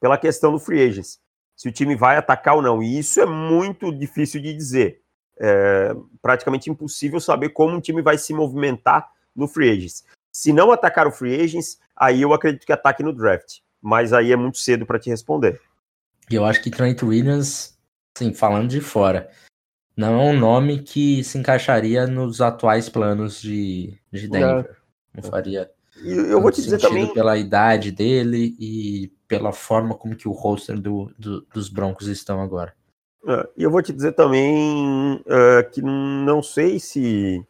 pela 0.00 0.18
questão 0.18 0.52
do 0.52 0.60
free 0.60 0.82
agents. 0.82 1.20
Se 1.56 1.68
o 1.68 1.72
time 1.72 1.96
vai 1.96 2.16
atacar 2.16 2.54
ou 2.54 2.62
não. 2.62 2.82
E 2.82 2.98
isso 2.98 3.20
é 3.20 3.26
muito 3.26 3.92
difícil 3.92 4.40
de 4.40 4.52
dizer. 4.52 5.00
É 5.38 5.94
praticamente 6.22 6.70
impossível 6.70 7.18
saber 7.18 7.48
como 7.50 7.74
um 7.74 7.80
time 7.80 8.00
vai 8.00 8.16
se 8.16 8.32
movimentar 8.32 9.10
no 9.34 9.48
free 9.48 9.70
agents. 9.70 10.04
Se 10.34 10.52
não 10.52 10.72
atacar 10.72 11.06
o 11.06 11.12
free 11.12 11.40
agents, 11.40 11.78
aí 11.94 12.22
eu 12.22 12.32
acredito 12.32 12.66
que 12.66 12.72
ataque 12.72 13.04
no 13.04 13.12
draft. 13.12 13.60
Mas 13.80 14.12
aí 14.12 14.32
é 14.32 14.36
muito 14.36 14.58
cedo 14.58 14.84
para 14.84 14.98
te 14.98 15.08
responder. 15.08 15.60
E 16.28 16.34
eu 16.34 16.44
acho 16.44 16.60
que 16.60 16.70
Trent 16.70 17.02
Williams, 17.02 17.78
assim, 18.16 18.34
falando 18.34 18.68
de 18.68 18.80
fora, 18.80 19.30
não 19.96 20.20
é 20.20 20.24
um 20.24 20.38
nome 20.38 20.82
que 20.82 21.22
se 21.22 21.38
encaixaria 21.38 22.06
nos 22.06 22.40
atuais 22.40 22.88
planos 22.88 23.40
de, 23.40 23.96
de 24.10 24.28
Denver. 24.28 24.76
Não 25.14 25.22
faria. 25.22 25.70
E 26.02 26.10
eu 26.10 26.40
vou 26.40 26.50
te 26.50 26.60
dizer 26.60 26.80
também. 26.80 27.12
Pela 27.14 27.38
idade 27.38 27.92
dele 27.92 28.56
e 28.58 29.12
pela 29.28 29.52
forma 29.52 29.94
como 29.94 30.16
que 30.16 30.26
o 30.26 30.32
roster 30.32 30.80
do, 30.80 31.12
do, 31.16 31.42
dos 31.54 31.68
Broncos 31.68 32.08
estão 32.08 32.40
agora. 32.40 32.74
É, 33.26 33.48
e 33.56 33.62
eu 33.62 33.70
vou 33.70 33.82
te 33.82 33.92
dizer 33.92 34.12
também 34.12 35.14
uh, 35.20 35.70
que 35.70 35.80
não 35.80 36.42
sei 36.42 36.80
se 36.80 37.46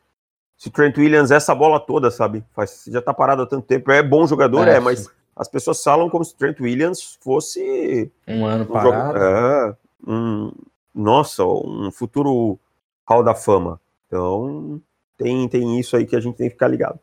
se 0.65 0.71
Trent 0.71 0.97
Williams 0.97 1.31
essa 1.31 1.55
bola 1.55 1.79
toda, 1.79 2.11
sabe? 2.11 2.43
Faz, 2.55 2.85
já 2.89 3.03
tá 3.03 3.13
parado 3.13 3.43
há 3.43 3.47
tanto 3.47 3.67
tempo. 3.67 3.91
É 3.91 4.03
bom 4.03 4.27
jogador, 4.27 4.67
é, 4.67 4.77
é 4.77 4.81
mas 4.81 5.11
as 5.37 5.47
pessoas 5.47 5.83
falam 5.83 6.09
como 6.09 6.25
se 6.25 6.35
Trent 6.35 6.59
Williams 6.59 7.19
fosse 7.21 8.11
um 8.27 8.47
ano 8.47 8.65
um 8.65 8.67
parado. 8.67 9.19
Jogo, 9.19 9.25
é, 9.27 9.77
um, 10.07 10.53
nossa, 10.95 11.45
um 11.45 11.91
futuro 11.93 12.59
Hall 13.07 13.23
da 13.23 13.35
Fama. 13.35 13.79
Então, 14.07 14.81
tem, 15.19 15.47
tem 15.49 15.79
isso 15.79 15.99
aí 15.99 16.07
que 16.07 16.17
a 16.17 16.21
gente 16.21 16.37
tem 16.37 16.47
que 16.49 16.55
ficar 16.55 16.69
ligado. 16.69 16.99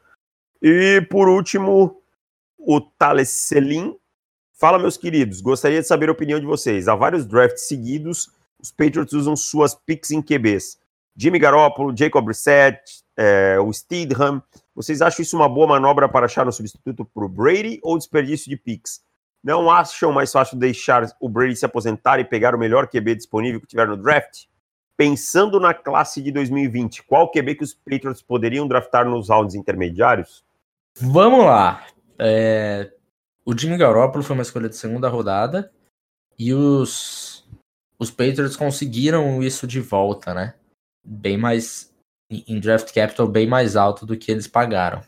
E 0.60 1.00
por 1.12 1.30
último, 1.30 2.02
o 2.58 2.82
Thales 2.82 3.30
Selim. 3.30 3.96
Fala, 4.54 4.80
meus 4.80 4.98
queridos, 4.98 5.40
gostaria 5.40 5.82
de 5.82 5.88
saber 5.88 6.10
a 6.10 6.14
opinião 6.14 6.40
de 6.40 6.48
vocês. 6.48 6.88
Há 6.88 6.96
vários 6.96 7.28
drafts 7.28 7.68
seguidos, 7.68 8.28
os 8.60 8.72
Patriots 8.72 9.14
usam 9.14 9.36
suas 9.36 9.76
picks 9.76 10.10
em 10.10 10.20
QBs. 10.20 10.80
Jimmy 11.16 11.38
Garoppolo, 11.38 11.96
Jacob 11.96 12.26
Brissett, 12.26 13.04
é, 13.22 13.60
o 13.60 13.72
Steedham. 13.72 14.42
Vocês 14.74 15.00
acham 15.00 15.22
isso 15.22 15.36
uma 15.36 15.48
boa 15.48 15.68
manobra 15.68 16.10
para 16.10 16.26
achar 16.26 16.48
um 16.48 16.52
substituto 16.52 17.06
para 17.06 17.24
o 17.24 17.30
Brady 17.30 17.80
ou 17.84 17.96
desperdício 17.96 18.50
de 18.50 18.58
picks? 18.58 19.02
Não 19.44 19.70
acham 19.70 20.12
mais 20.12 20.32
fácil 20.32 20.58
deixar 20.58 21.08
o 21.20 21.30
Brady 21.30 21.56
se 21.56 21.66
aposentar 21.66 22.20
e 22.20 22.26
pegar 22.26 22.56
o 22.56 22.58
melhor 22.60 22.88
QB 22.88 23.16
disponível 23.16 23.62
que 23.62 23.68
tiver 23.68 23.88
no 23.88 23.96
draft? 23.96 24.46
Pensando 24.98 25.60
na 25.60 25.74
classe 25.74 26.22
de 26.22 26.32
2020, 26.32 27.04
qual 27.04 27.30
QB 27.30 27.56
que 27.56 27.64
os 27.64 27.74
Patriots 27.74 28.24
poderiam 28.24 28.68
draftar 28.68 29.08
nos 29.08 29.30
rounds 29.30 29.54
intermediários? 29.56 30.44
Vamos 31.00 31.46
lá. 31.46 31.86
É... 32.18 32.92
O 33.46 33.58
Jimmy 33.58 33.78
Garoppolo 33.78 34.24
foi 34.24 34.36
uma 34.36 34.44
escolha 34.44 34.70
de 34.70 34.76
segunda 34.76 35.10
rodada 35.10 35.72
e 36.38 36.54
os, 36.54 37.48
os 38.00 38.10
Patriots 38.10 38.56
conseguiram 38.56 39.42
isso 39.44 39.68
de 39.68 39.80
volta, 39.80 40.34
né? 40.34 40.56
Bem 41.04 41.38
mais 41.38 41.91
em 42.32 42.60
draft 42.60 42.94
capital 42.94 43.28
bem 43.28 43.48
mais 43.48 43.76
alto 43.76 44.06
do 44.06 44.18
que 44.18 44.32
eles 44.32 44.48
pagaram. 44.48 45.02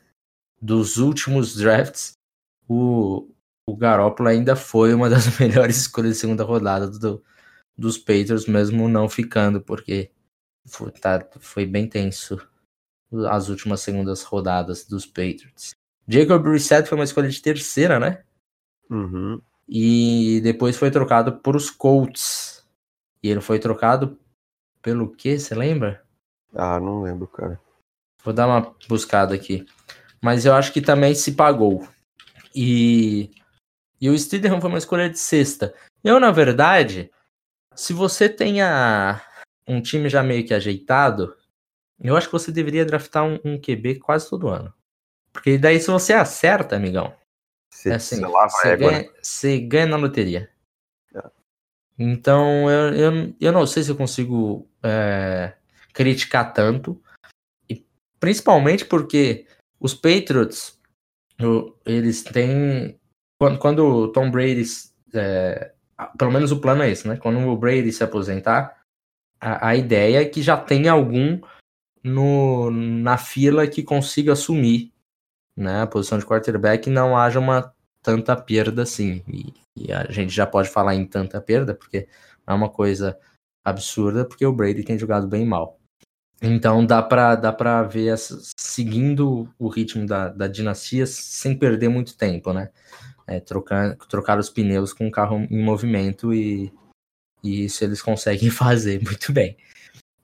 Dos 0.62 0.98
últimos 0.98 1.56
drafts, 1.56 2.14
o, 2.68 3.30
o 3.66 3.76
Garoppolo 3.76 4.30
ainda 4.30 4.56
foi 4.56 4.94
uma 4.94 5.10
das 5.10 5.26
melhores 5.40 5.78
escolhas 5.78 6.14
de 6.14 6.20
segunda 6.20 6.44
rodada 6.44 6.90
do, 6.90 7.24
dos 7.78 7.98
Patriots, 7.98 8.46
mesmo 8.46 8.88
não 8.88 9.08
ficando, 9.10 9.62
porque 9.62 10.12
foi, 10.66 10.92
tá, 10.92 11.26
foi 11.40 11.66
bem 11.66 11.88
tenso 11.88 12.40
as 13.30 13.48
últimas 13.48 13.82
segundas 13.82 14.24
rodadas 14.24 14.86
dos 14.86 15.06
Patriots. 15.06 15.76
Jacob 16.08 16.46
Reset 16.48 16.88
foi 16.88 16.98
uma 16.98 17.04
escolha 17.04 17.30
de 17.30 17.42
terceira, 17.42 18.00
né? 18.00 18.24
Uhum. 18.90 19.42
E 19.68 20.42
depois 20.44 20.76
foi 20.76 20.92
trocado 20.92 21.38
por 21.38 21.56
os 21.56 21.70
Colts. 21.70 22.66
E 23.22 23.30
ele 23.30 23.40
foi 23.40 23.60
trocado 23.60 24.20
pelo 24.82 25.12
quê? 25.12 25.40
Você 25.40 25.56
lembra? 25.56 26.03
Ah, 26.54 26.80
não 26.80 27.02
lembro, 27.02 27.28
cara. 27.28 27.60
Vou 28.24 28.34
dar 28.34 28.48
uma 28.48 28.76
buscada 28.88 29.34
aqui. 29.34 29.66
Mas 30.22 30.46
eu 30.46 30.54
acho 30.54 30.72
que 30.72 30.82
também 30.82 31.14
se 31.14 31.34
pagou. 31.34 31.88
E, 32.56 33.32
e 34.00 34.10
o 34.10 34.18
Steedham 34.18 34.62
foi 34.62 34.70
uma 34.70 34.78
escolha 34.78 35.10
de 35.10 35.20
sexta. 35.20 35.74
Eu, 36.04 36.20
na 36.20 36.32
verdade, 36.32 37.12
se 37.76 37.92
você 37.94 38.30
tenha 38.30 39.22
um 39.68 39.82
time 39.82 40.10
já 40.10 40.22
meio 40.22 40.46
que 40.46 40.54
ajeitado, 40.54 41.36
eu 42.00 42.16
acho 42.16 42.28
que 42.28 42.34
você 42.34 42.52
deveria 42.52 42.86
draftar 42.86 43.26
um, 43.26 43.40
um 43.44 43.60
QB 43.60 44.00
quase 44.00 44.30
todo 44.30 44.50
ano. 44.50 44.74
Porque 45.32 45.58
daí, 45.58 45.80
se 45.80 45.90
você 45.90 46.14
acerta, 46.14 46.76
amigão, 46.76 47.14
você, 47.72 47.90
é 47.90 47.96
assim, 47.96 48.22
você, 48.22 48.78
ganha, 48.78 49.00
né? 49.00 49.10
você 49.22 49.60
ganha 49.60 49.86
na 49.88 49.98
loteria. 49.98 50.50
É. 51.16 51.24
Então, 51.98 52.70
eu, 52.70 52.94
eu, 52.94 53.36
eu 53.42 53.52
não 53.52 53.66
sei 53.66 53.84
se 53.84 53.90
eu 53.90 53.98
consigo 53.98 54.70
é, 54.84 55.54
criticar 55.94 56.54
tanto. 56.54 57.02
E 57.70 57.86
principalmente 58.20 58.86
porque 58.86 59.46
os 59.80 59.94
Patriots, 59.94 60.80
eles 61.86 62.24
têm. 62.24 63.00
Quando, 63.40 63.60
quando 63.60 63.86
o 63.86 64.08
Tom 64.12 64.32
Brady. 64.32 64.64
É, 65.14 65.74
pelo 66.18 66.32
menos 66.32 66.52
o 66.52 66.60
plano 66.60 66.84
é 66.84 66.90
esse, 66.90 67.08
né? 67.08 67.18
Quando 67.18 67.40
o 67.48 67.58
Brady 67.58 67.92
se 67.92 68.04
aposentar, 68.04 68.82
a, 69.40 69.70
a 69.70 69.76
ideia 69.76 70.22
é 70.22 70.26
que 70.26 70.42
já 70.42 70.58
tenha 70.58 70.92
algum 70.92 71.40
no, 72.04 72.72
na 72.72 73.18
fila 73.18 73.68
que 73.68 73.84
consiga 73.84 74.34
assumir 74.34 74.92
né, 75.56 75.82
a 75.82 75.88
posição 75.88 76.18
de 76.18 76.26
quarterback 76.26 76.88
e 76.88 76.94
não 76.94 77.16
haja 77.16 77.40
uma 77.40 77.74
tanta 78.02 78.36
perda 78.36 78.84
assim. 78.84 79.24
E, 79.28 79.54
e, 79.78 79.94
a 79.94 80.12
gente 80.12 80.34
já 80.34 80.46
pode 80.46 80.70
falar 80.70 80.96
em 80.96 81.06
tanta 81.06 81.40
perda, 81.40 81.74
porque 81.74 82.08
é 82.46 82.54
uma 82.54 82.70
coisa 82.70 83.18
absurda, 83.64 84.26
porque 84.26 84.46
o 84.46 84.54
Brady 84.54 84.84
tem 84.84 84.98
jogado 84.98 85.28
bem 85.28 85.46
mal. 85.46 85.80
Então 86.46 86.86
dá 86.86 87.02
para 87.02 87.36
dá 87.36 87.54
pra 87.54 87.84
ver 87.84 88.08
essa, 88.08 88.38
seguindo 88.60 89.48
o 89.58 89.70
ritmo 89.70 90.06
da, 90.06 90.28
da 90.28 90.46
dinastia 90.46 91.06
sem 91.08 91.58
perder 91.58 91.88
muito 91.88 92.18
tempo, 92.18 92.52
né? 92.52 92.70
É, 93.26 93.40
trocar, 93.40 93.96
trocar 94.10 94.38
os 94.38 94.50
pneus 94.50 94.92
com 94.92 95.08
o 95.08 95.12
carro 95.12 95.38
em 95.50 95.64
movimento 95.64 96.34
e, 96.34 96.74
e 97.42 97.64
isso 97.64 97.82
eles 97.82 98.02
conseguem 98.02 98.50
fazer 98.52 99.02
muito 99.02 99.32
bem. 99.32 99.56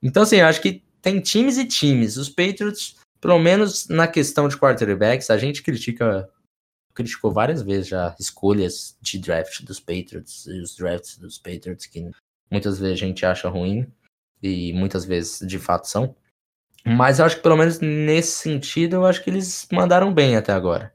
Então, 0.02 0.22
assim, 0.22 0.36
eu 0.36 0.46
acho 0.46 0.60
que 0.60 0.82
tem 1.00 1.20
times 1.20 1.56
e 1.56 1.64
times. 1.64 2.18
Os 2.18 2.28
Patriots, 2.28 2.96
pelo 3.18 3.38
menos 3.38 3.88
na 3.88 4.06
questão 4.06 4.46
de 4.46 4.58
quarterbacks, 4.58 5.30
a 5.30 5.38
gente 5.38 5.62
critica 5.62 6.28
criticou 6.92 7.32
várias 7.32 7.62
vezes 7.62 7.88
já 7.88 8.14
escolhas 8.20 8.94
de 9.00 9.18
draft 9.18 9.62
dos 9.62 9.80
Patriots 9.80 10.46
e 10.46 10.60
os 10.60 10.76
drafts 10.76 11.16
dos 11.16 11.38
Patriots 11.38 11.86
que 11.86 12.10
muitas 12.50 12.78
vezes 12.78 12.94
a 12.94 13.06
gente 13.06 13.24
acha 13.24 13.48
ruim 13.48 13.90
e 14.42 14.72
muitas 14.72 15.04
vezes 15.04 15.46
de 15.46 15.58
fato 15.58 15.88
são. 15.88 16.14
Mas 16.84 17.18
eu 17.18 17.26
acho 17.26 17.36
que 17.36 17.42
pelo 17.42 17.56
menos 17.56 17.78
nesse 17.80 18.32
sentido, 18.32 18.96
eu 18.96 19.06
acho 19.06 19.22
que 19.22 19.30
eles 19.30 19.66
mandaram 19.70 20.12
bem 20.12 20.36
até 20.36 20.52
agora. 20.52 20.92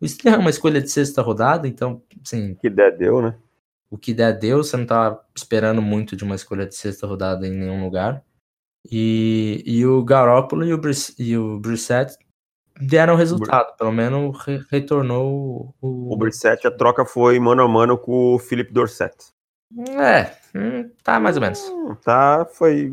O 0.00 0.06
Steelers 0.06 0.38
é 0.38 0.40
uma 0.40 0.50
escolha 0.50 0.80
de 0.80 0.90
sexta 0.90 1.22
rodada, 1.22 1.66
então, 1.66 2.02
sim. 2.24 2.52
O 2.52 2.56
que 2.56 2.70
der, 2.70 2.96
deu, 2.96 3.22
né? 3.22 3.36
O 3.90 3.98
que 3.98 4.12
der, 4.12 4.38
deu. 4.38 4.62
Você 4.62 4.76
não 4.76 4.86
tá 4.86 5.20
esperando 5.34 5.80
muito 5.80 6.16
de 6.16 6.24
uma 6.24 6.34
escolha 6.34 6.66
de 6.66 6.74
sexta 6.74 7.06
rodada 7.06 7.46
em 7.46 7.52
nenhum 7.52 7.82
lugar. 7.82 8.22
E, 8.90 9.62
e 9.66 9.84
o 9.86 10.04
Garoppolo 10.04 10.64
e 10.64 10.72
o, 10.72 10.78
Briss, 10.78 11.14
e 11.18 11.36
o 11.36 11.58
Brissett 11.58 12.16
deram 12.80 13.16
resultado, 13.16 13.76
pelo 13.76 13.92
menos 13.92 14.38
re 14.44 14.60
retornou 14.70 15.74
o. 15.80 16.12
O 16.12 16.16
Brissett, 16.16 16.66
a 16.66 16.70
troca 16.70 17.04
foi 17.04 17.38
mano 17.38 17.62
a 17.62 17.68
mano 17.68 17.98
com 17.98 18.34
o 18.34 18.38
Felipe 18.38 18.72
Dorset. 18.72 19.14
É, 20.00 20.32
hum, 20.54 20.90
tá 21.02 21.18
mais 21.18 21.36
ou 21.36 21.42
menos. 21.42 21.60
Hum, 21.68 21.94
tá, 21.96 22.46
foi. 22.52 22.92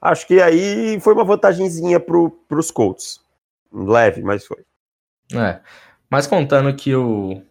Acho 0.00 0.26
que 0.26 0.40
aí 0.40 0.98
foi 1.00 1.14
uma 1.14 1.24
vantagenzinha 1.24 1.98
pro, 1.98 2.30
pros 2.48 2.70
Colts. 2.70 3.20
Leve, 3.72 4.22
mas 4.22 4.46
foi. 4.46 4.64
É. 5.34 5.60
Mas 6.10 6.26
contando 6.26 6.74
que 6.74 6.94
o 6.94 7.42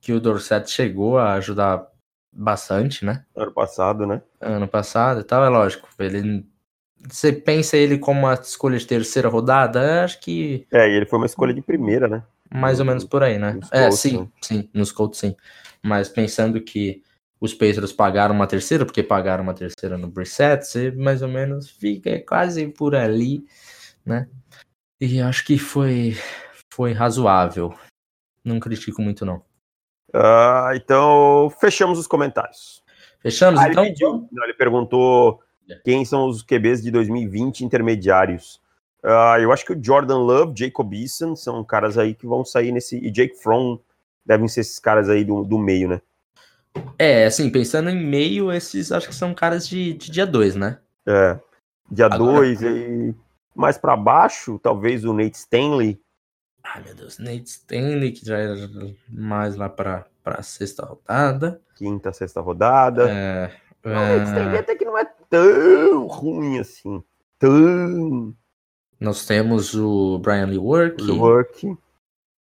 que 0.00 0.12
o 0.12 0.20
Dorset 0.20 0.70
chegou 0.70 1.16
a 1.16 1.32
ajudar 1.34 1.86
bastante, 2.30 3.06
né? 3.06 3.24
Ano 3.34 3.52
passado, 3.52 4.06
né? 4.06 4.20
Ano 4.38 4.68
passado 4.68 5.20
e 5.20 5.24
tal, 5.24 5.42
é 5.42 5.48
lógico. 5.48 5.88
Ele 5.98 6.44
você 7.08 7.32
pensa 7.32 7.76
ele 7.76 7.98
como 7.98 8.20
uma 8.20 8.34
escolha 8.34 8.78
de 8.78 8.86
terceira 8.86 9.28
rodada? 9.28 10.04
Acho 10.04 10.20
que. 10.20 10.66
É, 10.72 10.88
e 10.88 10.96
ele 10.96 11.06
foi 11.06 11.18
uma 11.18 11.26
escolha 11.26 11.52
de 11.52 11.60
primeira, 11.60 12.08
né? 12.08 12.22
Mais 12.52 12.80
ou 12.80 12.86
menos 12.86 13.04
por 13.04 13.22
aí, 13.22 13.38
né? 13.38 13.52
Nos 13.52 13.72
é, 13.72 13.82
Colts, 13.82 14.00
sim, 14.00 14.20
né? 14.20 14.28
sim, 14.40 14.68
nos 14.72 14.92
Colts 14.92 15.18
sim. 15.18 15.36
Mas 15.82 16.08
pensando 16.08 16.60
que 16.60 17.02
os 17.44 17.52
Pacers 17.52 17.92
pagaram 17.92 18.34
uma 18.34 18.46
terceira, 18.46 18.86
porque 18.86 19.02
pagaram 19.02 19.42
uma 19.42 19.52
terceira 19.52 19.98
no 19.98 20.08
Brissett, 20.08 20.66
você 20.66 20.90
mais 20.90 21.20
ou 21.20 21.28
menos 21.28 21.70
fica 21.70 22.18
quase 22.26 22.66
por 22.68 22.94
ali, 22.94 23.44
né? 24.04 24.28
E 24.98 25.20
acho 25.20 25.44
que 25.44 25.58
foi, 25.58 26.16
foi 26.72 26.92
razoável. 26.92 27.74
Não 28.42 28.58
critico 28.58 29.02
muito, 29.02 29.26
não. 29.26 29.42
Uh, 30.08 30.72
então, 30.74 31.52
fechamos 31.60 31.98
os 31.98 32.06
comentários. 32.06 32.82
Fechamos, 33.20 33.60
ah, 33.60 33.68
então? 33.68 33.84
Ele, 33.84 33.92
pediu, 33.92 34.28
não, 34.32 34.44
ele 34.44 34.54
perguntou 34.54 35.40
quem 35.84 36.02
são 36.04 36.26
os 36.26 36.42
QBs 36.42 36.82
de 36.82 36.90
2020 36.90 37.62
intermediários. 37.62 38.58
Uh, 39.02 39.38
eu 39.38 39.52
acho 39.52 39.66
que 39.66 39.74
o 39.74 39.84
Jordan 39.84 40.18
Love, 40.18 40.54
Jacob 40.56 40.94
Eason 40.94 41.36
são 41.36 41.62
caras 41.62 41.98
aí 41.98 42.14
que 42.14 42.26
vão 42.26 42.42
sair 42.42 42.72
nesse. 42.72 42.96
E 42.96 43.10
Jake 43.10 43.36
Fromm 43.36 43.78
devem 44.24 44.48
ser 44.48 44.60
esses 44.60 44.78
caras 44.78 45.10
aí 45.10 45.24
do, 45.24 45.44
do 45.44 45.58
meio, 45.58 45.88
né? 45.88 46.00
É, 46.98 47.26
assim, 47.26 47.50
pensando 47.50 47.90
em 47.90 48.04
meio, 48.04 48.52
esses 48.52 48.92
acho 48.92 49.08
que 49.08 49.14
são 49.14 49.34
caras 49.34 49.66
de, 49.68 49.94
de 49.94 50.10
dia 50.10 50.26
2, 50.26 50.56
né? 50.56 50.78
É. 51.06 51.38
Dia 51.90 52.08
2 52.08 52.62
Agora... 52.62 52.78
e 52.78 53.14
mais 53.54 53.78
para 53.78 53.96
baixo, 53.96 54.58
talvez 54.58 55.04
o 55.04 55.12
Nate 55.12 55.36
Stanley. 55.36 56.00
Ai, 56.62 56.82
meu 56.82 56.94
Deus, 56.94 57.18
Nate 57.18 57.44
Stanley, 57.44 58.12
que 58.12 58.26
já 58.26 58.38
era 58.38 58.56
mais 59.08 59.56
lá 59.56 59.68
para 59.68 60.06
para 60.24 60.42
sexta 60.42 60.86
rodada. 60.86 61.60
Quinta, 61.76 62.10
sexta 62.12 62.40
rodada. 62.40 63.10
É, 63.10 63.50
o 63.84 63.88
Nate 63.90 64.24
Stanley 64.24 64.58
até 64.58 64.74
que 64.74 64.84
não 64.84 64.96
é 64.96 65.04
tão 65.28 66.06
ruim 66.06 66.58
assim. 66.58 67.04
Tão. 67.38 68.34
Nós 68.98 69.26
temos 69.26 69.74
o 69.74 70.18
Brian 70.18 70.46
Lee 70.46 70.58
Work. 70.58 71.10
Work. 71.10 71.76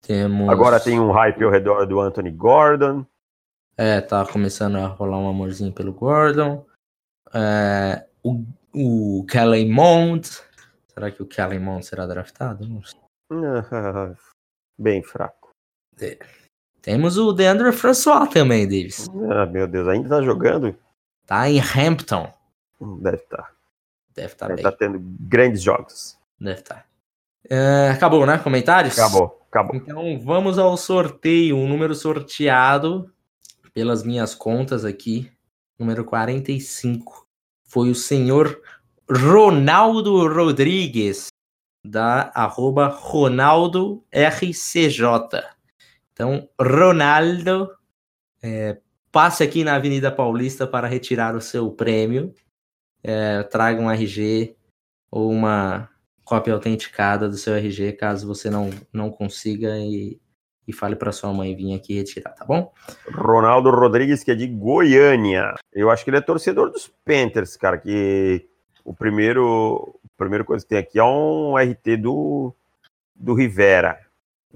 Temos. 0.01 0.49
Agora 0.49 0.79
tem 0.79 1.01
um 1.01 1.11
hype 1.11 1.42
ao 1.42 1.51
redor 1.51 1.87
do 1.87 2.01
Anthony 2.01 2.31
Gordon. 2.31 3.05
É, 3.77 4.01
tá 4.01 4.25
começando 4.27 4.77
a 4.77 4.87
rolar 4.87 5.19
um 5.19 5.29
amorzinho 5.29 5.73
pelo 5.73 5.93
Gordon. 5.93 6.67
É, 7.33 8.07
o, 8.23 8.45
o 8.75 9.25
Kellen 9.27 9.71
Mond. 9.71 10.29
Será 10.89 11.11
que 11.11 11.23
o 11.23 11.27
Kellen 11.27 11.61
Mond 11.61 11.87
será 11.87 12.07
draftado? 12.07 12.67
Não 12.69 12.83
sei. 12.83 13.01
Bem 14.79 15.03
fraco. 15.03 15.51
É. 16.01 16.19
Temos 16.83 17.17
o 17.17 17.33
Deandre 17.33 17.73
François 17.73 18.29
também, 18.29 18.67
Davis. 18.67 19.09
Ah, 19.31 19.47
meu 19.47 19.67
Deus, 19.67 19.89
ainda 19.89 20.09
tá 20.09 20.23
jogando? 20.23 20.77
Tá 21.27 21.49
em 21.49 21.61
Hampton. 21.61 22.33
Deve 23.01 23.19
estar. 23.19 23.37
Tá. 23.37 23.51
Deve 24.15 24.33
estar 24.33 24.49
tá 24.49 24.55
Deve 24.55 24.63
tá 24.63 24.73
tendo 24.73 24.99
grandes 25.01 25.63
jogos. 25.63 26.19
Deve 26.39 26.61
estar. 26.61 26.75
Tá. 26.75 26.85
É, 27.49 27.91
acabou, 27.91 28.27
né? 28.27 28.39
Comentários? 28.39 28.99
Acabou, 28.99 29.41
acabou. 29.49 29.77
Então 29.77 30.19
vamos 30.21 30.59
ao 30.59 30.77
sorteio. 30.77 31.57
O 31.57 31.69
número 31.69 31.95
sorteado 31.95 33.12
pelas 33.75 34.03
minhas 34.03 34.35
contas 34.35 34.85
aqui, 34.85 35.31
número 35.79 36.05
45, 36.05 37.27
foi 37.65 37.91
o 37.91 37.95
senhor 37.95 38.61
Ronaldo 39.11 40.27
Rodrigues, 40.29 41.29
da 41.85 42.31
arroba 42.35 42.87
Ronaldo 42.87 44.05
RCJ. 44.13 45.05
Então, 46.13 46.49
Ronaldo, 46.61 47.71
é, 48.43 48.79
passe 49.11 49.43
aqui 49.43 49.65
na 49.65 49.75
Avenida 49.75 50.13
Paulista 50.13 50.67
para 50.67 50.87
retirar 50.87 51.35
o 51.35 51.41
seu 51.41 51.71
prêmio. 51.71 52.35
É, 53.03 53.43
traga 53.43 53.81
um 53.81 53.91
RG 53.91 54.57
ou 55.11 55.31
uma 55.31 55.91
cópia 56.25 56.55
autenticada 56.55 57.29
do 57.29 57.37
seu 57.37 57.55
RG, 57.55 57.93
caso 57.93 58.27
você 58.27 58.49
não, 58.49 58.71
não 58.93 59.11
consiga 59.11 59.77
e, 59.79 60.21
e 60.66 60.72
fale 60.72 60.94
para 60.94 61.12
sua 61.12 61.33
mãe 61.33 61.55
vir 61.55 61.75
aqui 61.75 61.94
retirar, 61.94 62.31
tá 62.31 62.44
bom? 62.44 62.72
Ronaldo 63.12 63.70
Rodrigues, 63.70 64.22
que 64.22 64.31
é 64.31 64.35
de 64.35 64.46
Goiânia. 64.46 65.55
Eu 65.72 65.90
acho 65.90 66.05
que 66.05 66.11
ele 66.11 66.18
é 66.18 66.20
torcedor 66.20 66.70
dos 66.70 66.90
Panthers, 67.05 67.57
cara, 67.57 67.79
que 67.79 68.46
o 68.85 68.94
primeiro, 68.94 69.98
a 70.05 70.18
primeira 70.18 70.44
coisa 70.44 70.64
que 70.64 70.68
tem 70.68 70.79
aqui 70.79 70.98
é 70.98 71.05
um 71.05 71.57
RT 71.57 71.96
do, 72.01 72.55
do 73.14 73.35
Rivera. 73.35 73.98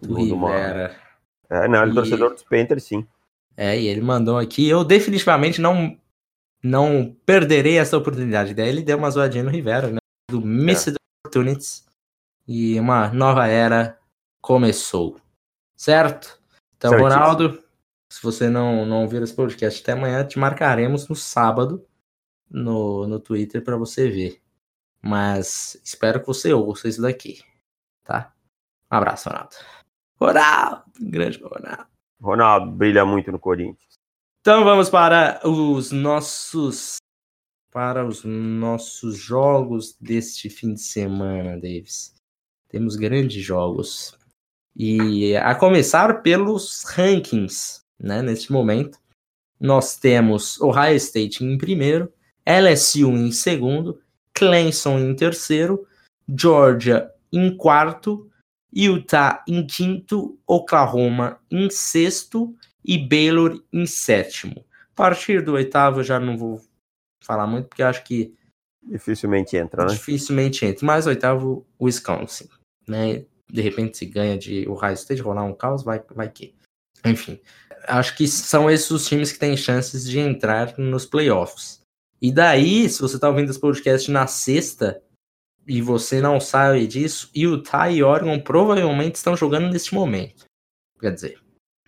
Do, 0.01 0.09
do 0.09 0.15
Rivera. 0.15 0.97
É, 1.51 1.69
não, 1.69 1.83
ele 1.83 1.93
é 1.93 1.95
torcedor 1.95 2.31
dos 2.31 2.43
Panthers, 2.43 2.85
sim. 2.85 3.07
É, 3.57 3.79
e 3.79 3.87
ele 3.87 4.01
mandou 4.01 4.39
aqui. 4.39 4.69
Eu 4.69 4.85
definitivamente 4.85 5.61
não 5.61 5.97
não 6.63 7.15
perderei 7.25 7.79
essa 7.79 7.97
oportunidade. 7.97 8.55
Daí 8.55 8.69
ele 8.69 8.83
deu 8.83 8.99
uma 8.99 9.11
zoadinha 9.11 9.45
no 9.45 9.51
Rivera, 9.51 9.89
né? 9.89 9.99
Do 10.29 10.41
Missed 10.41 10.95
é. 10.95 10.97
Opportunities. 11.27 11.85
E 12.47 12.79
uma 12.79 13.09
nova 13.09 13.47
era 13.47 13.99
começou. 14.41 15.17
Certo? 15.77 16.41
Então, 16.77 16.91
Certíssimo. 16.91 17.15
Ronaldo, 17.15 17.65
se 18.11 18.23
você 18.23 18.49
não, 18.49 18.87
não 18.87 19.03
ouvir 19.03 19.23
esse 19.23 19.35
podcast 19.35 19.83
até 19.83 19.93
amanhã, 19.93 20.25
te 20.25 20.39
marcaremos 20.39 21.09
no 21.09 21.15
sábado 21.15 21.87
no, 22.51 23.07
no 23.07 23.21
Twitter 23.21 23.63
para 23.63 23.77
você 23.77 24.09
ver. 24.09 24.41
Mas 25.03 25.81
espero 25.85 26.21
que 26.21 26.27
você 26.27 26.53
ouça 26.53 26.89
isso 26.89 27.03
daqui. 27.03 27.43
Tá? 28.03 28.33
Um 28.91 28.97
abraço, 28.97 29.29
Ronaldo. 29.29 29.57
Ronaldo! 30.19 30.83
Grande 31.01 31.39
Ronaldo. 31.43 31.87
Ronaldo 32.21 32.73
brilha 32.73 33.05
muito 33.05 33.31
no 33.31 33.39
Corinthians. 33.39 33.97
Então 34.41 34.65
vamos 34.65 34.89
para 34.89 35.41
os 35.47 35.91
nossos 35.91 36.97
para 37.71 38.07
os 38.07 38.25
nossos 38.25 39.19
jogos 39.19 39.99
deste 40.01 40.49
fim 40.49 40.73
de 40.73 40.81
semana, 40.81 41.57
Davis. 41.57 42.15
Temos 42.69 42.97
grandes 42.97 43.45
jogos. 43.45 44.16
E 44.79 45.35
a 45.37 45.55
começar 45.55 46.23
pelos 46.23 46.85
rankings, 46.85 47.81
né, 47.99 48.21
neste 48.23 48.53
momento. 48.53 48.99
Nós 49.59 49.97
temos 49.97 50.61
Ohio 50.61 50.97
State 50.97 51.43
em 51.43 51.57
primeiro, 51.57 52.13
LSU 52.47 53.11
em 53.13 53.33
segundo, 53.33 54.01
Clemson 54.35 54.99
em 54.99 55.17
terceiro, 55.17 55.87
Georgia 56.29 57.11
em 57.33 57.57
quarto, 57.57 58.31
Utah 58.71 59.43
em 59.49 59.67
quinto, 59.67 60.39
Oklahoma 60.47 61.41
em 61.51 61.71
sexto 61.71 62.55
e 62.85 62.99
Baylor 62.99 63.63
em 63.73 63.87
sétimo. 63.87 64.63
A 64.93 64.95
partir 64.95 65.43
do 65.43 65.55
oitavo 65.55 66.01
eu 66.01 66.05
já 66.05 66.21
não 66.21 66.37
vou 66.37 66.61
falar 67.23 67.47
muito, 67.47 67.69
porque 67.69 67.83
acho 67.83 68.05
que. 68.05 68.35
Dificilmente 68.83 69.57
entra, 69.57 69.87
né? 69.87 69.93
Dificilmente 69.93 70.65
entra. 70.65 70.85
Mas 70.85 71.07
oitavo, 71.07 71.67
Wisconsin. 71.81 72.49
Né? 72.87 73.25
De 73.51 73.61
repente, 73.61 73.97
se 73.97 74.07
ganha 74.07 74.37
de 74.37 74.69
Ohio 74.69 74.95
State, 74.95 75.23
rolar 75.23 75.45
um 75.45 75.55
caos, 75.55 75.83
vai, 75.83 76.03
vai 76.15 76.29
que. 76.29 76.55
Enfim, 77.05 77.41
acho 77.87 78.17
que 78.17 78.27
são 78.27 78.71
esses 78.71 78.91
os 78.91 79.07
times 79.07 79.33
que 79.33 79.39
têm 79.39 79.57
chances 79.57 80.05
de 80.05 80.19
entrar 80.19 80.77
nos 80.79 81.07
playoffs. 81.07 81.81
E 82.21 82.33
daí, 82.33 82.89
se 82.89 83.01
você 83.01 83.17
está 83.17 83.29
ouvindo 83.29 83.51
esse 83.51 83.61
podcast 83.61 84.11
na 84.11 84.27
sexta, 84.27 85.01
e 85.67 85.83
você 85.83 86.21
não 86.21 86.41
sabe 86.41 86.87
disso, 86.87 87.31
Utah 87.35 87.91
e 87.91 88.03
Oregon 88.03 88.41
provavelmente 88.41 89.17
estão 89.17 89.37
jogando 89.37 89.71
neste 89.71 89.95
momento. 89.95 90.45
Quer 91.01 91.13
dizer, 91.13 91.39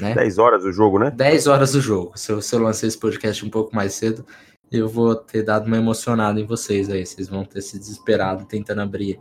né? 0.00 0.14
10 0.14 0.38
horas 0.38 0.62
do 0.62 0.72
jogo, 0.72 0.98
né? 0.98 1.10
10 1.10 1.46
horas 1.46 1.72
do 1.72 1.80
jogo. 1.80 2.16
Se 2.16 2.32
eu, 2.32 2.42
se 2.42 2.54
eu 2.54 2.60
lancei 2.60 2.88
esse 2.88 2.98
podcast 2.98 3.44
um 3.44 3.50
pouco 3.50 3.74
mais 3.74 3.94
cedo, 3.94 4.26
eu 4.70 4.88
vou 4.88 5.14
ter 5.14 5.42
dado 5.42 5.66
uma 5.66 5.76
emocionada 5.76 6.40
em 6.40 6.44
vocês 6.44 6.90
aí. 6.90 7.06
Vocês 7.06 7.28
vão 7.28 7.44
ter 7.44 7.62
se 7.62 7.78
desesperado 7.78 8.44
tentando 8.46 8.82
abrir 8.82 9.18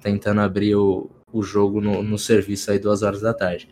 tentando 0.00 0.40
abrir 0.40 0.76
o, 0.76 1.10
o 1.32 1.42
jogo 1.42 1.80
no, 1.80 2.02
no 2.02 2.18
serviço 2.18 2.70
aí 2.70 2.78
duas 2.78 3.02
horas 3.02 3.20
da 3.20 3.32
tarde. 3.32 3.68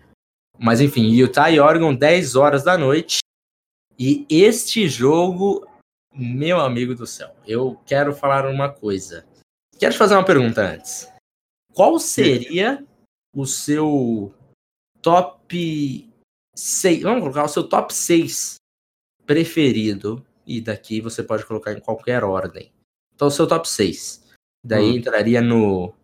Mas 0.58 0.80
enfim, 0.80 1.10
Utah 1.10 1.50
e 1.50 1.58
Oregon, 1.58 1.94
10 1.94 2.36
horas 2.36 2.62
da 2.62 2.76
noite. 2.76 3.18
E 3.98 4.26
este 4.28 4.88
jogo, 4.88 5.66
meu 6.14 6.60
amigo 6.60 6.94
do 6.94 7.06
céu, 7.06 7.34
eu 7.46 7.78
quero 7.86 8.14
falar 8.14 8.46
uma 8.46 8.68
coisa. 8.68 9.26
Quero 9.78 9.92
te 9.92 9.98
fazer 9.98 10.14
uma 10.14 10.24
pergunta 10.24 10.60
antes. 10.60 11.10
Qual 11.72 11.98
seria 11.98 12.84
o 13.34 13.46
seu 13.46 14.34
top 15.00 16.10
6? 16.54 17.02
Vamos 17.02 17.22
colocar 17.22 17.44
o 17.44 17.48
seu 17.48 17.66
top 17.66 17.94
6 17.94 18.56
preferido. 19.24 20.24
E 20.46 20.60
daqui 20.60 21.00
você 21.00 21.22
pode 21.22 21.46
colocar 21.46 21.72
em 21.72 21.80
qualquer 21.80 22.24
ordem. 22.24 22.72
Então, 23.14 23.28
o 23.28 23.30
seu 23.30 23.46
top 23.46 23.68
6. 23.68 24.28
Daí 24.64 24.90
hum. 24.90 24.96
entraria 24.96 25.40
no, 25.40 25.94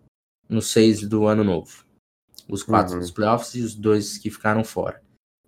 no 0.49 0.61
6 0.63 1.09
do 1.09 1.27
ano 1.27 1.43
novo. 1.45 1.85
Os 2.49 2.63
quatro 2.63 2.95
Uhum. 2.95 3.01
dos 3.01 3.11
playoffs 3.11 3.55
e 3.55 3.63
os 3.63 3.75
dois 3.75 4.19
que 4.19 4.31
ficaram 4.31 4.63
fora. 4.65 5.01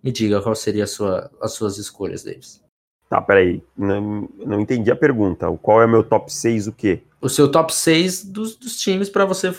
Me 0.02 0.10
diga 0.12 0.40
qual 0.42 0.54
seria 0.54 0.84
a 0.84 0.86
sua, 0.86 1.30
as 1.40 1.52
suas 1.52 1.78
escolhas, 1.78 2.22
Davis. 2.24 2.62
Tá, 3.08 3.20
peraí. 3.22 3.62
Não, 3.76 4.28
não 4.36 4.60
entendi 4.60 4.90
a 4.90 4.96
pergunta. 4.96 5.48
O 5.48 5.56
Qual 5.56 5.80
é 5.80 5.86
o 5.86 5.88
meu 5.88 6.04
top 6.04 6.32
6 6.32 6.66
o 6.68 6.72
quê? 6.72 7.02
O 7.20 7.28
seu 7.28 7.50
top 7.50 7.72
6 7.74 8.24
dos, 8.24 8.54
dos 8.56 8.76
times 8.78 9.08
para 9.08 9.24
você 9.24 9.52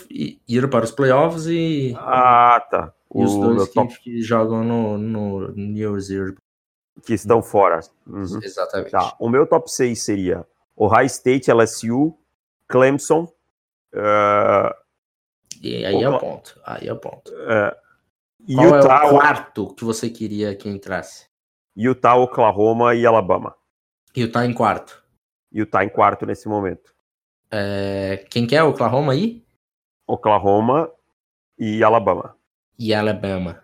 ir 0.48 0.68
para 0.70 0.84
os 0.84 0.90
playoffs 0.92 1.46
e, 1.46 1.94
Ah, 1.98 2.64
tá. 2.70 2.92
e 3.14 3.22
os 3.24 3.34
dois 3.34 3.68
que, 3.68 3.74
top 3.74 4.00
que 4.00 4.22
jogam 4.22 4.62
no, 4.62 4.96
no 4.96 5.48
New 5.52 5.98
Year's 5.98 6.08
que 7.04 7.14
estão 7.14 7.42
fora. 7.42 7.80
Uhum. 8.06 8.38
Exatamente. 8.42 8.90
Tá. 8.92 9.16
O 9.18 9.28
meu 9.28 9.46
top 9.46 9.70
6 9.70 10.00
seria 10.00 10.46
Ohio 10.76 11.06
State, 11.06 11.50
LSU, 11.50 12.16
Clemson, 12.68 13.26
eh, 13.92 14.76
E 15.60 15.84
aí 15.84 16.02
é 16.02 16.08
o 16.08 16.18
ponto. 16.18 16.58
Aí 16.64 16.88
é 16.88 16.92
o 16.92 16.96
ponto. 16.96 17.30
Qual 18.54 18.66
Utah, 18.66 19.02
é 19.04 19.06
o 19.06 19.10
quarto 19.10 19.74
que 19.74 19.84
você 19.84 20.08
queria 20.08 20.56
que 20.56 20.68
entrasse? 20.68 21.26
Utah, 21.76 22.16
Oklahoma 22.16 22.94
e 22.94 23.04
Alabama. 23.04 23.54
Utah 24.16 24.46
em 24.46 24.54
quarto. 24.54 25.02
Utah 25.52 25.84
em 25.84 25.88
quarto 25.88 26.24
nesse 26.24 26.48
momento. 26.48 26.94
É, 27.50 28.24
quem 28.30 28.46
quer 28.46 28.62
Oklahoma 28.62 29.12
aí? 29.12 29.44
Oklahoma 30.06 30.90
e 31.58 31.84
Alabama. 31.84 32.34
E 32.78 32.94
Alabama. 32.94 33.62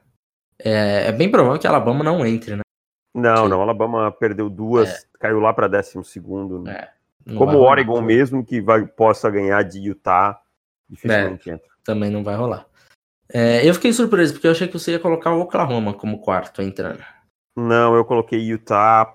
É, 0.58 1.06
é 1.08 1.12
bem 1.12 1.30
provável 1.30 1.58
que 1.58 1.66
Alabama 1.66 2.04
não 2.04 2.26
entre, 2.26 2.56
né? 2.56 2.62
Não, 3.14 3.44
Sim. 3.44 3.48
não, 3.48 3.62
Alabama 3.62 4.12
perdeu 4.12 4.50
duas, 4.50 5.06
caiu 5.18 5.40
lá 5.40 5.52
para 5.54 5.68
décimo 5.68 6.04
segundo. 6.04 6.68
É, 6.68 6.92
Não 7.24 7.36
Como 7.38 7.56
o. 7.56 7.62
Oregon 7.62 8.02
mesmo, 8.02 8.44
que 8.44 8.60
vai, 8.60 8.86
possa 8.86 9.30
ganhar 9.30 9.62
de 9.62 9.80
Utah, 9.80 10.38
dificilmente 10.88 11.48
entra. 11.48 11.75
Também 11.86 12.10
não 12.10 12.24
vai 12.24 12.34
rolar. 12.34 12.66
É, 13.32 13.66
eu 13.68 13.72
fiquei 13.74 13.92
surpreso, 13.92 14.32
porque 14.34 14.46
eu 14.46 14.50
achei 14.50 14.66
que 14.66 14.74
você 14.78 14.92
ia 14.92 14.98
colocar 14.98 15.32
o 15.32 15.40
Oklahoma 15.40 15.94
como 15.94 16.20
quarto 16.20 16.60
entrando. 16.60 17.02
Não, 17.56 17.94
eu 17.94 18.04
coloquei 18.04 18.40
Utah 18.40 19.14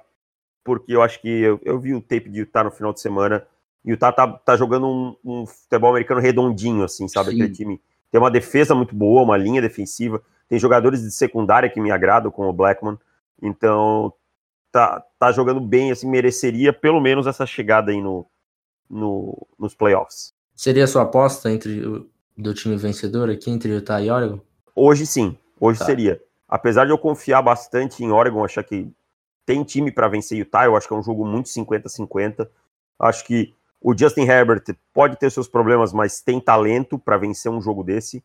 porque 0.63 0.95
eu 0.95 1.01
acho 1.01 1.21
que 1.21 1.27
eu, 1.27 1.60
eu 1.63 1.79
vi 1.79 1.93
o 1.93 2.01
tape 2.01 2.29
de 2.29 2.39
Utah 2.39 2.63
no 2.63 2.71
final 2.71 2.93
de 2.93 3.01
semana. 3.01 3.45
Utah 3.84 4.12
tá, 4.12 4.27
tá 4.27 4.55
jogando 4.55 4.88
um, 4.88 5.15
um 5.23 5.45
futebol 5.45 5.89
americano 5.89 6.21
redondinho, 6.21 6.84
assim, 6.84 7.07
sabe? 7.07 7.31
Sim. 7.31 7.36
Aquele 7.36 7.53
time 7.53 7.81
tem 8.12 8.19
uma 8.19 8.29
defesa 8.29 8.75
muito 8.75 8.95
boa, 8.95 9.23
uma 9.23 9.38
linha 9.38 9.62
defensiva, 9.62 10.21
tem 10.47 10.60
jogadores 10.60 11.01
de 11.01 11.12
secundária 11.12 11.69
que 11.69 11.79
me 11.79 11.91
agradam, 11.91 12.29
como 12.29 12.49
o 12.49 12.53
Blackman. 12.53 12.97
Então, 13.41 14.13
tá, 14.71 15.03
tá 15.17 15.31
jogando 15.31 15.60
bem, 15.60 15.91
assim, 15.91 16.07
mereceria 16.10 16.71
pelo 16.71 16.99
menos 16.99 17.25
essa 17.25 17.45
chegada 17.45 17.91
aí 17.91 18.01
no, 18.01 18.27
no, 18.89 19.47
nos 19.57 19.73
playoffs. 19.73 20.34
Seria 20.53 20.84
a 20.84 20.88
sua 20.88 21.03
aposta 21.03 21.49
entre 21.49 21.81
do 22.41 22.54
time 22.54 22.75
vencedor 22.75 23.30
aqui, 23.30 23.49
entre 23.49 23.71
Utah 23.71 24.01
e 24.01 24.10
Oregon? 24.10 24.39
Hoje 24.75 25.06
sim, 25.06 25.38
hoje 25.60 25.80
Tá. 25.80 25.86
seria. 25.86 26.21
Apesar 26.47 26.86
de 26.86 26.91
eu 26.91 26.97
confiar 26.97 27.41
bastante 27.41 28.04
em 28.04 28.12
Oregon, 28.12 28.43
achar 28.43 28.63
que 28.63 28.91
tem 29.45 29.63
time 29.63 29.91
para 29.91 30.08
vencer 30.08 30.38
Utah, 30.38 30.65
eu 30.65 30.75
acho 30.75 30.88
que 30.88 30.93
é 30.93 30.97
um 30.97 31.04
jogo 31.04 31.25
muito 31.25 31.49
50-50. 31.49 32.49
Acho 32.99 33.25
que 33.25 33.54
o 33.80 33.97
Justin 33.97 34.21
Herbert 34.21 34.63
pode 34.93 35.17
ter 35.17 35.32
seus 35.32 35.47
problemas, 35.47 35.91
mas 35.93 36.21
tem 36.21 36.39
talento 36.39 36.99
para 36.99 37.17
vencer 37.17 37.51
um 37.51 37.62
jogo 37.62 37.84
desse. 37.84 38.23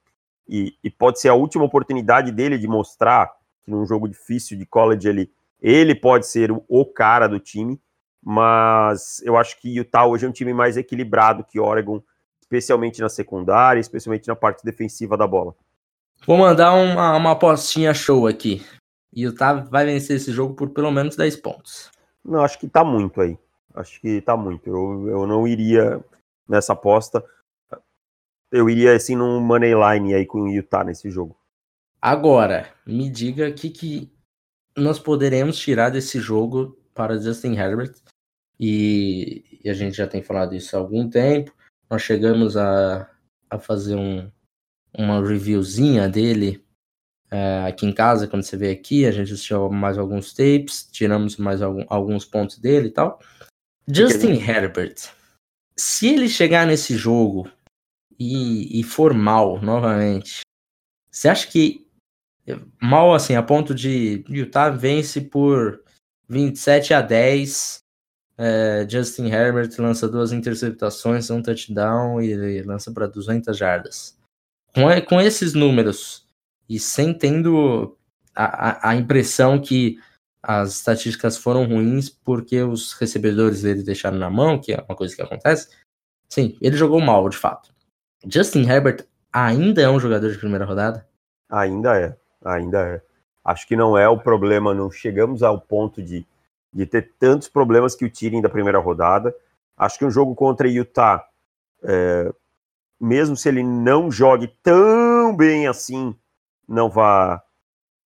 E, 0.49 0.75
e 0.83 0.91
pode 0.91 1.21
ser 1.21 1.29
a 1.29 1.35
última 1.35 1.65
oportunidade 1.65 2.31
dele 2.31 2.59
de 2.59 2.69
mostrar 2.69 3.33
que 3.65 3.71
num 3.71 3.85
jogo 3.87 4.09
difícil 4.09 4.57
de 4.57 4.65
college 4.67 5.09
ele, 5.09 5.33
ele 5.61 5.95
pode 5.95 6.27
ser 6.27 6.53
o, 6.53 6.65
o 6.69 6.85
cara 6.85 7.27
do 7.27 7.39
time. 7.41 7.81
Mas 8.23 9.21
eu 9.25 9.37
acho 9.37 9.61
que 9.61 9.75
Utah 9.77 10.05
hoje 10.07 10.27
é 10.27 10.29
um 10.29 10.33
time 10.33 10.53
mais 10.53 10.77
equilibrado 10.77 11.45
que 11.45 11.61
Oregon, 11.61 12.03
especialmente 12.47 13.01
na 13.01 13.09
secundária, 13.09 13.81
especialmente 13.81 14.29
na 14.29 14.37
parte 14.37 14.65
defensiva 14.65 15.17
da 15.17 15.27
bola. 15.27 15.55
Vou 16.27 16.39
mandar 16.39 16.73
uma, 16.73 17.17
uma 17.17 17.33
apostinha 17.33 17.93
show 17.93 18.27
aqui. 18.27 18.65
Utah 19.15 19.55
vai 19.55 19.85
vencer 19.85 20.17
esse 20.17 20.33
jogo 20.33 20.55
por 20.55 20.71
pelo 20.71 20.91
menos 20.91 21.17
10 21.17 21.37
pontos. 21.37 21.91
Não, 22.25 22.43
acho 22.43 22.59
que 22.59 22.69
tá 22.69 22.85
muito 22.85 23.21
aí. 23.21 23.39
Acho 23.75 24.01
que 24.01 24.21
tá 24.21 24.37
muito. 24.37 24.69
Eu, 24.69 25.09
eu 25.09 25.27
não 25.27 25.47
iria 25.47 26.03
nessa 26.49 26.73
aposta. 26.73 27.25
Eu 28.51 28.71
iria 28.71 28.95
assim 28.95 29.17
num 29.17 29.41
money 29.41 29.75
line 29.75 30.15
aí 30.15 30.25
com 30.25 30.43
o 30.43 30.49
Utah 30.49 30.85
nesse 30.85 31.11
jogo. 31.11 31.37
Agora, 32.01 32.69
me 32.87 33.11
diga 33.11 33.49
o 33.49 33.55
que, 33.55 33.71
que 33.71 34.13
nós 34.77 34.99
poderemos 34.99 35.59
tirar 35.59 35.91
desse 35.91 36.21
jogo 36.21 36.79
para 36.95 37.19
Justin 37.19 37.55
Herbert. 37.57 37.95
E, 38.59 39.61
e 39.65 39.69
a 39.69 39.75
gente 39.75 39.97
já 39.97 40.07
tem 40.07 40.23
falado 40.23 40.55
isso 40.55 40.77
há 40.77 40.79
algum 40.79 41.09
tempo. 41.09 41.53
Nós 41.89 42.03
chegamos 42.03 42.57
a, 42.57 43.09
a 43.49 43.59
fazer 43.59 43.95
um, 43.95 44.31
uma 44.93 45.27
reviewzinha 45.27 46.09
dele 46.09 46.65
é, 47.31 47.65
aqui 47.67 47.87
em 47.87 47.93
casa, 47.93 48.27
quando 48.27 48.43
você 48.43 48.57
veio 48.57 48.73
aqui. 48.73 49.07
A 49.07 49.11
gente 49.13 49.33
assistiu 49.33 49.69
mais 49.71 49.99
alguns 49.99 50.33
tapes, 50.33 50.89
tiramos 50.91 51.37
mais 51.37 51.63
algum- 51.63 51.87
alguns 51.89 52.25
pontos 52.25 52.59
dele 52.59 52.89
e 52.89 52.93
tal. 52.93 53.21
Justin 53.89 54.33
Herbert, 54.33 54.97
se 55.77 56.09
ele 56.09 56.29
chegar 56.29 56.67
nesse 56.67 56.97
jogo 56.97 57.49
e, 58.19 58.81
e 58.81 58.83
for 58.83 59.15
mal 59.15 59.61
novamente, 59.61 60.41
você 61.11 61.29
acha 61.29 61.47
que 61.47 61.87
mal 62.81 63.15
assim, 63.15 63.35
a 63.35 63.43
ponto 63.43 63.75
de 63.75 64.25
Utah 64.29 64.71
vence 64.71 65.21
por 65.21 65.83
27 66.29 66.95
a 66.95 67.01
10. 67.01 67.79
É, 68.39 68.87
Justin 68.89 69.27
Herbert 69.27 69.71
lança 69.79 70.09
duas 70.09 70.33
interceptações, 70.33 71.31
um 71.31 71.43
touchdown 71.43 72.21
e 72.21 72.63
lança 72.63 72.93
para 72.93 73.07
200 73.07 73.57
jardas. 73.57 74.17
Com, 74.75 74.83
com 75.09 75.21
esses 75.21 75.55
números 75.55 76.29
e 76.69 76.79
sem 76.79 77.15
tendo 77.15 77.97
a, 78.35 78.89
a, 78.89 78.91
a 78.91 78.97
impressão 78.97 79.59
que 79.61 79.99
as 80.43 80.75
estatísticas 80.75 81.37
foram 81.39 81.65
ruins 81.65 82.09
porque 82.09 82.63
os 82.63 82.93
recebedores 82.93 83.63
dele 83.63 83.83
deixaram 83.83 84.19
na 84.19 84.31
mão, 84.31 84.61
que 84.61 84.73
é 84.73 84.85
uma 84.87 84.95
coisa 84.95 85.17
que 85.17 85.23
acontece. 85.23 85.71
Sim, 86.29 86.57
ele 86.61 86.77
jogou 86.77 87.01
mal, 87.01 87.29
de 87.29 87.37
fato. 87.37 87.75
Justin 88.27 88.69
Herbert 88.69 89.07
ainda 89.33 89.83
é 89.83 89.89
um 89.89 89.99
jogador 89.99 90.31
de 90.31 90.39
primeira 90.39 90.65
rodada? 90.65 91.07
Ainda 91.51 91.99
é, 91.99 92.17
ainda 92.45 92.81
é. 92.87 93.03
Acho 93.45 93.67
que 93.67 93.77
não 93.77 93.97
é 93.97 94.09
o 94.09 94.19
problema, 94.19 94.75
não 94.75 94.91
chegamos 94.91 95.43
ao 95.43 95.61
ponto 95.61 96.03
de, 96.03 96.27
de 96.77 96.85
ter 96.85 97.15
tantos 97.19 97.49
problemas 97.49 97.95
que 97.95 98.05
o 98.05 98.11
tirem 98.11 98.43
da 98.43 98.51
primeira 98.51 98.79
rodada. 98.79 99.35
Acho 99.75 99.99
que 99.99 100.05
um 100.05 100.11
jogo 100.11 100.35
contra 100.35 100.69
Utah, 100.69 101.27
é, 101.83 102.31
mesmo 103.01 103.35
se 103.35 103.49
ele 103.49 103.63
não 103.63 104.11
jogue 104.11 104.49
tão 104.63 105.35
bem 105.35 105.67
assim, 105.67 106.15
não 106.69 106.91
vai, 106.91 107.41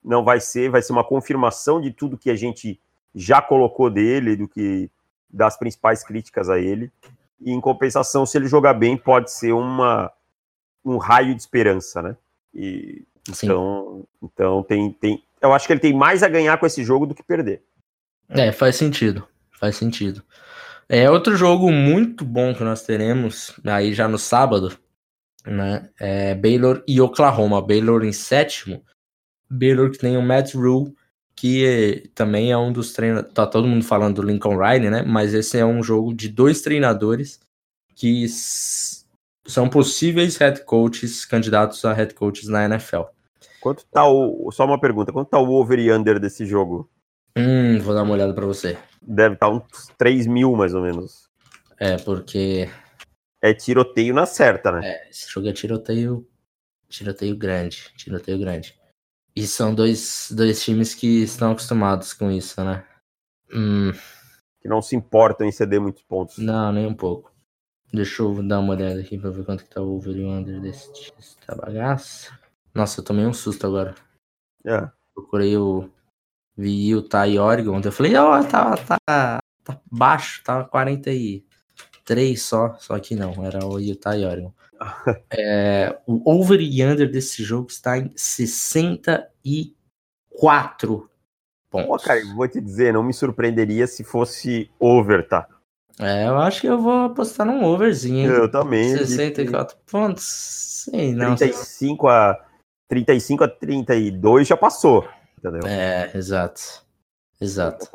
não 0.05 0.23
vai 0.23 0.41
ser, 0.41 0.71
vai 0.71 0.83
ser 0.83 0.93
uma 0.93 1.03
confirmação 1.03 1.81
de 1.81 1.91
tudo 1.91 2.17
que 2.17 2.31
a 2.31 2.37
gente 2.37 2.81
já 3.13 3.43
colocou 3.43 3.91
dele, 3.91 4.37
do 4.37 4.47
que 4.47 4.89
das 5.29 5.59
principais 5.59 6.05
críticas 6.05 6.49
a 6.49 6.61
ele. 6.61 6.93
E 7.41 7.51
em 7.51 7.61
compensação, 7.61 8.25
se 8.25 8.39
ele 8.39 8.47
jogar 8.47 8.75
bem, 8.75 8.97
pode 8.97 9.33
ser 9.33 9.53
uma 9.53 10.13
um 10.85 10.97
raio 10.97 11.35
de 11.35 11.41
esperança, 11.41 12.01
né? 12.01 12.17
E 12.55 13.05
Sim. 13.33 13.47
então, 13.47 14.07
então 14.23 14.63
tem, 14.63 14.93
tem, 14.93 15.25
eu 15.43 15.53
acho 15.53 15.67
que 15.67 15.73
ele 15.73 15.81
tem 15.81 15.93
mais 15.93 16.23
a 16.23 16.29
ganhar 16.29 16.57
com 16.57 16.67
esse 16.67 16.85
jogo 16.85 17.05
do 17.05 17.15
que 17.15 17.23
perder. 17.23 17.63
É, 18.31 18.53
faz 18.53 18.77
sentido. 18.77 19.27
Faz 19.53 19.77
sentido. 19.77 20.23
É 20.89 21.11
outro 21.11 21.37
jogo 21.37 21.71
muito 21.71 22.25
bom 22.25 22.55
que 22.55 22.65
nós 22.65 22.83
teremos 22.83 23.53
aí 23.65 23.93
já 23.93 24.09
no 24.09 24.19
sábado, 24.19 24.77
né? 25.47 25.89
É 25.99 26.35
Baylor 26.35 26.83
e 26.87 27.01
Oklahoma. 27.01 27.61
Baylor 27.61 28.05
em 28.05 28.13
sétimo. 28.13 28.85
Baylor 29.49 29.91
que 29.91 29.99
tem 29.99 30.17
o 30.17 30.23
Matt 30.23 30.55
Rule, 30.55 30.95
que 31.37 32.11
também 32.15 32.53
é 32.53 32.57
um 32.57 32.73
dos 32.73 32.93
treinadores. 32.93 33.35
Tá 33.35 33.47
todo 33.47 33.69
mundo 33.69 33.85
falando 33.85 34.17
do 34.17 34.23
Lincoln 34.23 34.57
Riley, 34.57 34.91
né? 34.91 35.03
Mas 35.03 35.35
esse 35.35 35.59
é 35.59 35.65
um 35.65 35.83
jogo 35.83 36.15
de 36.15 36.29
dois 36.29 36.61
treinadores 36.61 37.41
que 37.95 38.27
são 39.47 39.69
possíveis 39.69 40.37
head 40.37 40.65
coaches, 40.65 41.25
candidatos 41.25 41.85
a 41.85 41.93
head 41.93 42.15
coaches 42.15 42.49
na 42.49 42.65
NFL. 42.65 43.03
Quanto 43.61 43.85
tá 43.87 44.09
o. 44.09 44.51
Só 44.51 44.65
uma 44.65 44.81
pergunta, 44.81 45.13
quanto 45.13 45.29
tá 45.29 45.39
o 45.39 45.51
over 45.51 45.79
e 45.79 45.93
under 45.93 46.19
desse 46.19 46.47
jogo? 46.47 46.91
Hum, 47.37 47.79
vou 47.81 47.95
dar 47.95 48.03
uma 48.03 48.13
olhada 48.15 48.35
pra 48.35 48.47
você. 48.47 48.79
Deve 49.03 49.35
estar 49.35 49.49
uns 49.49 49.89
3 49.97 50.27
mil, 50.27 50.53
mais 50.55 50.75
ou 50.75 50.83
menos. 50.83 51.29
É, 51.79 51.97
porque 51.99 52.69
É 53.43 53.55
tiroteio 53.55 54.15
na 54.15 54.27
certa, 54.27 54.71
né? 54.73 54.81
É, 54.87 55.09
esse 55.11 55.29
jogo 55.31 55.49
é 55.49 55.53
tiroteio, 55.53 56.29
tiroteio 56.89 57.37
grande, 57.37 57.91
tiroteio 57.97 58.39
grande. 58.39 58.79
E 59.35 59.47
são 59.47 59.75
dois, 59.75 60.29
dois 60.31 60.63
times 60.63 60.95
que 60.95 61.23
estão 61.23 61.53
acostumados 61.53 62.13
com 62.13 62.31
isso, 62.31 62.63
né? 62.63 62.85
Hum, 63.53 63.93
Que 64.61 64.69
não 64.69 64.83
se 64.83 64.95
importam 64.95 65.47
em 65.47 65.53
ceder 65.53 65.81
muitos 65.81 66.03
pontos. 66.03 66.37
não, 66.39 66.71
nem 66.73 66.87
um 66.87 66.95
pouco. 66.95 67.33
Deixa 67.93 68.23
eu 68.23 68.43
dar 68.47 68.61
uma 68.61 68.75
olhada 68.75 69.01
aqui 69.01 69.19
pra 69.19 69.31
ver 69.31 69.45
quanto 69.45 69.65
que 69.65 69.71
tá 69.71 69.81
o 69.81 69.97
over 69.97 70.15
under 70.27 70.61
desse, 70.61 70.89
dessa 71.17 71.57
bagaça. 71.57 72.39
Nossa, 72.75 73.01
eu 73.01 73.05
tomei 73.05 73.25
um 73.27 73.33
susto 73.33 73.67
agora. 73.67 73.95
É. 74.65 74.89
Procurei 75.15 75.57
o 75.57 75.91
vi 76.61 76.91
Utah 76.91 77.27
e 77.27 77.39
Oregon. 77.39 77.81
Eu 77.83 77.91
falei, 77.91 78.15
ó, 78.17 78.45
tá, 78.45 78.77
tá, 78.77 78.99
tá 79.65 79.81
baixo, 79.91 80.43
tá 80.45 80.63
40 80.65 81.11
e 81.11 81.43
três 82.05 82.43
só, 82.43 82.75
só 82.79 82.99
que 82.99 83.15
não, 83.15 83.43
era 83.45 83.65
o 83.65 83.79
Utah 83.79 84.15
e 84.17 84.25
Oregon. 84.25 84.53
é, 85.31 85.99
o 86.07 86.31
over 86.31 86.61
e 86.61 86.85
under 86.85 87.11
desse 87.11 87.43
jogo 87.43 87.69
está 87.71 87.97
em 87.99 88.13
64 88.17 91.11
pontos. 91.71 91.87
Pô, 91.87 91.99
cara, 91.99 92.21
vou 92.35 92.49
te 92.49 92.61
dizer, 92.61 92.93
não 92.93 93.03
me 93.03 93.13
surpreenderia 93.13 93.87
se 93.87 94.05
fosse 94.05 94.71
over, 94.79 95.27
tá? 95.29 95.47
É, 95.99 96.27
eu 96.27 96.39
acho 96.39 96.61
que 96.63 96.67
eu 96.67 96.81
vou 96.81 97.05
apostar 97.05 97.47
num 97.47 97.63
overzinho. 97.65 98.31
Eu 98.31 98.51
também. 98.51 98.97
64 98.97 99.77
de... 99.77 99.83
pontos. 99.91 100.25
Sim, 100.25 101.13
não. 101.13 101.37
35 101.37 102.09
a 102.09 102.43
35 102.89 103.45
a 103.45 103.49
32 103.49 104.49
já 104.49 104.57
passou, 104.57 105.07
entendeu? 105.41 105.69
É, 105.69 106.11
exato. 106.15 106.85
Exato. 107.41 107.89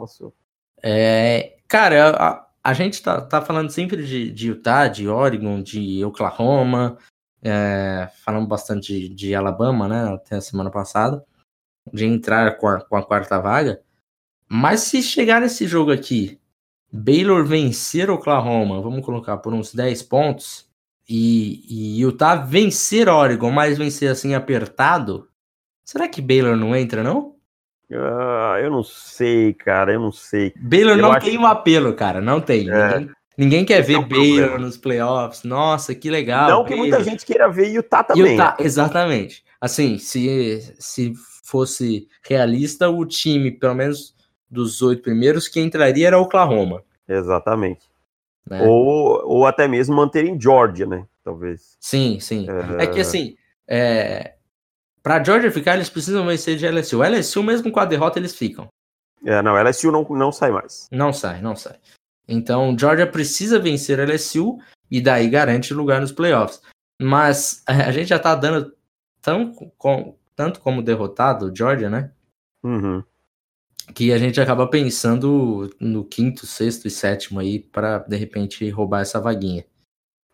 É, 0.81 1.57
cara, 1.67 2.09
a, 2.11 2.47
a 2.63 2.73
gente 2.73 3.01
tá, 3.01 3.21
tá 3.21 3.41
falando 3.41 3.69
sempre 3.69 4.03
de, 4.05 4.31
de 4.31 4.47
Utah, 4.49 4.87
de 4.87 5.07
Oregon, 5.07 5.61
de 5.61 6.03
Oklahoma, 6.03 6.97
é, 7.43 8.09
falamos 8.23 8.49
bastante 8.49 9.07
de, 9.07 9.09
de, 9.09 9.35
Alabama, 9.35 9.87
né, 9.87 10.13
até 10.13 10.37
a 10.37 10.41
semana 10.41 10.71
passada, 10.71 11.23
de 11.93 12.05
entrar 12.05 12.57
com 12.57 12.67
a, 12.67 12.81
com 12.81 12.97
a 12.97 13.05
quarta 13.05 13.39
vaga. 13.39 13.81
Mas 14.49 14.81
se 14.81 15.01
chegar 15.03 15.41
nesse 15.41 15.67
jogo 15.67 15.91
aqui 15.91 16.39
Baylor 16.91 17.45
vencer 17.45 18.09
Oklahoma, 18.09 18.81
vamos 18.81 19.05
colocar 19.05 19.37
por 19.37 19.53
uns 19.53 19.73
10 19.73 20.03
pontos, 20.03 20.69
e, 21.07 21.97
e 21.97 22.01
Utah 22.01 22.35
vencer 22.35 23.07
Oregon, 23.07 23.51
mas 23.51 23.77
vencer 23.77 24.09
assim 24.09 24.33
apertado, 24.33 25.29
será 25.83 26.07
que 26.07 26.21
Baylor 26.21 26.55
não 26.55 26.75
entra, 26.75 27.03
não? 27.03 27.34
Uh, 27.91 28.57
eu 28.61 28.71
não 28.71 28.83
sei, 28.83 29.53
cara, 29.53 29.93
eu 29.93 29.99
não 29.99 30.11
sei. 30.11 30.53
Baylor 30.57 30.95
eu 30.95 31.01
não 31.01 31.11
acho... 31.11 31.25
tem 31.25 31.37
um 31.37 31.45
apelo, 31.45 31.93
cara, 31.93 32.19
não 32.19 32.41
tem. 32.41 32.69
É. 32.69 32.87
Ninguém, 32.87 33.11
ninguém, 33.37 33.65
quer 33.65 33.81
Esse 33.81 33.87
ver 33.89 33.99
é 33.99 34.05
Baylor 34.05 34.37
problema. 34.37 34.57
nos 34.59 34.77
playoffs. 34.77 35.43
Nossa, 35.43 35.93
que 35.93 36.09
legal. 36.09 36.49
Não 36.49 36.63
Baylor. 36.63 36.67
que 36.67 36.75
muita 36.75 37.03
gente 37.03 37.25
queira 37.25 37.47
ver 37.49 37.69
Utah 37.69 38.03
também. 38.03 38.33
Utah, 38.33 38.57
exatamente. 38.59 39.43
Assim, 39.61 39.97
se, 39.97 40.73
se 40.79 41.13
fosse 41.43 42.07
realista, 42.27 42.89
o 42.89 43.05
time, 43.05 43.51
pelo 43.51 43.75
menos 43.75 44.15
dos 44.49 44.81
oito 44.81 45.01
primeiros, 45.01 45.47
que 45.47 45.59
entraria 45.59 46.07
era 46.07 46.19
Oklahoma. 46.19 46.83
Exatamente. 47.07 47.85
Né? 48.49 48.63
Ou, 48.63 49.21
ou 49.25 49.45
até 49.45 49.67
mesmo 49.67 49.95
manter 49.95 50.25
em 50.25 50.39
Georgia, 50.39 50.85
né? 50.85 51.05
Talvez. 51.23 51.75
Sim, 51.79 52.19
sim. 52.19 52.47
É, 52.79 52.83
é 52.83 52.87
que 52.87 52.99
assim, 52.99 53.35
é... 53.67 54.33
para 55.05 55.23
Georgia 55.23 55.51
ficar, 55.51 55.75
eles 55.75 55.87
precisam 55.87 56.25
vencer 56.25 56.57
de 56.57 56.67
LSU. 56.67 57.03
LSU, 57.03 57.43
mesmo 57.43 57.71
com 57.71 57.79
a 57.79 57.85
derrota, 57.85 58.17
eles 58.17 58.35
ficam. 58.35 58.67
É, 59.23 59.39
não, 59.39 59.53
LSU 59.55 59.91
não, 59.91 60.01
não 60.09 60.31
sai 60.31 60.49
mais. 60.49 60.87
Não 60.91 61.13
sai, 61.13 61.43
não 61.43 61.55
sai. 61.55 61.77
Então, 62.27 62.75
Georgia 62.75 63.05
precisa 63.05 63.59
vencer 63.59 63.99
LSU 63.99 64.57
e 64.89 64.99
daí 64.99 65.29
garante 65.29 65.75
lugar 65.75 66.01
nos 66.01 66.11
playoffs. 66.11 66.59
Mas 66.99 67.61
a 67.69 67.91
gente 67.91 68.07
já 68.07 68.17
tá 68.17 68.33
dando 68.33 68.75
tão, 69.21 69.53
com, 69.77 70.17
tanto 70.35 70.59
como 70.59 70.81
derrotado 70.81 71.53
Georgia, 71.55 71.87
né? 71.87 72.11
Uhum 72.63 73.03
que 73.93 74.11
a 74.11 74.17
gente 74.17 74.41
acaba 74.41 74.67
pensando 74.67 75.69
no 75.79 76.03
quinto, 76.03 76.47
sexto 76.47 76.87
e 76.87 76.89
sétimo 76.89 77.39
aí 77.39 77.59
para 77.59 77.99
de 77.99 78.17
repente 78.17 78.67
roubar 78.71 79.01
essa 79.01 79.21
vaguinha. 79.21 79.63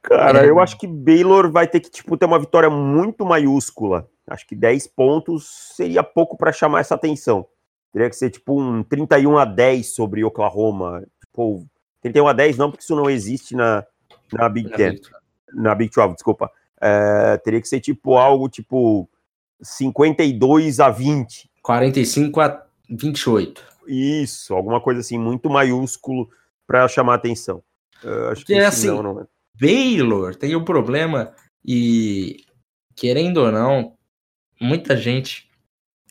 Cara, 0.02 0.46
é... 0.46 0.50
eu 0.50 0.60
acho 0.60 0.78
que 0.78 0.88
Baylor 0.88 1.52
vai 1.52 1.68
ter 1.68 1.80
que 1.80 1.90
tipo 1.90 2.18
ter 2.18 2.26
uma 2.26 2.40
vitória 2.40 2.70
muito 2.70 3.26
maiúscula. 3.26 4.10
Acho 4.28 4.48
que 4.48 4.56
10 4.56 4.88
pontos 4.88 5.74
seria 5.76 6.04
pouco 6.04 6.38
para 6.38 6.52
chamar 6.52 6.80
essa 6.80 6.96
atenção. 6.96 7.46
Teria 7.92 8.10
que 8.10 8.16
ser 8.16 8.30
tipo 8.30 8.60
um 8.60 8.84
31 8.84 9.38
a 9.38 9.46
10 9.46 9.94
sobre 9.94 10.24
Oklahoma. 10.24 11.04
Tipo, 11.20 11.66
31 12.02 12.28
a 12.28 12.34
10 12.34 12.58
não, 12.58 12.72
porque 12.72 12.84
isso 12.84 12.96
não 12.96 13.10
existe 13.10 13.56
na, 13.56 13.86
na 14.32 14.48
Big 14.48 14.70
na 14.70 14.78
Ten. 14.78 14.92
Big 14.92 15.02
na 15.54 15.76
Big 15.76 15.92
12, 15.94 16.14
desculpa. 16.14 16.50
É, 16.80 17.38
teria 17.38 17.62
que 17.62 17.68
ser 17.68 17.80
tipo 17.80 18.16
algo 18.16 18.50
tipo 18.50 19.10
52 19.62 20.80
a 20.80 20.90
20. 20.90 21.52
45 21.62 22.42
a 22.42 22.66
28. 22.90 23.64
Isso, 23.88 24.54
alguma 24.54 24.80
coisa 24.80 25.02
assim, 25.02 25.18
muito 25.18 25.50
maiúsculo 25.50 26.30
para 26.66 26.88
chamar 26.88 27.16
atenção. 27.16 27.62
Uh, 28.04 28.30
acho 28.32 28.46
que 28.46 28.54
é 28.54 28.66
assim, 28.66 28.88
não, 28.88 29.04
não 29.04 29.22
é. 29.22 29.26
Baylor 29.60 30.36
tem 30.36 30.56
um 30.56 30.66
problema 30.66 31.34
e, 31.64 32.46
querendo 32.96 33.38
ou 33.38 33.52
não, 33.52 33.98
muita 34.60 34.98
gente 34.98 35.50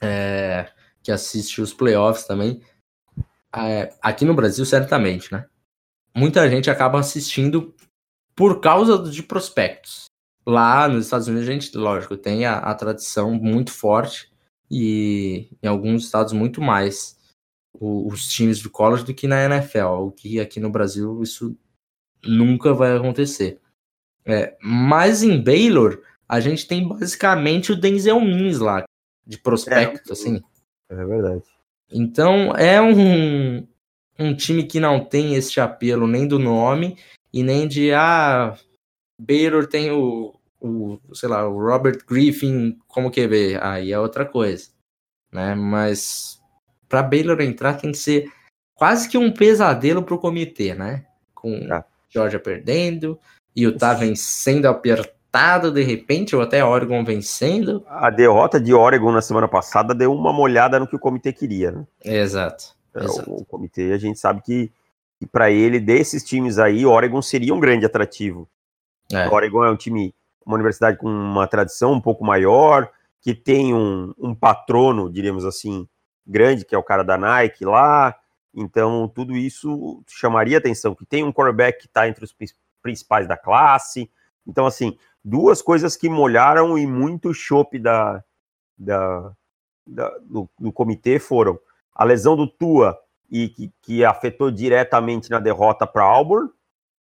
é, 0.01 0.71
que 1.03 1.11
assiste 1.11 1.61
os 1.61 1.73
playoffs 1.73 2.27
também, 2.27 2.63
é, 3.55 3.93
aqui 4.01 4.25
no 4.25 4.35
Brasil, 4.35 4.65
certamente, 4.65 5.33
né? 5.33 5.47
Muita 6.15 6.49
gente 6.49 6.71
acaba 6.71 6.99
assistindo 6.99 7.75
por 8.35 8.61
causa 8.61 8.99
de 8.99 9.23
prospectos. 9.23 10.07
Lá 10.47 10.89
nos 10.89 11.05
Estados 11.05 11.29
Unidos, 11.29 11.49
a 11.49 11.53
gente, 11.53 11.77
lógico, 11.77 12.17
tem 12.17 12.47
a, 12.47 12.59
a 12.59 12.75
tradição 12.75 13.35
muito 13.35 13.73
forte 13.73 14.31
e 14.71 15.51
em 15.63 15.67
alguns 15.67 16.05
estados 16.05 16.33
muito 16.33 16.61
mais 16.61 17.19
os 17.79 18.29
times 18.29 18.59
de 18.59 18.69
college 18.69 19.05
do 19.05 19.15
que 19.15 19.27
na 19.27 19.45
NFL, 19.45 20.07
o 20.07 20.13
que 20.13 20.41
aqui 20.41 20.59
no 20.61 20.71
Brasil 20.71 21.23
isso 21.23 21.57
nunca 22.25 22.73
vai 22.73 22.97
acontecer. 22.97 23.61
É, 24.25 24.57
mas 24.63 25.23
em 25.23 25.43
Baylor, 25.43 26.03
a 26.29 26.41
gente 26.41 26.67
tem 26.67 26.87
basicamente 26.87 27.73
o 27.73 27.77
Denzel 27.77 28.21
Mims 28.21 28.59
lá, 28.59 28.85
de 29.27 29.39
prospecto, 29.39 30.11
é, 30.11 30.13
assim. 30.13 30.41
É 30.89 31.05
verdade. 31.05 31.43
Então 31.93 32.55
é 32.57 32.81
um, 32.81 33.67
um 34.19 34.35
time 34.35 34.65
que 34.65 34.79
não 34.79 35.05
tem 35.05 35.35
este 35.35 35.61
apelo 35.61 36.07
nem 36.07 36.27
do 36.27 36.39
nome 36.39 36.97
e 37.33 37.43
nem 37.43 37.67
de, 37.67 37.93
ah, 37.93 38.57
Baylor 39.19 39.67
tem 39.67 39.91
o, 39.91 40.35
o, 40.61 40.99
sei 41.15 41.29
lá, 41.29 41.49
o 41.49 41.59
Robert 41.59 42.05
Griffin 42.07 42.79
como 42.87 43.11
QB, 43.11 43.59
aí 43.61 43.93
é 43.93 43.99
outra 43.99 44.25
coisa, 44.25 44.71
né? 45.33 45.55
Mas 45.55 46.41
para 46.89 47.03
Baylor 47.03 47.41
entrar 47.41 47.75
tem 47.75 47.93
que 47.93 47.99
ser 47.99 48.31
quase 48.75 49.09
que 49.09 49.19
um 49.19 49.33
pesadelo 49.33 50.03
para 50.03 50.15
o 50.15 50.19
comitê, 50.19 50.75
né? 50.75 51.07
Com 51.35 51.67
ah. 51.71 51.85
Georgia 52.11 52.39
perdendo, 52.39 53.19
Utah 53.57 53.95
vencendo 53.95 54.67
apertado 54.67 55.71
de 55.73 55.83
repente, 55.83 56.35
ou 56.35 56.43
até 56.43 56.65
Oregon 56.65 57.05
vencendo. 57.05 57.85
A 57.87 58.11
derrota 58.11 58.61
de 58.61 58.75
Oregon 58.75 59.13
na 59.13 59.23
semana 59.23 59.47
passada 59.47 59.95
deu 59.95 60.13
uma 60.13 60.33
molhada 60.33 60.79
no 60.79 60.87
que 60.87 60.97
o 60.97 61.01
comitê 61.01 61.33
queria, 61.33 61.71
né? 61.71 61.87
Exato. 62.05 62.75
É, 62.95 63.05
exato. 63.05 63.31
O, 63.31 63.43
o 63.43 63.45
comitê, 63.45 63.93
a 63.93 63.99
gente 63.99 64.19
sabe 64.19 64.43
que, 64.43 64.71
que 65.19 65.27
para 65.27 65.51
ele, 65.51 65.79
desses 65.79 66.25
times 66.25 66.59
aí, 66.59 66.85
Oregon 66.85 67.23
seria 67.23 67.55
um 67.55 67.61
grande 67.61 67.87
atrativo. 67.87 68.49
É. 69.13 69.29
Oregon 69.29 69.65
é 69.65 69.71
um 69.71 69.77
time 69.77 70.13
uma 70.45 70.57
universidade 70.57 70.97
com 70.99 71.09
uma 71.09 71.47
tradição 71.47 71.93
um 71.93 72.01
pouco 72.01 72.25
maior, 72.25 72.91
que 73.21 73.35
tem 73.35 73.75
um, 73.75 74.13
um 74.19 74.35
patrono, 74.35 75.11
diríamos 75.11 75.45
assim, 75.45 75.87
grande, 76.27 76.65
que 76.65 76.75
é 76.75 76.79
o 76.79 76.83
cara 76.83 77.03
da 77.03 77.17
Nike 77.17 77.65
lá. 77.65 78.17
Então, 78.55 79.09
tudo 79.09 79.37
isso 79.37 80.03
chamaria 80.09 80.59
atenção, 80.59 80.95
que 80.95 81.07
tem 81.07 81.23
um 81.23 81.33
quarterback 81.33 81.81
que 81.81 81.87
está 81.87 82.09
entre 82.09 82.25
os 82.25 82.35
principais 82.83 83.29
da 83.29 83.37
classe. 83.37 84.11
Então, 84.47 84.67
assim, 84.67 84.99
duas 85.25 85.63
coisas 85.63 85.97
que 85.97 86.09
molharam 86.09 86.77
e 86.77 86.87
muito 86.87 87.33
chope 87.33 87.79
da, 87.79 88.25
da, 88.77 89.33
da 89.87 90.09
do, 90.19 90.49
do, 90.59 90.73
comitê 90.73 91.19
foram 91.19 91.59
a 91.95 92.05
lesão 92.05 92.37
do 92.37 92.47
Tua, 92.47 92.99
e 93.31 93.49
que, 93.49 93.73
que 93.83 94.05
afetou 94.05 94.51
diretamente 94.51 95.31
na 95.31 95.39
derrota 95.39 95.87
para 95.87 96.03
Auburn, 96.03 96.51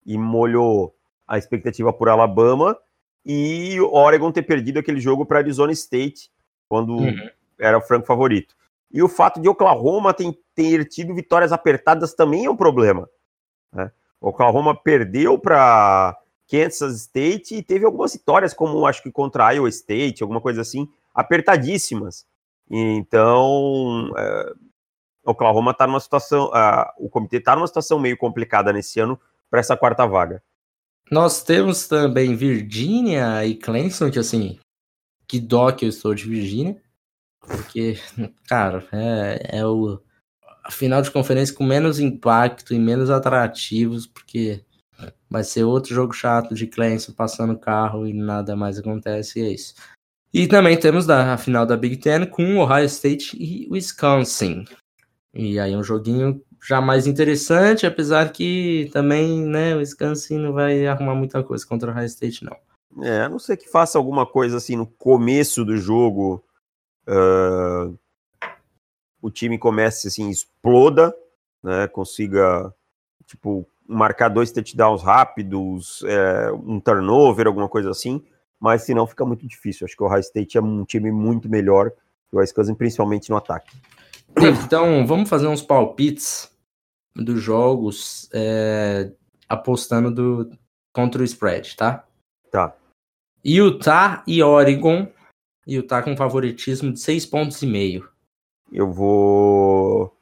e 0.05 0.17
molhou 0.17 0.95
a 1.27 1.37
expectativa 1.37 1.91
por 1.91 2.07
Alabama, 2.07 2.77
e 3.25 3.79
Oregon 3.81 4.31
ter 4.31 4.43
perdido 4.43 4.79
aquele 4.79 4.99
jogo 4.99 5.25
para 5.25 5.39
Arizona 5.39 5.71
State, 5.73 6.31
quando 6.69 6.95
uhum. 6.95 7.29
era 7.59 7.77
o 7.77 7.81
franco 7.81 8.05
favorito. 8.05 8.55
E 8.93 9.01
o 9.01 9.09
fato 9.09 9.41
de 9.41 9.49
Oklahoma 9.49 10.13
ter, 10.13 10.31
ter 10.53 10.85
tido 10.85 11.15
vitórias 11.15 11.51
apertadas 11.51 12.13
também 12.13 12.45
é 12.45 12.49
um 12.49 12.55
problema. 12.55 13.09
Né? 13.71 13.91
Oklahoma 14.21 14.75
perdeu 14.75 15.39
para 15.39 16.15
Kansas 16.47 17.01
State 17.01 17.55
e 17.55 17.63
teve 17.63 17.85
algumas 17.85 18.13
vitórias, 18.13 18.53
como 18.53 18.85
acho 18.85 19.01
que 19.01 19.11
contra 19.11 19.51
Iowa 19.51 19.67
State, 19.69 20.21
alguma 20.21 20.39
coisa 20.39 20.61
assim, 20.61 20.87
apertadíssimas. 21.13 22.25
Então, 22.69 24.13
é, 24.15 24.53
Oklahoma 25.25 25.71
está 25.71 25.87
numa 25.87 25.99
situação, 25.99 26.51
o 26.97 27.09
comitê 27.09 27.37
está 27.37 27.55
numa 27.55 27.67
situação 27.67 27.99
meio 27.99 28.17
complicada 28.17 28.71
nesse 28.71 28.99
ano 28.99 29.19
para 29.49 29.59
essa 29.59 29.75
quarta 29.75 30.05
vaga. 30.05 30.43
Nós 31.11 31.43
temos 31.43 31.87
também 31.87 32.35
Virginia 32.35 33.45
e 33.45 33.55
Clemson, 33.55 34.09
que 34.09 34.19
assim, 34.19 34.59
que 35.27 35.39
dó 35.39 35.71
que 35.71 35.85
eu 35.85 35.89
estou 35.89 36.13
de 36.13 36.27
Virginia. 36.27 36.81
Porque, 37.47 37.97
cara, 38.47 38.85
é, 38.91 39.59
é 39.59 39.65
o 39.65 40.01
a 40.63 40.71
final 40.71 41.01
de 41.01 41.11
conferência 41.11 41.53
com 41.53 41.65
menos 41.65 41.99
impacto 41.99 42.73
e 42.73 42.79
menos 42.79 43.09
atrativos, 43.09 44.07
porque 44.07 44.63
vai 45.29 45.43
ser 45.43 45.65
outro 45.65 45.93
jogo 45.93 46.13
chato 46.13 46.55
de 46.55 46.67
Clemson 46.67 47.11
passando 47.11 47.57
carro 47.57 48.07
e 48.07 48.13
nada 48.13 48.55
mais 48.55 48.79
acontece, 48.79 49.39
e 49.39 49.43
é 49.43 49.49
isso. 49.49 49.73
E 50.33 50.47
também 50.47 50.79
temos 50.79 51.05
da, 51.05 51.33
a 51.33 51.37
final 51.37 51.65
da 51.65 51.75
Big 51.75 51.97
Ten 51.97 52.25
com 52.25 52.57
Ohio 52.57 52.85
State 52.85 53.35
e 53.37 53.67
Wisconsin. 53.69 54.63
E 55.33 55.59
aí 55.59 55.75
um 55.75 55.83
joguinho 55.83 56.41
já 56.65 56.79
mais 56.79 57.05
interessante, 57.07 57.85
apesar 57.85 58.31
que 58.31 58.89
também, 58.93 59.43
né, 59.43 59.75
o 59.75 59.79
Wisconsin 59.79 60.37
não 60.37 60.53
vai 60.53 60.87
arrumar 60.87 61.13
muita 61.13 61.43
coisa 61.43 61.65
contra 61.67 61.91
o 61.91 61.93
High 61.93 62.05
State, 62.05 62.45
não. 62.45 62.55
É, 63.03 63.21
a 63.23 63.29
não 63.29 63.37
ser 63.37 63.57
que 63.57 63.69
faça 63.69 63.97
alguma 63.97 64.25
coisa 64.25 64.57
assim 64.57 64.75
no 64.75 64.85
começo 64.85 65.65
do 65.65 65.75
jogo, 65.75 66.43
uh, 67.07 67.97
o 69.21 69.31
time 69.31 69.57
comece 69.57 70.07
assim, 70.07 70.29
exploda, 70.29 71.15
né, 71.63 71.87
consiga, 71.87 72.73
tipo, 73.25 73.65
marcar 73.87 74.29
dois 74.29 74.51
touchdowns 74.51 75.01
rápidos, 75.01 76.03
é, 76.05 76.51
um 76.51 76.79
turnover, 76.79 77.47
alguma 77.47 77.69
coisa 77.69 77.89
assim, 77.89 78.23
mas 78.59 78.83
se 78.83 78.93
não 78.93 79.07
fica 79.07 79.25
muito 79.25 79.47
difícil. 79.47 79.85
Acho 79.85 79.95
que 79.95 80.03
o 80.03 80.07
High 80.07 80.21
State 80.21 80.57
é 80.57 80.61
um 80.61 80.85
time 80.85 81.11
muito 81.11 81.49
melhor 81.49 81.91
que 81.91 82.35
o 82.35 82.39
Wisconsin, 82.39 82.75
principalmente 82.75 83.29
no 83.29 83.37
ataque. 83.37 83.75
Então, 84.65 85.05
vamos 85.05 85.29
fazer 85.29 85.47
uns 85.47 85.61
palpites 85.61 86.51
dos 87.15 87.41
jogos 87.41 88.29
é, 88.33 89.11
apostando 89.47 90.09
do, 90.11 90.49
contra 90.91 91.21
o 91.21 91.25
spread, 91.25 91.75
tá? 91.75 92.05
Tá. 92.49 92.75
Utah 93.43 94.23
e 94.25 94.41
Oregon. 94.41 95.07
Utah 95.65 96.01
com 96.01 96.15
favoritismo 96.17 96.91
de 96.91 96.99
seis 96.99 97.25
pontos 97.25 97.61
e 97.61 97.67
meio. 97.67 98.09
Eu 98.71 98.91
vou. 98.91 100.17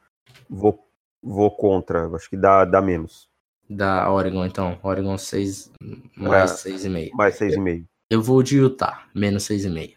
Vou, 0.48 0.86
vou 1.22 1.50
contra. 1.50 2.06
Acho 2.14 2.28
que 2.28 2.36
dá, 2.36 2.64
dá 2.64 2.80
menos. 2.80 3.28
Da 3.68 4.10
Oregon, 4.10 4.44
então. 4.44 4.78
Oregon 4.82 5.16
6 5.16 5.72
mais 6.16 6.66
É, 6.66 6.70
6,5. 6.70 7.10
Mais 7.14 7.38
6,5. 7.38 7.86
Eu 8.10 8.22
vou 8.22 8.42
de 8.42 8.58
Utah, 8.58 9.06
menos 9.14 9.44
6,5. 9.44 9.96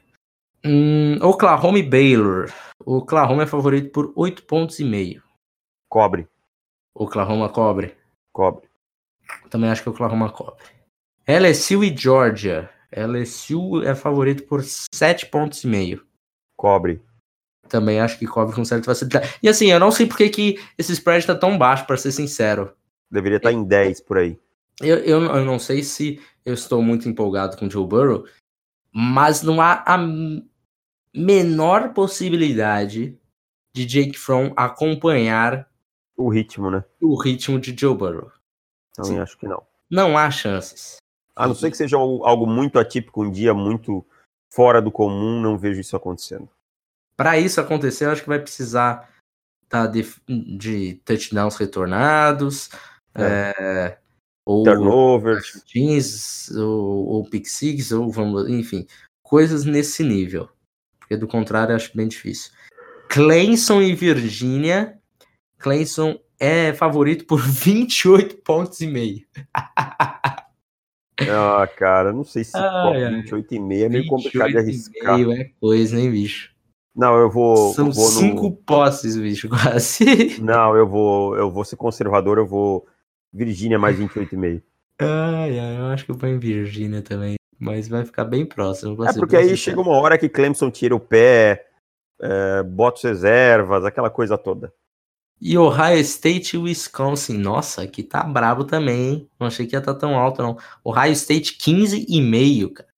Hum, 0.65 1.17
Oklahoma 1.21 1.77
e 1.77 1.83
Baylor. 1.83 2.51
O 2.83 2.97
Oklahoma 2.97 3.43
é 3.43 3.45
favorito 3.45 3.91
por 3.91 4.13
8 4.15 4.43
pontos 4.43 4.79
e 4.79 4.85
meio. 4.85 5.21
Cobre. 5.89 6.27
Oklahoma 6.93 7.49
cobre. 7.49 7.93
Cobre. 8.31 8.67
Também 9.49 9.69
acho 9.69 9.83
que 9.83 9.89
o 9.89 9.91
Oklahoma 9.91 10.31
cobre. 10.31 10.63
LSU 11.27 11.83
e 11.83 11.95
Georgia. 11.95 12.69
LSU 12.95 13.83
é 13.83 13.93
favorito 13.93 14.43
por 14.43 14.63
7 14.63 15.25
pontos 15.27 15.63
e 15.63 15.67
meio. 15.67 16.05
Cobre. 16.55 17.01
Também 17.67 17.99
acho 17.99 18.17
que 18.17 18.27
cobre 18.27 18.55
com 18.55 18.63
certa 18.63 18.85
facilidade. 18.85 19.37
E 19.41 19.49
assim, 19.49 19.71
eu 19.71 19.79
não 19.79 19.91
sei 19.91 20.05
por 20.05 20.17
que 20.17 20.59
esse 20.77 20.93
spread 20.93 21.25
tá 21.25 21.35
tão 21.35 21.57
baixo, 21.57 21.85
pra 21.85 21.97
ser 21.97 22.11
sincero. 22.11 22.73
Deveria 23.11 23.37
estar 23.37 23.51
em 23.51 23.63
10 23.63 24.01
por 24.01 24.17
aí. 24.17 24.39
Eu, 24.81 24.97
eu, 24.99 25.23
eu 25.23 25.45
não 25.45 25.57
sei 25.57 25.83
se 25.83 26.21
eu 26.45 26.53
estou 26.53 26.81
muito 26.81 27.09
empolgado 27.09 27.57
com 27.57 27.65
o 27.65 27.69
Joe 27.69 27.87
Burrow, 27.87 28.25
mas 28.93 29.41
não 29.41 29.59
há 29.61 29.83
a 29.85 29.97
menor 31.13 31.93
possibilidade 31.93 33.17
de 33.73 33.85
Jake 33.85 34.17
Fromm 34.17 34.53
acompanhar 34.55 35.69
O 36.15 36.29
ritmo, 36.29 36.69
né? 36.69 36.83
o 37.01 37.15
ritmo 37.19 37.59
de 37.59 37.75
Joe 37.77 37.95
Burrow. 37.95 38.31
Também 38.93 39.13
Sim. 39.13 39.19
acho 39.19 39.37
que 39.37 39.47
não. 39.47 39.63
Não 39.89 40.17
há 40.17 40.29
chances. 40.31 40.97
A 41.35 41.47
não 41.47 41.55
ser 41.55 41.69
que 41.69 41.77
seja 41.77 41.97
algo 41.97 42.47
muito 42.47 42.79
atípico, 42.79 43.23
um 43.23 43.31
dia 43.31 43.53
muito 43.53 44.05
fora 44.53 44.81
do 44.81 44.91
comum, 44.91 45.41
não 45.41 45.57
vejo 45.57 45.81
isso 45.81 45.95
acontecendo. 45.95 46.49
Para 47.17 47.37
isso 47.37 47.59
acontecer, 47.59 48.05
eu 48.05 48.11
acho 48.11 48.21
que 48.21 48.29
vai 48.29 48.39
precisar 48.39 49.09
tá, 49.67 49.85
de, 49.85 50.05
de 50.57 50.95
touchdowns 51.05 51.55
retornados, 51.55 52.69
é, 53.13 53.97
ou 54.45 54.63
Turnovers. 54.63 55.63
jeans, 55.65 56.49
ou, 56.51 57.07
ou 57.07 57.29
pick 57.29 57.47
six, 57.47 57.91
ou 57.91 58.09
vamos, 58.09 58.49
enfim, 58.49 58.87
coisas 59.23 59.65
nesse 59.65 60.03
nível. 60.03 60.49
Porque 60.99 61.17
do 61.17 61.27
contrário, 61.27 61.73
eu 61.73 61.75
acho 61.75 61.95
bem 61.95 62.07
difícil. 62.07 62.51
Clemson 63.09 63.81
e 63.81 63.93
Virgínia. 63.93 64.99
Clemson 65.57 66.19
é 66.39 66.73
favorito 66.73 67.25
por 67.25 67.39
28 67.41 68.37
pontos 68.37 68.81
e 68.81 68.87
meio. 68.87 69.25
Ah, 71.21 71.67
cara, 71.77 72.11
não 72.11 72.23
sei 72.23 72.43
se 72.43 72.57
Ai, 72.57 73.03
ai. 73.03 73.21
28,5 73.23 73.85
é 73.85 73.89
meio 73.89 74.07
complicado 74.07 74.49
de 74.49 74.55
28 74.55 74.55
e 74.55 74.59
arriscar. 74.59 75.17
meio 75.17 75.31
é 75.31 75.45
coisa, 75.59 75.99
hein, 75.99 76.11
bicho? 76.11 76.53
Não, 76.95 77.17
eu 77.17 77.29
vou. 77.29 77.73
São 77.73 77.87
eu 77.87 77.93
vou 77.93 78.05
no- 78.11 78.19
cinco 78.19 78.51
posses, 78.51 79.17
bicho, 79.17 79.47
quase. 79.49 80.39
Não, 80.41 80.75
eu 80.75 80.87
vou, 80.87 81.37
eu 81.37 81.49
vou 81.51 81.63
ser 81.63 81.75
conservador, 81.75 82.37
eu 82.37 82.45
vou 82.45 82.85
Virgínia 83.33 83.77
mais 83.79 83.97
28,5. 83.99 84.61
Ai, 85.01 85.59
ai, 85.59 85.77
eu 85.77 85.85
acho 85.87 86.05
que 86.05 86.11
eu 86.11 86.15
vou 86.17 86.29
em 86.29 86.39
Virgínia 86.39 87.01
também. 87.01 87.35
Mas 87.59 87.87
vai 87.87 88.05
ficar 88.05 88.25
bem 88.25 88.45
próximo. 88.45 89.03
É 89.05 89.13
porque 89.13 89.35
aí 89.35 89.55
chega 89.55 89.79
uma 89.79 89.97
hora 89.97 90.17
que 90.17 90.27
Clemson 90.29 90.69
tira 90.69 90.95
o 90.95 90.99
pé, 90.99 91.65
é, 92.21 92.63
bota 92.63 93.07
reservas, 93.07 93.85
aquela 93.85 94.09
coisa 94.09 94.37
toda. 94.37 94.73
E 95.41 95.57
Ohio 95.57 95.99
State 95.99 96.55
e 96.55 96.59
Wisconsin. 96.59 97.37
Nossa, 97.37 97.83
aqui 97.83 98.01
tá 98.01 98.23
brabo 98.23 98.63
também, 98.63 99.09
hein? 99.09 99.29
Não 99.39 99.47
achei 99.47 99.67
que 99.67 99.75
ia 99.75 99.79
estar 99.79 99.93
tão 99.95 100.17
alto, 100.17 100.41
não. 100.41 100.57
Ohio 100.83 101.11
State 101.11 101.57
15,5, 101.57 102.73
cara. 102.73 102.89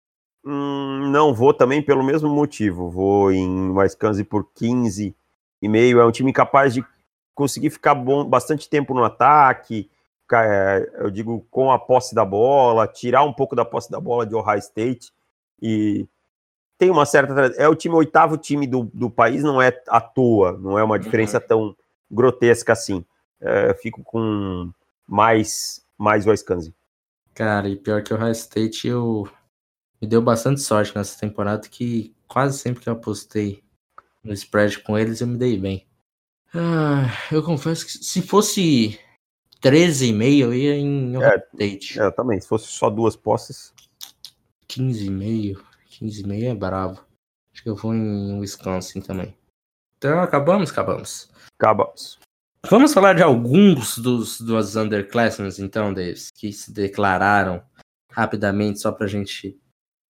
Hum, 0.46 1.10
não 1.12 1.34
vou 1.34 1.54
também 1.54 1.82
pelo 1.82 2.04
mesmo 2.04 2.30
motivo. 2.30 2.90
Vou 2.90 3.32
em 3.32 3.72
Wisconsin 3.72 4.24
por 4.24 4.50
15 4.54 5.16
e 5.62 5.68
meio. 5.68 6.00
É 6.00 6.06
um 6.06 6.12
time 6.12 6.32
capaz 6.32 6.74
de 6.74 6.86
conseguir 7.36 7.70
ficar 7.70 7.94
bom, 7.96 8.24
bastante 8.24 8.70
tempo 8.70 8.94
no 8.94 9.04
ataque. 9.04 9.90
é, 10.34 10.90
Eu 11.00 11.12
digo 11.12 11.46
com 11.52 11.72
a 11.72 11.78
posse 11.78 12.16
da 12.16 12.24
bola, 12.24 12.88
tirar 12.88 13.24
um 13.24 13.34
pouco 13.34 13.56
da 13.56 13.66
posse 13.66 13.92
da 13.92 14.00
bola 14.00 14.26
de 14.26 14.36
Ohio 14.36 14.60
State 14.60 15.12
e 15.62 16.08
tem 16.78 16.90
uma 16.92 17.06
certa 17.06 17.34
é 17.58 17.68
o 17.68 17.76
time 17.76 17.96
o 17.96 17.98
oitavo 17.98 18.38
time 18.38 18.68
do, 18.68 18.84
do 18.94 19.10
país 19.10 19.44
não 19.44 19.62
é 19.62 19.72
à 19.88 20.00
toa, 20.00 20.54
não 20.54 20.78
é 20.78 20.84
uma 20.84 21.00
diferença 21.00 21.40
tão 21.40 21.76
grotesca 22.10 22.74
assim. 22.74 23.06
É, 23.40 23.70
eu 23.70 23.76
fico 23.76 24.04
com 24.04 24.72
mais 25.08 25.86
mais 25.98 26.26
Wisconsin. 26.26 26.74
Cara, 27.34 27.70
e 27.70 27.76
pior 27.76 28.04
que 28.04 28.14
o 28.14 28.18
Ohio 28.18 28.32
State, 28.32 28.88
eu 28.88 29.30
me 30.02 30.08
deu 30.08 30.22
bastante 30.22 30.62
sorte 30.62 30.96
nessa 30.96 31.20
temporada 31.20 31.68
que 31.68 32.16
quase 32.28 32.58
sempre 32.58 32.82
que 32.82 32.90
eu 32.90 32.94
apostei 32.94 33.64
no 34.24 34.34
spread 34.34 34.80
com 34.80 34.98
eles, 34.98 35.22
eu 35.22 35.28
me 35.28 35.38
dei 35.38 35.58
bem. 35.58 35.88
Ah, 36.54 37.08
eu 37.32 37.44
confesso 37.44 37.86
que 37.86 37.92
se 37.92 38.22
fosse 38.22 39.00
13,5, 39.62 40.40
eu 40.40 40.54
ia 40.54 40.76
em 40.76 41.16
Ohio 41.16 41.44
State. 41.54 42.00
É, 42.00 42.12
também, 42.12 42.40
se 42.42 42.48
fosse 42.48 42.68
só 42.68 42.90
duas 42.90 43.16
posses, 43.16 43.74
15,5. 44.68 45.62
15,5 46.02 46.44
é 46.44 46.56
bravo. 46.56 47.06
Acho 47.54 47.64
que 47.64 47.70
eu 47.70 47.76
vou 47.76 47.94
em 47.94 48.40
Wisconsin 48.40 49.02
também. 49.02 49.37
Então, 49.98 50.20
acabamos? 50.22 50.72
Acabamos. 50.72 51.30
acabamos. 51.60 52.20
Vamos 52.70 52.94
falar 52.94 53.14
de 53.14 53.24
alguns 53.24 53.98
dos, 53.98 54.42
dos 54.42 54.76
underclassmen, 54.76 55.50
então, 55.60 55.94
Davis, 55.94 56.30
que 56.32 56.52
se 56.52 56.72
declararam 56.74 57.64
rapidamente, 58.12 58.80
só 58.80 58.92
pra 58.92 59.08
gente 59.08 59.58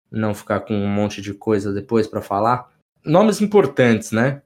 não 0.10 0.34
ficar 0.34 0.62
com 0.62 0.74
um 0.74 0.88
monte 0.88 1.22
de 1.22 1.34
coisa 1.34 1.72
depois 1.74 2.08
pra 2.08 2.22
falar. 2.22 2.70
Nomes 3.06 3.42
importantes, 3.42 4.12
né? 4.12 4.42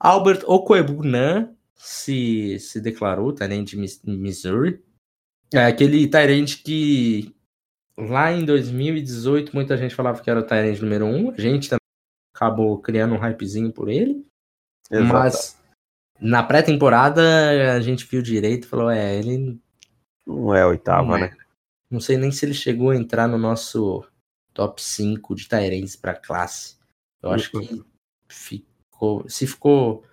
Albert 0.00 0.42
Okwebunam 0.46 1.54
se, 1.74 2.58
se 2.58 2.80
declarou, 2.80 3.32
Tyrande 3.32 3.70
de 3.72 3.76
Mis- 3.76 4.02
Missouri. 4.04 4.82
É 5.52 5.64
aquele 5.66 6.08
Tyrande 6.08 6.56
que 6.58 7.34
lá 7.96 8.32
em 8.32 8.44
2018 8.44 9.54
muita 9.54 9.76
gente 9.76 9.94
falava 9.94 10.20
que 10.20 10.28
era 10.28 10.40
o 10.40 10.42
Tyrande 10.42 10.82
número 10.82 11.06
1. 11.06 11.30
A 11.32 11.40
gente 11.40 11.68
também 11.68 11.80
acabou 12.34 12.78
criando 12.80 13.14
um 13.14 13.18
hypezinho 13.18 13.72
por 13.72 13.88
ele. 13.88 14.26
Exato. 14.90 15.12
Mas 15.12 15.56
na 16.20 16.42
pré-temporada 16.42 17.22
a 17.74 17.80
gente 17.80 18.06
viu 18.06 18.22
direito 18.22 18.64
e 18.64 18.68
falou: 18.68 18.90
é, 18.90 19.16
ele. 19.16 19.60
Não 20.26 20.54
é 20.54 20.66
oitava, 20.66 21.06
Não 21.06 21.16
é. 21.16 21.20
né? 21.20 21.36
Não 21.90 22.00
sei 22.00 22.16
nem 22.16 22.32
se 22.32 22.44
ele 22.44 22.54
chegou 22.54 22.90
a 22.90 22.96
entrar 22.96 23.28
no 23.28 23.38
nosso 23.38 24.04
top 24.52 24.82
5 24.82 25.34
de 25.34 25.48
Tyrants 25.48 25.94
para 25.94 26.14
classe. 26.14 26.76
Eu 27.22 27.30
acho 27.30 27.50
que 27.50 27.84
ficou. 28.28 29.28
Se 29.28 29.46
ficou. 29.46 30.04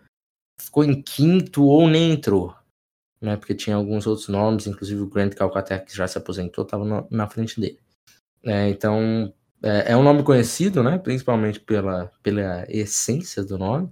Ficou 0.60 0.84
em 0.84 1.02
quinto 1.02 1.64
ou 1.64 1.88
nem 1.88 2.12
entrou. 2.12 2.56
Né, 3.20 3.38
porque 3.38 3.56
tinha 3.56 3.78
alguns 3.78 4.06
outros 4.06 4.28
nomes, 4.28 4.68
inclusive 4.68 5.00
o 5.00 5.08
Grant 5.08 5.34
Calcaterra, 5.34 5.80
que 5.80 5.96
já 5.96 6.06
se 6.06 6.18
aposentou, 6.18 6.66
estava 6.66 7.08
na 7.10 7.30
frente 7.30 7.58
dele. 7.58 7.80
É, 8.44 8.68
então, 8.68 9.34
é, 9.64 9.94
é 9.94 9.98
um 9.98 10.04
nome 10.04 10.24
conhecido, 10.24 10.84
né? 10.84 10.98
Principalmente 10.98 11.58
pela, 11.62 12.12
pela 12.22 12.66
essência 12.68 13.42
do 13.42 13.58
nome 13.58 13.90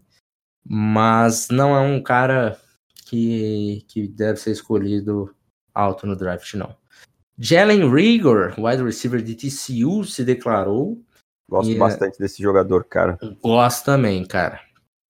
mas 0.66 1.48
não 1.50 1.76
é 1.76 1.80
um 1.82 2.02
cara 2.02 2.60
que, 3.06 3.84
que 3.88 4.08
deve 4.08 4.40
ser 4.40 4.52
escolhido 4.52 5.34
alto 5.74 6.06
no 6.08 6.16
draft, 6.16 6.54
não. 6.56 6.76
Jalen 7.38 7.92
Rigor, 7.92 8.54
wide 8.58 8.84
receiver 8.84 9.22
de 9.22 9.36
TCU, 9.36 10.04
se 10.04 10.24
declarou. 10.24 11.02
Gosto 11.50 11.72
E 11.72 11.76
é- 11.76 11.80
bastante 11.80 12.20
desse 12.20 12.42
jogador, 12.42 12.84
cara. 12.86 13.18
Gosto 13.42 13.86
também, 13.86 14.24
cara. 14.26 14.62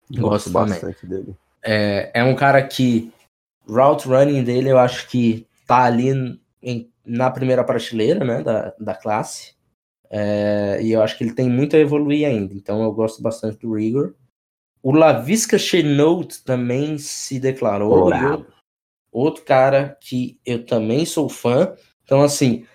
Gosto 0.10 0.22
Gosto 0.22 0.54
também. 0.54 0.70
bastante 0.70 1.06
dele. 1.06 1.36
É, 1.64 2.12
é 2.14 2.24
um 2.24 2.36
cara 2.36 2.66
que 2.66 3.12
route 3.68 4.08
running 4.08 4.43
dele 4.43 4.70
eu 4.70 4.80
acho 4.80 5.08
que 5.10 5.45
tá 5.68 5.84
ali 5.84 6.39
em- 6.62 6.89
na 7.06 7.30
primeira 7.30 7.64
prateleira, 7.64 8.24
né, 8.26 8.41
da, 8.43 8.74
da 8.80 8.95
classe. 8.95 9.54
É, 10.10 10.80
e 10.82 10.91
eu 10.91 11.02
acho 11.02 11.18
que 11.18 11.24
ele 11.24 11.34
tem 11.34 11.49
muito 11.49 11.76
a 11.76 11.80
evoluir 11.80 12.28
ainda. 12.28 12.54
Então 12.54 12.82
eu 12.84 12.91
gosto 12.91 13.22
bastante 13.22 13.58
do 13.60 13.74
Rigor. 13.74 14.14
O 14.84 14.91
Lavisca 14.91 15.57
Chenault 15.57 16.43
também 16.43 16.97
se 16.97 17.39
declarou. 17.39 18.09
Outro 19.11 19.43
cara 19.43 19.97
que 20.01 20.39
eu 20.45 20.65
também 20.65 21.05
sou 21.05 21.29
fã. 21.29 21.75
Então, 22.03 22.21
assim, 22.23 22.65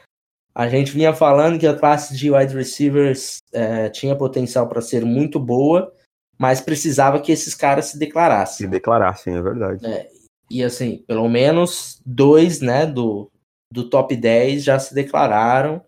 a 0.55 0.69
gente 0.69 0.93
vinha 0.93 1.13
falando 1.13 1.59
que 1.59 1.67
a 1.67 1.77
classe 1.77 2.17
de 2.17 2.31
wide 2.31 2.55
receivers 2.55 3.39
é, 3.53 3.89
tinha 3.91 4.17
potencial 4.17 4.69
para 4.69 4.81
ser 4.81 5.05
muito 5.05 5.41
boa, 5.41 5.93
mas 6.39 6.61
precisava 6.61 7.21
que 7.21 7.33
esses 7.33 7.55
caras 7.55 7.87
se 7.87 7.99
declarassem. 7.99 8.67
Se 8.67 8.71
declarassem, 8.71 9.35
é 9.35 9.43
verdade. 9.43 9.85
É, 9.85 10.09
e 10.51 10.63
assim, 10.63 11.05
pelo 11.07 11.29
menos 11.29 12.01
dois, 12.07 12.61
né, 12.61 12.87
do, 12.87 13.31
do 13.73 13.91
top 13.91 14.15
10 14.15 14.63
já 14.63 14.79
se 14.79 14.95
declararam. 14.95 15.85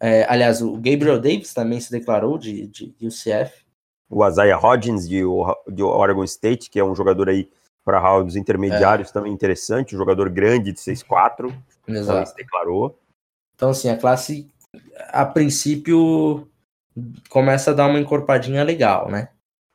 É, 0.00 0.24
aliás, 0.28 0.62
o 0.62 0.72
Gabriel 0.74 1.20
Davis 1.20 1.52
também 1.52 1.78
se 1.78 1.90
declarou 1.90 2.38
de, 2.38 2.66
de 2.66 2.94
UCF. 3.06 3.66
O 4.10 4.26
Isaiah 4.26 4.58
Hodgins, 4.58 5.08
de, 5.08 5.22
de 5.68 5.82
Oregon 5.82 6.24
State, 6.24 6.68
que 6.68 6.80
é 6.80 6.84
um 6.84 6.94
jogador 6.94 7.28
aí 7.28 7.48
para 7.84 8.00
rounds 8.00 8.36
intermediários 8.36 9.08
é. 9.08 9.12
também 9.12 9.32
interessante, 9.32 9.94
um 9.94 9.98
jogador 9.98 10.28
grande 10.28 10.72
de 10.72 10.78
6'4", 10.78 11.54
também 11.86 12.26
se 12.26 12.34
declarou. 12.34 12.98
Então, 13.54 13.70
assim, 13.70 13.88
a 13.88 13.96
classe, 13.96 14.50
a 15.08 15.24
princípio, 15.24 16.48
começa 17.28 17.70
a 17.70 17.74
dar 17.74 17.86
uma 17.86 18.00
encorpadinha 18.00 18.64
legal, 18.64 19.10
né? 19.10 19.28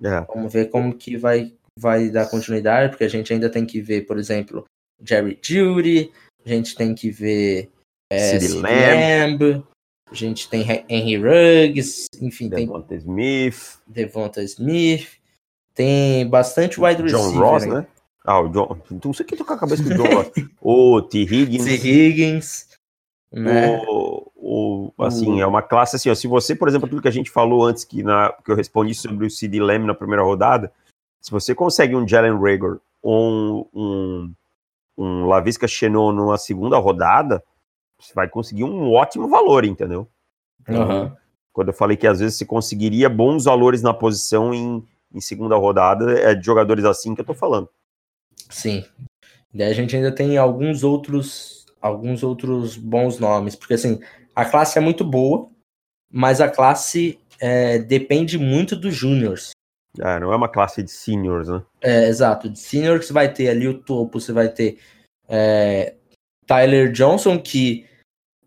É. 0.04 0.22
Vamos 0.22 0.52
ver 0.52 0.70
como 0.70 0.94
que 0.96 1.16
vai, 1.18 1.54
vai 1.80 2.10
dar 2.10 2.30
continuidade, 2.30 2.90
porque 2.90 3.06
a 3.06 3.10
gente 3.10 3.32
ainda 3.32 3.50
tem 3.50 3.66
que 3.66 3.82
ver, 3.82 4.06
por 4.06 4.18
exemplo, 4.18 4.66
Jerry 5.02 5.40
Judy, 5.42 6.12
a 6.46 6.50
gente 6.50 6.76
tem 6.76 6.94
que 6.94 7.10
ver 7.10 7.72
é, 8.12 8.38
Lamb, 8.50 9.64
a 10.10 10.16
gente 10.16 10.48
tem 10.50 10.62
Henry 10.88 11.18
Ruggs, 11.18 12.08
enfim, 12.22 12.48
Devonta 12.48 12.88
tem 12.88 12.98
Smith, 12.98 13.80
Devonta 13.88 14.44
Smith, 14.44 15.08
tem 15.74 16.28
bastante 16.30 16.80
wide 16.80 17.02
receiver. 17.02 17.32
John 17.32 17.40
Ross, 17.40 17.66
né? 17.66 17.88
Ah, 18.24 18.40
o 18.40 18.50
John, 18.50 18.78
não 19.04 19.14
sei 19.14 19.26
quem 19.26 19.38
tocar 19.38 19.56
a 19.56 19.60
cabeça 19.60 19.84
do 19.84 19.94
John 19.94 20.16
Ross. 20.16 20.32
o 20.62 21.02
T. 21.02 21.22
Higgins. 21.22 21.64
T. 21.64 21.88
Higgins. 21.88 22.68
Né? 23.32 23.82
O, 23.88 24.32
o, 24.36 25.04
assim, 25.04 25.42
é 25.42 25.46
uma 25.46 25.62
classe 25.62 25.96
assim, 25.96 26.10
ó, 26.10 26.16
se 26.16 26.28
você, 26.28 26.56
por 26.56 26.68
exemplo, 26.68 26.86
aquilo 26.86 27.02
que 27.02 27.08
a 27.08 27.12
gente 27.12 27.30
falou 27.30 27.66
antes, 27.66 27.84
que, 27.84 28.02
na, 28.02 28.32
que 28.44 28.50
eu 28.50 28.56
respondi 28.56 28.96
sobre 28.96 29.26
o 29.26 29.30
CD 29.30 29.60
Lamb 29.60 29.86
na 29.86 29.94
primeira 29.94 30.24
rodada, 30.24 30.72
se 31.20 31.32
você 31.32 31.54
consegue 31.54 31.96
um 31.96 32.08
Jalen 32.08 32.40
Rager 32.40 32.80
ou 33.02 33.32
um, 33.32 33.66
um, 33.74 34.34
um 34.98 35.26
Lavisca 35.26 35.68
Chenon 35.68 36.12
numa 36.12 36.38
segunda 36.38 36.78
rodada, 36.78 37.44
você 38.08 38.14
vai 38.14 38.30
conseguir 38.30 38.64
um 38.64 38.92
ótimo 38.92 39.28
valor, 39.28 39.66
entendeu? 39.66 40.08
Uhum. 40.68 41.12
Quando 41.54 41.70
eu 41.70 41.74
falei 41.74 41.96
que 41.96 42.08
às 42.08 42.20
vezes 42.20 42.38
você 42.38 42.46
conseguiria 42.46 43.10
bons 43.10 43.46
valores 43.46 43.82
na 43.82 43.94
posição 43.94 44.54
em, 44.54 44.84
em 45.14 45.22
segunda 45.22 45.56
rodada, 45.56 46.20
é 46.20 46.36
de 46.36 46.46
jogadores 46.46 46.86
assim 46.86 47.16
que 47.16 47.22
eu 47.22 47.26
tô 47.26 47.34
falando. 47.34 47.70
Sim. 48.50 48.84
Daí 49.54 49.72
a 49.72 49.74
gente 49.74 49.96
ainda 49.96 50.12
tem 50.12 50.38
alguns 50.38 50.84
outros 50.84 51.66
alguns 51.82 52.24
outros 52.24 52.76
bons 52.76 53.20
nomes, 53.20 53.56
porque 53.56 53.76
assim, 53.76 54.00
a 54.36 54.44
classe 54.44 54.78
é 54.78 54.82
muito 54.82 55.04
boa, 55.04 55.48
mas 56.12 56.42
a 56.42 56.50
classe 56.50 57.20
é, 57.40 57.78
depende 57.78 58.40
muito 58.40 58.76
dos 58.76 58.96
júniors. 58.96 59.52
É, 60.00 60.20
não 60.20 60.34
é 60.34 60.36
uma 60.36 60.50
classe 60.50 60.82
de 60.82 60.92
seniors, 60.92 61.48
né? 61.48 61.62
É, 61.82 62.08
exato. 62.08 62.50
De 62.50 62.60
seniors 62.60 63.06
você 63.06 63.14
vai 63.14 63.32
ter 63.32 63.50
ali 63.50 63.68
o 63.68 63.80
topo, 63.80 64.20
você 64.20 64.34
vai 64.34 64.50
ter 64.50 64.80
é, 65.30 65.94
Tyler 66.46 66.92
Johnson, 66.92 67.40
que 67.40 67.86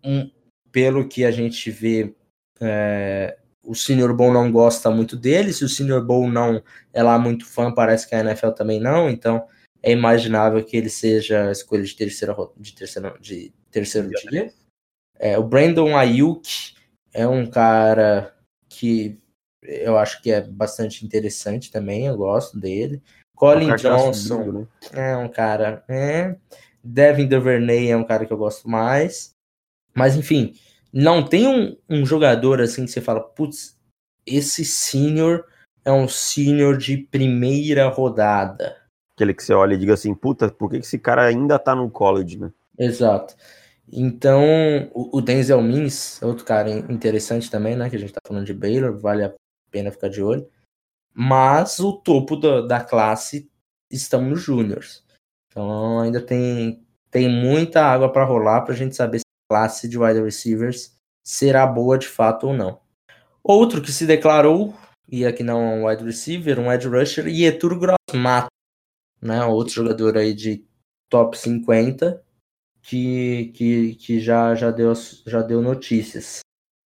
um, 0.08 0.30
pelo 0.72 1.06
que 1.06 1.24
a 1.24 1.30
gente 1.30 1.70
vê, 1.70 2.14
é, 2.60 3.36
o 3.62 3.74
Senior 3.74 4.14
Bowl 4.14 4.32
não 4.32 4.50
gosta 4.50 4.90
muito 4.90 5.14
dele. 5.14 5.52
Se 5.52 5.64
o 5.64 5.68
Senior 5.68 6.02
Bowl 6.04 6.26
não 6.28 6.62
é 6.92 7.02
lá 7.02 7.18
muito 7.18 7.44
fã, 7.44 7.70
parece 7.70 8.08
que 8.08 8.14
a 8.14 8.20
NFL 8.20 8.50
também 8.50 8.80
não. 8.80 9.10
Então 9.10 9.46
é 9.82 9.92
imaginável 9.92 10.64
que 10.64 10.76
ele 10.76 10.88
seja 10.88 11.50
escolha 11.52 11.82
de 11.82 11.94
terceira 11.94 12.34
de 12.56 12.74
terceiro, 12.74 13.20
de 13.20 13.52
terceiro 13.70 14.08
dia. 14.08 14.52
É, 15.18 15.38
o 15.38 15.44
Brandon 15.44 15.96
Ayuk 15.96 16.74
é 17.12 17.26
um 17.26 17.44
cara 17.46 18.34
que 18.68 19.20
eu 19.62 19.98
acho 19.98 20.22
que 20.22 20.30
é 20.30 20.40
bastante 20.40 21.04
interessante 21.04 21.70
também, 21.70 22.06
eu 22.06 22.16
gosto 22.16 22.58
dele. 22.58 23.02
Colin 23.34 23.70
é 23.70 23.76
Johnson 23.76 24.52
né? 24.52 24.66
é 24.92 25.16
um 25.16 25.28
cara. 25.28 25.84
É. 25.88 26.36
Devin 26.82 27.26
Duvernay 27.26 27.90
é 27.90 27.96
um 27.96 28.04
cara 28.04 28.24
que 28.24 28.32
eu 28.32 28.38
gosto 28.38 28.68
mais. 28.68 29.36
Mas 29.98 30.16
enfim, 30.16 30.54
não 30.92 31.22
tem 31.22 31.46
um, 31.46 31.76
um 31.88 32.06
jogador 32.06 32.60
assim 32.60 32.84
que 32.84 32.90
você 32.90 33.00
fala, 33.00 33.20
putz, 33.20 33.76
esse 34.24 34.64
senior 34.64 35.44
é 35.84 35.92
um 35.92 36.08
senior 36.08 36.76
de 36.76 36.96
primeira 36.96 37.88
rodada 37.88 38.78
aquele 39.18 39.34
que 39.34 39.42
você 39.42 39.52
olha 39.52 39.74
e 39.74 39.78
diga 39.78 39.94
assim, 39.94 40.14
puta, 40.14 40.48
por 40.48 40.70
que 40.70 40.76
esse 40.76 40.98
cara 40.98 41.26
ainda 41.26 41.58
tá 41.58 41.74
no 41.74 41.90
college, 41.90 42.38
né? 42.38 42.52
Exato. 42.78 43.34
Então, 43.90 44.40
o, 44.94 45.20
Denzel 45.20 45.60
Mims, 45.60 46.22
outro 46.22 46.44
cara 46.44 46.70
interessante 46.70 47.50
também, 47.50 47.74
né? 47.74 47.90
Que 47.90 47.96
a 47.96 47.98
gente 47.98 48.12
tá 48.12 48.20
falando 48.24 48.46
de 48.46 48.54
Baylor, 48.54 48.96
vale 48.96 49.24
a 49.24 49.34
pena 49.70 49.90
ficar 49.90 50.08
de 50.08 50.22
olho. 50.22 50.48
Mas 51.12 51.80
o 51.80 51.94
topo 51.94 52.36
da, 52.36 52.60
da 52.60 52.80
classe 52.80 53.50
estão 53.90 54.22
nos 54.22 54.40
júniors. 54.40 55.04
Então 55.50 56.00
ainda 56.00 56.20
tem, 56.20 56.86
tem 57.10 57.28
muita 57.28 57.82
água 57.82 58.12
para 58.12 58.24
rolar 58.24 58.60
para 58.60 58.74
a 58.74 58.76
gente 58.76 58.94
saber 58.94 59.20
classe 59.48 59.88
de 59.88 59.98
wide 59.98 60.20
receivers 60.20 60.96
será 61.24 61.66
boa 61.66 61.98
de 61.98 62.06
fato 62.06 62.48
ou 62.48 62.52
não. 62.52 62.80
Outro 63.42 63.80
que 63.80 63.92
se 63.92 64.06
declarou, 64.06 64.74
e 65.08 65.24
aqui 65.24 65.42
não 65.42 65.60
é 65.60 65.74
um 65.74 65.86
wide 65.86 66.04
receiver, 66.04 66.58
um 66.58 66.70
edge 66.70 66.88
rusher, 66.88 67.26
Yetur 67.26 67.78
Grossmato 67.78 68.48
né? 69.20 69.44
Outro 69.44 69.74
jogador 69.74 70.16
aí 70.16 70.32
de 70.32 70.64
top 71.08 71.36
50 71.36 72.22
que, 72.82 73.52
que, 73.54 73.94
que 73.96 74.20
já, 74.20 74.54
já, 74.54 74.70
deu, 74.70 74.92
já 75.26 75.42
deu 75.42 75.60
notícias. 75.60 76.40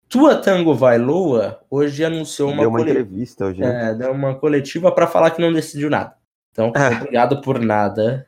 Tua 0.08 0.36
Tango 0.36 0.74
Vailoa 0.74 1.62
hoje 1.70 2.04
anunciou 2.04 2.50
uma, 2.50 2.62
deu 2.62 2.70
uma 2.70 2.82
entrevista 2.82 3.46
hoje. 3.46 3.60
Né? 3.60 3.92
É, 3.92 3.96
deu 3.96 4.12
uma 4.12 4.36
coletiva 4.36 4.92
para 4.92 5.08
falar 5.08 5.32
que 5.32 5.42
não 5.42 5.54
decidiu 5.54 5.90
nada. 5.90 6.16
Então, 6.52 6.72
é. 6.76 6.98
obrigado 6.98 7.42
por 7.42 7.60
nada, 7.60 8.26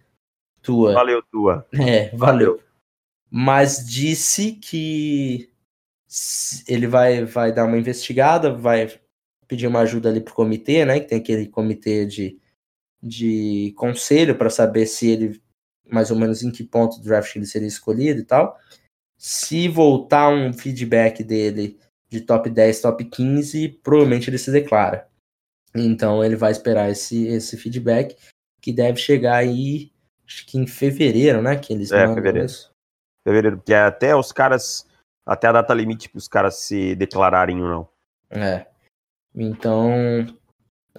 Tua. 0.61 0.93
Valeu, 0.93 1.23
Tua. 1.31 1.65
É, 1.73 2.15
valeu. 2.15 2.61
Mas 3.31 3.87
disse 3.87 4.53
que 4.53 5.49
ele 6.67 6.85
vai, 6.87 7.23
vai 7.23 7.53
dar 7.53 7.65
uma 7.65 7.77
investigada, 7.77 8.53
vai 8.53 8.99
pedir 9.47 9.67
uma 9.67 9.79
ajuda 9.79 10.09
ali 10.09 10.19
pro 10.19 10.33
comitê, 10.33 10.83
né? 10.85 10.99
Que 10.99 11.07
tem 11.07 11.19
aquele 11.19 11.47
comitê 11.47 12.05
de 12.05 12.41
de 13.01 13.73
conselho 13.75 14.37
para 14.37 14.49
saber 14.49 14.85
se 14.85 15.09
ele, 15.09 15.41
mais 15.89 16.11
ou 16.11 16.17
menos 16.17 16.43
em 16.43 16.51
que 16.51 16.63
ponto 16.63 16.97
do 16.97 17.03
draft 17.03 17.35
ele 17.35 17.45
seria 17.45 17.67
escolhido 17.67 18.19
e 18.19 18.23
tal. 18.23 18.57
Se 19.17 19.67
voltar 19.67 20.29
um 20.29 20.53
feedback 20.53 21.23
dele 21.23 21.79
de 22.09 22.21
top 22.21 22.49
10, 22.49 22.81
top 22.81 23.05
15, 23.05 23.69
provavelmente 23.81 24.29
ele 24.29 24.37
se 24.37 24.51
declara. 24.51 25.07
Então 25.73 26.23
ele 26.23 26.35
vai 26.35 26.51
esperar 26.51 26.91
esse, 26.91 27.27
esse 27.27 27.57
feedback, 27.57 28.17
que 28.61 28.73
deve 28.73 28.99
chegar 28.99 29.37
aí, 29.37 29.91
acho 30.27 30.45
que 30.45 30.57
em 30.57 30.67
fevereiro, 30.67 31.41
né? 31.41 31.55
Que 31.55 31.73
eles 31.73 31.91
é, 31.91 32.07
fevereiro. 32.07 32.45
Isso. 32.45 32.70
Fevereiro, 33.23 33.57
porque 33.57 33.73
é 33.73 33.81
até 33.81 34.15
os 34.15 34.31
caras, 34.31 34.87
até 35.25 35.47
a 35.47 35.51
data 35.51 35.73
limite 35.73 36.09
para 36.09 36.17
os 36.17 36.27
caras 36.27 36.55
se 36.55 36.95
declararem 36.95 37.61
ou 37.61 37.69
não. 37.69 37.89
É. 38.29 38.65
Então, 39.35 39.91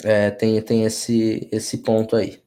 é, 0.03 0.31
tem, 0.31 0.61
tem 0.63 0.85
esse, 0.85 1.49
esse 1.53 1.79
ponto 1.79 2.17
aí. 2.17 2.43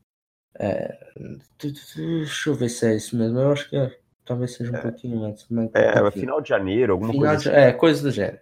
É, 0.58 1.12
deixa 1.60 2.50
eu 2.50 2.56
ver 2.56 2.70
se 2.70 2.88
é 2.88 2.96
isso 2.96 3.18
mesmo. 3.18 3.40
Eu 3.40 3.52
acho 3.52 3.70
que 3.70 3.76
é, 3.76 3.98
talvez 4.24 4.54
seja 4.54 4.72
um 4.72 4.76
é, 4.76 4.82
pouquinho 4.82 5.24
antes. 5.24 5.46
Mas 5.50 5.70
é, 5.74 6.02
um 6.02 6.12
final 6.12 6.42
de 6.42 6.50
janeiro, 6.50 6.94
alguma 6.94 7.12
final 7.12 7.28
coisa 7.28 7.44
de, 7.44 7.50
assim. 7.50 7.58
É, 7.60 7.74
coisa 7.74 8.02
do 8.02 8.12
gênero. 8.12 8.40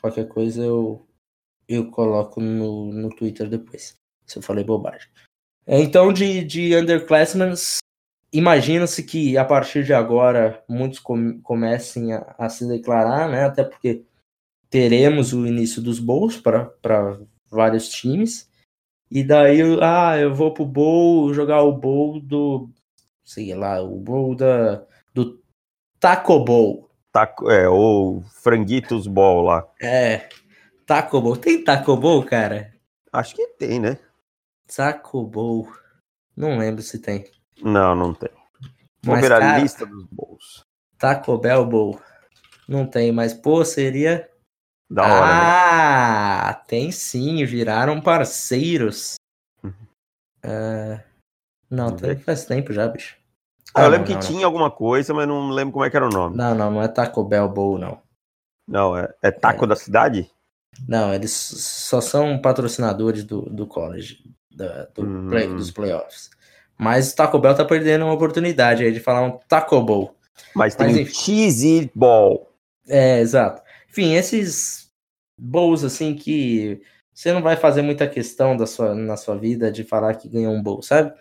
Qualquer 0.00 0.28
coisa 0.28 0.62
eu, 0.62 1.06
eu 1.68 1.90
coloco 1.90 2.40
no, 2.40 2.86
no 2.86 3.10
Twitter 3.10 3.48
depois, 3.48 3.98
se 4.24 4.38
eu 4.38 4.42
falei 4.42 4.64
bobagem. 4.64 5.08
É, 5.66 5.78
então, 5.78 6.12
de, 6.12 6.42
de 6.42 6.74
underclassmen, 6.74 7.52
imagina-se 8.32 9.02
que 9.02 9.36
a 9.36 9.44
partir 9.44 9.84
de 9.84 9.92
agora 9.92 10.62
muitos 10.68 10.98
com, 10.98 11.40
comecem 11.42 12.12
a, 12.12 12.34
a, 12.38 12.48
se 12.48 12.66
declarar, 12.66 13.28
né? 13.28 13.44
Até 13.44 13.64
porque 13.64 14.04
teremos 14.68 15.32
o 15.32 15.46
início 15.46 15.82
dos 15.82 15.98
bowls 15.98 16.36
para 16.36 16.70
vários 17.50 17.88
times. 17.88 18.48
E 19.10 19.24
daí, 19.24 19.60
ah, 19.82 20.16
eu 20.18 20.32
vou 20.34 20.54
pro 20.54 20.64
bowl 20.64 21.34
jogar 21.34 21.62
o 21.62 21.72
bowl 21.72 22.20
do. 22.20 22.70
Sei 23.24 23.54
lá, 23.54 23.82
o 23.82 23.96
bowl 23.96 24.34
da, 24.36 24.84
do 25.12 25.40
Taco 25.98 26.38
Bowl. 26.44 26.88
Taco, 27.12 27.50
é, 27.50 27.68
ou 27.68 28.22
Franguitos 28.22 29.08
Bowl 29.08 29.42
lá. 29.42 29.68
É, 29.80 30.28
Taco 30.86 31.20
Bowl. 31.20 31.36
Tem 31.36 31.62
Taco 31.64 31.96
Bowl, 31.96 32.24
cara? 32.24 32.72
Acho 33.12 33.34
que 33.34 33.46
tem, 33.58 33.80
né? 33.80 33.98
Taco 34.74 35.24
Bowl. 35.24 35.68
Não 36.36 36.58
lembro 36.58 36.82
se 36.82 37.00
tem. 37.00 37.24
Não, 37.62 37.94
não 37.94 38.14
tem. 38.14 38.30
Vamos 39.04 39.20
ver 39.20 39.32
a 39.32 39.58
lista 39.58 39.86
dos 39.86 40.04
bowls. 40.10 40.62
Taco 40.98 41.36
Bell 41.38 41.64
Bowl. 41.64 42.00
Não 42.68 42.86
tem, 42.86 43.10
mas, 43.10 43.32
pô, 43.34 43.64
seria 43.64 44.30
da 44.90 45.02
hora. 45.04 45.34
Né? 45.34 45.40
Ah, 45.44 46.54
né? 46.58 46.64
tem 46.68 46.92
sim, 46.92 47.44
viraram 47.44 48.00
parceiros. 48.00 49.14
Uhum. 49.64 49.72
Uh, 50.44 51.00
não, 51.70 51.96
tem, 51.96 52.16
faz 52.18 52.44
tempo 52.44 52.72
já, 52.72 52.86
bicho. 52.86 53.16
Ah, 53.74 53.82
eu 53.82 53.86
Ah, 53.86 53.88
lembro 53.88 54.00
não, 54.00 54.06
que 54.06 54.14
não, 54.14 54.20
tinha 54.20 54.46
alguma 54.46 54.70
coisa, 54.70 55.14
mas 55.14 55.26
não 55.26 55.50
lembro 55.50 55.72
como 55.72 55.84
é 55.84 55.90
que 55.90 55.96
era 55.96 56.06
o 56.06 56.10
nome. 56.12 56.36
Não, 56.36 56.54
não, 56.54 56.70
não 56.70 56.82
é 56.82 56.88
Taco 56.88 57.24
Bell 57.24 57.48
Bowl, 57.48 57.78
não. 57.78 58.02
Não, 58.68 58.96
é, 58.96 59.12
é 59.22 59.30
Taco 59.30 59.66
da 59.66 59.74
Cidade? 59.76 60.30
Não, 60.88 61.12
eles 61.12 61.32
só 61.32 62.00
são 62.00 62.40
patrocinadores 62.40 63.24
do, 63.24 63.42
do 63.42 63.66
college, 63.66 64.22
da- 64.50 64.84
do 64.86 65.02
Hum. 65.02 65.28
play- 65.28 65.48
dos 65.48 65.70
playoffs. 65.70 66.30
Mas 66.80 67.12
o 67.12 67.16
Taco 67.16 67.38
Bell 67.38 67.54
tá 67.54 67.64
perdendo 67.64 68.06
uma 68.06 68.14
oportunidade 68.14 68.82
aí 68.82 68.90
de 68.90 69.00
falar 69.00 69.22
um 69.22 69.38
Taco 69.46 69.80
Bowl. 69.82 70.14
Mas 70.54 70.74
tem 70.74 70.86
Mas, 70.86 70.96
enfim. 70.96 71.14
Cheesy 71.14 71.90
Ball. 71.94 72.48
É, 72.88 73.20
exato. 73.20 73.62
Enfim, 73.90 74.14
esses 74.14 74.90
bowls 75.38 75.84
assim 75.84 76.14
que 76.14 76.80
você 77.12 77.32
não 77.32 77.42
vai 77.42 77.56
fazer 77.56 77.82
muita 77.82 78.08
questão 78.08 78.56
da 78.56 78.66
sua, 78.66 78.94
na 78.94 79.16
sua 79.16 79.36
vida 79.36 79.70
de 79.70 79.84
falar 79.84 80.14
que 80.14 80.28
ganhou 80.28 80.54
um 80.54 80.62
bowl, 80.62 80.80
sabe? 80.80 81.12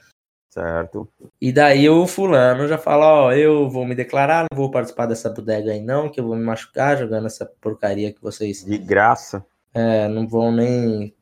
Certo. 0.50 1.08
E 1.42 1.52
daí 1.52 1.88
o 1.90 2.08
fulano 2.08 2.68
já 2.68 2.78
fala, 2.78 3.26
ó, 3.26 3.32
eu 3.34 3.70
vou 3.70 3.86
me 3.86 3.94
declarar, 3.94 4.46
não 4.52 4.58
vou 4.58 4.72
participar 4.72 5.06
dessa 5.06 5.30
bodega 5.30 5.72
aí 5.72 5.82
não, 5.82 6.10
que 6.10 6.20
eu 6.20 6.26
vou 6.26 6.36
me 6.36 6.44
machucar 6.44 6.98
jogando 6.98 7.28
essa 7.28 7.46
porcaria 7.46 8.12
que 8.14 8.22
vocês 8.22 8.64
De 8.64 8.78
graça. 8.78 9.46
é, 9.74 10.08
não 10.08 10.28
vão 10.28 10.52
nem, 10.52 11.14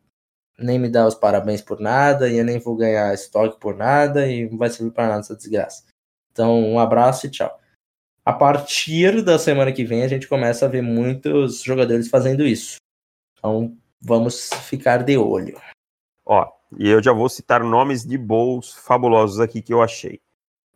nem 0.57 0.79
me 0.79 0.89
dar 0.89 1.07
os 1.07 1.15
parabéns 1.15 1.61
por 1.61 1.79
nada, 1.79 2.29
e 2.29 2.37
eu 2.37 2.45
nem 2.45 2.59
vou 2.59 2.75
ganhar 2.75 3.13
estoque 3.13 3.59
por 3.59 3.75
nada, 3.75 4.27
e 4.27 4.49
não 4.49 4.57
vai 4.57 4.69
servir 4.69 4.91
para 4.91 5.07
nada 5.07 5.19
essa 5.19 5.35
desgraça. 5.35 5.83
Então, 6.31 6.61
um 6.61 6.79
abraço 6.79 7.27
e 7.27 7.31
tchau. 7.31 7.59
A 8.25 8.33
partir 8.33 9.21
da 9.21 9.39
semana 9.39 9.71
que 9.71 9.85
vem, 9.85 10.03
a 10.03 10.07
gente 10.07 10.27
começa 10.27 10.65
a 10.65 10.69
ver 10.69 10.81
muitos 10.81 11.61
jogadores 11.63 12.09
fazendo 12.09 12.45
isso. 12.45 12.77
Então, 13.37 13.77
vamos 14.01 14.49
ficar 14.63 15.03
de 15.03 15.17
olho. 15.17 15.59
Ó, 16.25 16.51
e 16.77 16.89
eu 16.89 17.01
já 17.01 17.13
vou 17.13 17.29
citar 17.29 17.63
nomes 17.63 18.05
de 18.05 18.17
bowls 18.17 18.73
fabulosos 18.73 19.39
aqui 19.39 19.61
que 19.61 19.73
eu 19.73 19.81
achei. 19.81 20.19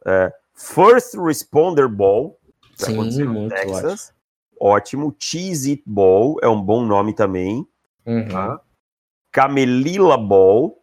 É, 0.05 0.32
First 0.53 1.15
Responder 1.15 1.88
Bowl. 1.88 2.39
Sim, 2.75 3.25
muito 3.25 3.53
Texas. 3.53 4.13
Ótimo. 4.59 5.15
Cheese 5.19 5.71
It 5.71 5.84
Bowl 5.86 6.39
é 6.41 6.47
um 6.47 6.61
bom 6.61 6.86
nome 6.86 7.13
também. 7.13 7.67
Uhum. 8.05 8.27
Tá? 8.29 8.61
Camelila 9.32 10.17
Bowl. 10.17 10.82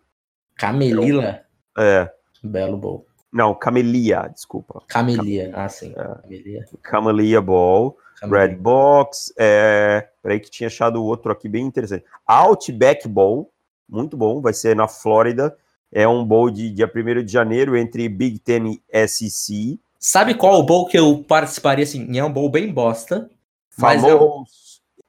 Camelila, 0.57 1.41
É, 1.79 2.11
belo 2.43 2.77
bowl. 2.77 3.07
não, 3.33 3.55
Camelia, 3.55 4.29
desculpa. 4.33 4.83
Camelia, 4.89 5.53
ah 5.55 5.69
sim, 5.69 5.93
É. 5.97 6.03
Camelia. 6.23 6.65
Camelia 6.83 7.41
Bowl. 7.41 7.97
Camelia. 8.21 8.47
Red 8.49 8.57
Box. 8.57 9.33
É, 9.39 10.09
peraí 10.21 10.41
que 10.41 10.51
tinha 10.51 10.67
achado 10.67 11.05
outro 11.05 11.31
aqui 11.31 11.49
bem 11.49 11.65
interessante. 11.65 12.05
Outback 12.27 13.07
Bowl. 13.07 13.53
Muito 13.89 14.17
bom. 14.17 14.41
Vai 14.41 14.53
ser 14.53 14.75
na 14.75 14.89
Flórida. 14.89 15.57
É 15.93 16.07
um 16.09 16.25
bowl 16.25 16.51
de 16.51 16.71
dia 16.71 16.91
1 16.93 17.25
de 17.25 17.33
janeiro 17.33 17.77
entre 17.77 18.09
Big 18.09 18.41
Ten 18.41 18.81
e 18.93 19.07
SEC. 19.09 19.79
Sabe 20.01 20.35
qual 20.35 20.59
o 20.59 20.63
bowl 20.65 20.87
que 20.87 20.99
eu 20.99 21.23
participaria 21.23 21.85
assim? 21.85 22.19
É 22.19 22.25
um 22.25 22.33
bowl 22.33 22.51
bem 22.51 22.73
bosta. 22.73 23.31
Mas 23.79 24.03
eu- 24.03 24.19
Famoso 24.19 24.47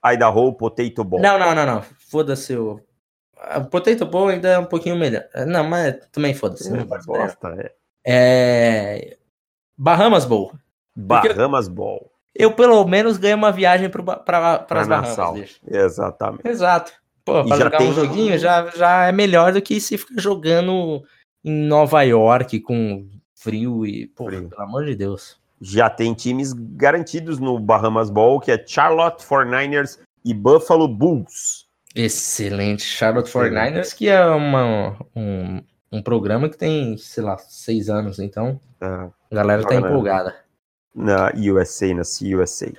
Idaho 0.06 0.54
Potato 0.54 1.04
Bowl. 1.04 1.20
Não, 1.20 1.38
não, 1.40 1.56
não, 1.56 1.66
não. 1.66 1.82
Foda-se 2.10 2.56
o. 2.56 2.80
O 3.58 3.66
Potato 3.66 4.06
Bowl 4.06 4.28
ainda 4.28 4.50
é 4.50 4.60
um 4.60 4.66
pouquinho 4.66 4.96
melhor. 4.96 5.24
Não, 5.48 5.64
mas 5.64 5.96
também 6.12 6.34
foda-se. 6.34 6.70
Bosta, 7.06 7.56
é. 7.58 7.72
É. 8.06 9.18
Bahamas 9.78 10.26
Bowl. 10.26 10.54
Bahamas 10.96 11.68
Bowl. 11.68 12.12
Eu 12.36 12.52
pelo 12.54 12.86
menos 12.86 13.18
ganho 13.18 13.38
uma 13.38 13.52
viagem 13.52 13.90
para 13.90 14.04
pra, 14.18 14.60
Pra 14.60 14.82
as 14.82 14.88
Bahamas. 14.88 15.60
Exatamente. 15.68 16.48
Exato. 16.48 16.92
Pô, 17.26 17.44
pra 17.46 17.58
já 17.58 17.64
jogar 17.66 17.78
tem- 17.78 17.90
um 17.90 17.94
joguinho 17.94 18.38
já, 18.38 18.68
já 18.72 19.08
é 19.08 19.12
melhor 19.12 19.54
do 19.54 19.62
que 19.62 19.80
se 19.80 19.98
ficar 19.98 20.22
jogando 20.22 21.04
em 21.44 21.52
Nova 21.68 22.02
York 22.04 22.60
com 22.62 23.08
frio 23.36 23.86
e. 23.86 24.08
Pô, 24.08 24.26
Frio. 24.26 24.50
pelo 24.50 24.62
amor 24.62 24.86
de 24.86 24.96
Deus. 24.96 25.38
Já 25.62 25.90
tem 25.90 26.14
times 26.14 26.54
garantidos 26.54 27.40
no 27.40 27.60
Bahamas 27.60 28.10
Bowl, 28.10 28.40
que 28.40 28.52
é 28.52 28.64
Charlotte 28.66 29.24
49ers 29.26 30.00
e 30.24 30.34
Buffalo 30.34 30.88
Bulls. 30.88 31.68
Excelente. 31.96 32.84
Charlotte 32.84 33.28
Excelente. 33.28 33.54
49ers, 33.54 33.94
que 33.96 34.08
é 34.08 34.26
uma, 34.26 34.98
um, 35.16 35.64
um 35.92 36.02
programa 36.04 36.50
que 36.50 36.58
tem, 36.58 36.98
sei 36.98 37.24
lá, 37.24 37.38
seis 37.38 37.90
anos, 37.90 38.20
então 38.20 38.60
Ah, 38.80 39.10
a 39.32 39.36
galera 39.36 39.64
tá 39.64 39.80
na- 39.80 39.90
empolgada. 39.90 40.36
na 40.96 41.32
USA, 41.36 41.94
na 41.94 42.04
CUSA. 42.04 42.74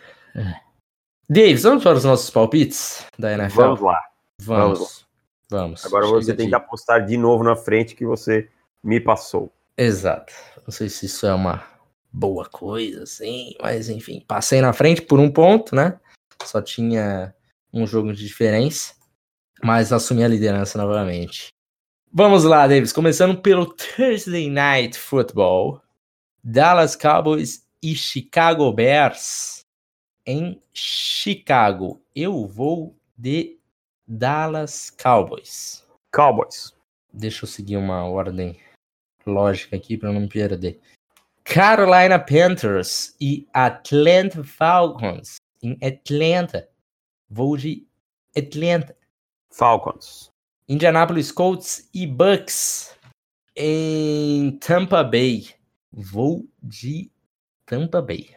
Davis, 1.28 1.62
vamos 1.62 1.82
para 1.82 1.96
os 1.96 2.04
nossos 2.04 2.30
palpites 2.30 3.04
da 3.18 3.32
NFL? 3.32 3.56
Vamos 3.62 3.80
lá. 3.80 4.00
Vamos. 4.40 5.06
Vamos. 5.48 5.84
Agora 5.84 6.06
Chega 6.06 6.16
você 6.22 6.34
tem 6.34 6.48
que 6.48 6.54
apostar 6.54 7.04
de 7.04 7.16
novo 7.16 7.42
na 7.44 7.56
frente 7.56 7.94
que 7.94 8.04
você 8.06 8.48
me 8.82 9.00
passou. 9.00 9.52
Exato. 9.76 10.32
Não 10.64 10.70
sei 10.72 10.88
se 10.88 11.06
isso 11.06 11.26
é 11.26 11.34
uma 11.34 11.64
boa 12.12 12.44
coisa, 12.48 13.02
assim, 13.04 13.54
mas 13.60 13.88
enfim, 13.88 14.24
passei 14.26 14.60
na 14.60 14.72
frente 14.72 15.02
por 15.02 15.18
um 15.20 15.30
ponto, 15.30 15.74
né? 15.74 15.98
Só 16.44 16.60
tinha 16.62 17.34
um 17.72 17.86
jogo 17.86 18.12
de 18.12 18.24
diferença, 18.26 18.94
mas 19.62 19.92
assumi 19.92 20.24
a 20.24 20.28
liderança 20.28 20.78
novamente. 20.78 21.48
Vamos 22.12 22.44
lá, 22.44 22.66
Davis, 22.66 22.92
começando 22.92 23.40
pelo 23.40 23.66
Thursday 23.66 24.50
Night 24.50 24.98
Football. 24.98 25.80
Dallas 26.42 26.96
Cowboys 26.96 27.66
e 27.82 27.94
Chicago 27.94 28.72
Bears 28.72 29.60
em 30.26 30.60
Chicago. 30.72 32.02
Eu 32.14 32.46
vou 32.46 32.96
de 33.16 33.58
Dallas 34.06 34.90
Cowboys. 34.90 35.84
Cowboys. 36.12 36.74
Deixa 37.12 37.44
eu 37.44 37.48
seguir 37.48 37.76
uma 37.76 38.04
ordem 38.04 38.58
lógica 39.26 39.76
aqui 39.76 39.96
para 39.96 40.12
não 40.12 40.22
me 40.22 40.28
perder. 40.28 40.80
Carolina 41.44 42.18
Panthers 42.18 43.14
e 43.20 43.46
Atlanta 43.52 44.42
Falcons 44.44 45.36
em 45.62 45.76
Atlanta. 45.82 46.68
Vou 47.28 47.56
de 47.56 47.86
Atlanta. 48.36 48.96
Falcons. 49.50 50.30
Indianapolis 50.68 51.32
Colts 51.32 51.88
e 51.92 52.06
Bucks 52.06 52.96
em 53.56 54.56
Tampa 54.58 55.02
Bay. 55.02 55.48
Vou 55.92 56.46
de 56.62 57.10
Tampa 57.66 58.00
Bay. 58.00 58.30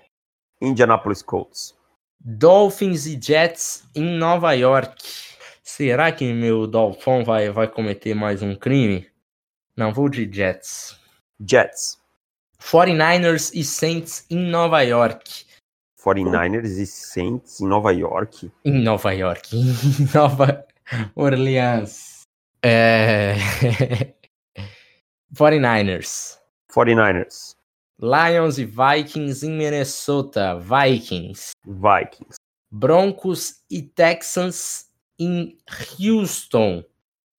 Indianapolis 0.59 1.22
Colts. 1.22 1.76
Dolphins 2.20 3.05
e 3.05 3.20
Jets 3.22 3.88
em 3.95 4.18
Nova 4.18 4.53
York. 4.53 5.03
Será 5.61 6.11
que 6.11 6.34
meu 6.34 6.66
Dolphon 6.66 7.24
vai, 7.24 7.49
vai 7.49 7.68
cometer 7.68 8.14
mais 8.14 8.41
um 8.41 8.55
crime? 8.55 9.07
Não, 9.76 9.93
vou 9.93 10.09
de 10.09 10.30
Jets. 10.32 10.97
Jets. 11.39 11.97
49ers 12.59 13.51
e 13.53 13.64
Saints 13.64 14.26
em 14.30 14.38
Nova 14.38 14.82
York. 14.82 15.45
49ers 16.03 16.80
e 16.80 16.86
Saints 16.86 17.59
em 17.61 17.68
Nova 17.68 17.91
York. 17.91 18.51
Em 18.66 18.82
Nova 18.82 19.11
York. 19.14 19.49
Em 19.55 20.14
Nova 20.14 20.66
Orleans. 21.15 22.21
É... 22.63 23.36
49ers. 25.36 26.38
49ers. 26.71 27.55
Lions 27.99 28.57
e 28.57 28.65
Vikings 28.65 29.45
em 29.45 29.51
Minnesota. 29.51 30.59
Vikings. 30.59 31.51
Vikings. 31.65 32.36
Broncos 32.71 33.61
e 33.69 33.81
Texans 33.81 34.89
em 35.19 35.57
Houston. 35.99 36.84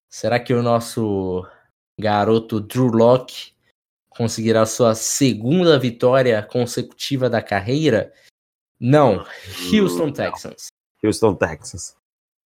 Será 0.09 0.39
que 0.39 0.55
o 0.55 0.63
nosso 0.63 1.47
garoto 1.99 2.61
Drew 2.61 2.87
Locke 2.87 3.53
conseguirá 4.11 4.65
sua 4.65 4.95
segunda 4.95 5.79
vitória 5.79 6.43
consecutiva 6.43 7.29
da 7.29 7.43
carreira? 7.43 8.13
Não. 8.79 9.25
Houston 9.73 10.13
Texans. 10.13 10.69
Houston, 11.03 11.35
Texas. 11.35 11.97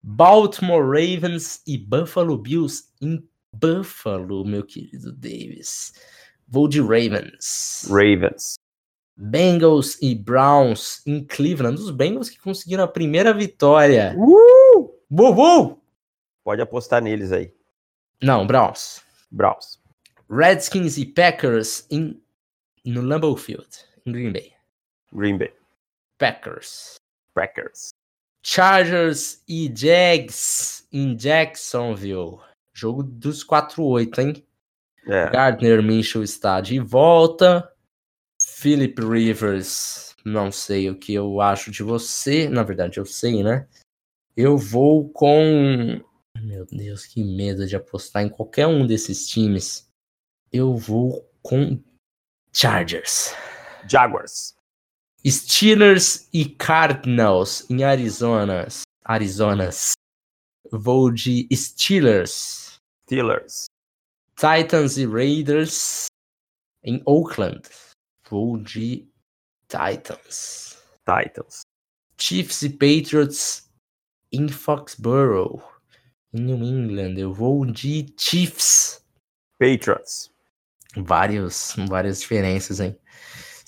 Baltimore 0.02 0.84
Ravens 0.84 1.62
e 1.66 1.78
Buffalo 1.78 2.38
Bills 2.38 2.86
em 3.02 3.28
Buffalo, 3.52 4.46
meu 4.46 4.64
querido 4.64 5.12
Davis. 5.12 5.94
Vou 6.48 6.68
de 6.68 6.80
Ravens. 6.80 7.86
Ravens. 7.90 8.56
Bengals 9.16 9.98
e 10.02 10.14
Browns 10.14 11.06
em 11.06 11.26
Cleveland. 11.26 11.82
Os 11.82 11.92
Bengals 11.92 12.30
que 12.30 12.40
conseguiram 12.40 12.84
a 12.84 12.88
primeira 12.88 13.34
vitória. 13.34 14.16
Uh! 14.18 14.94
Bubu! 15.10 15.82
Pode 16.44 16.62
apostar 16.62 17.02
neles 17.02 17.32
aí. 17.32 17.52
Não, 18.22 18.46
Browns. 18.46 19.02
Browns. 19.32 19.82
Redskins 20.30 20.98
e 20.98 21.06
Packers 21.06 21.88
em, 21.90 22.22
no 22.86 23.02
Lambeau 23.02 23.36
Field, 23.36 23.68
em 24.06 24.12
Green 24.12 24.32
Bay. 24.32 24.54
Green 25.12 25.38
Bay. 25.38 25.54
Packers. 26.18 26.96
Packers. 27.34 27.90
Chargers 28.50 29.44
e 29.46 29.70
Jags 29.76 30.88
em 30.90 31.18
Jacksonville. 31.18 32.38
Jogo 32.74 33.04
dos 33.04 33.46
4-8, 33.46 34.20
hein? 34.20 34.48
É. 35.06 35.30
Gardner 35.30 35.84
Minshew 35.84 36.24
está 36.24 36.62
de 36.62 36.80
volta. 36.80 37.70
Philip 38.42 39.02
Rivers, 39.02 40.16
não 40.24 40.50
sei 40.50 40.90
o 40.90 40.98
que 40.98 41.14
eu 41.14 41.42
acho 41.42 41.72
de 41.72 41.84
você. 41.84 42.48
Na 42.48 42.64
verdade, 42.64 43.02
eu 43.02 43.06
sei, 43.06 43.44
né? 43.44 43.68
Eu 44.36 44.58
vou 44.58 45.10
com. 45.10 46.02
Meu 46.40 46.66
Deus, 46.66 47.06
que 47.06 47.22
medo 47.22 47.68
de 47.68 47.76
apostar 47.76 48.24
em 48.24 48.30
qualquer 48.30 48.66
um 48.66 48.88
desses 48.88 49.28
times. 49.28 49.92
Eu 50.54 50.74
vou 50.74 51.30
com 51.42 51.84
Chargers. 52.54 53.36
Jaguars. 53.90 54.57
Steelers 55.26 56.28
e 56.32 56.46
Cardinals 56.46 57.70
em 57.70 57.84
Arizona. 57.84 58.68
Arizonas. 59.04 59.94
Vou 60.72 61.12
de 61.12 61.48
Steelers. 61.52 62.80
Steelers. 63.06 63.66
Titans 64.36 64.98
e 64.98 65.06
Raiders 65.06 66.08
em 66.84 67.02
Oakland. 67.06 67.62
Vou 68.30 68.58
de 68.58 69.08
Titans. 69.68 70.78
Titans. 71.06 71.62
Chiefs 72.18 72.62
e 72.62 72.70
Patriots 72.70 73.70
em 74.32 74.48
Foxborough. 74.48 75.64
Em 76.34 76.42
New 76.42 76.58
England. 76.58 77.18
Eu 77.18 77.34
vou 77.34 77.66
de 77.66 78.14
Chiefs. 78.18 79.04
Patriots. 79.58 80.32
Vários, 80.96 81.76
várias 81.88 82.22
diferenças, 82.22 82.80
hein? 82.80 82.98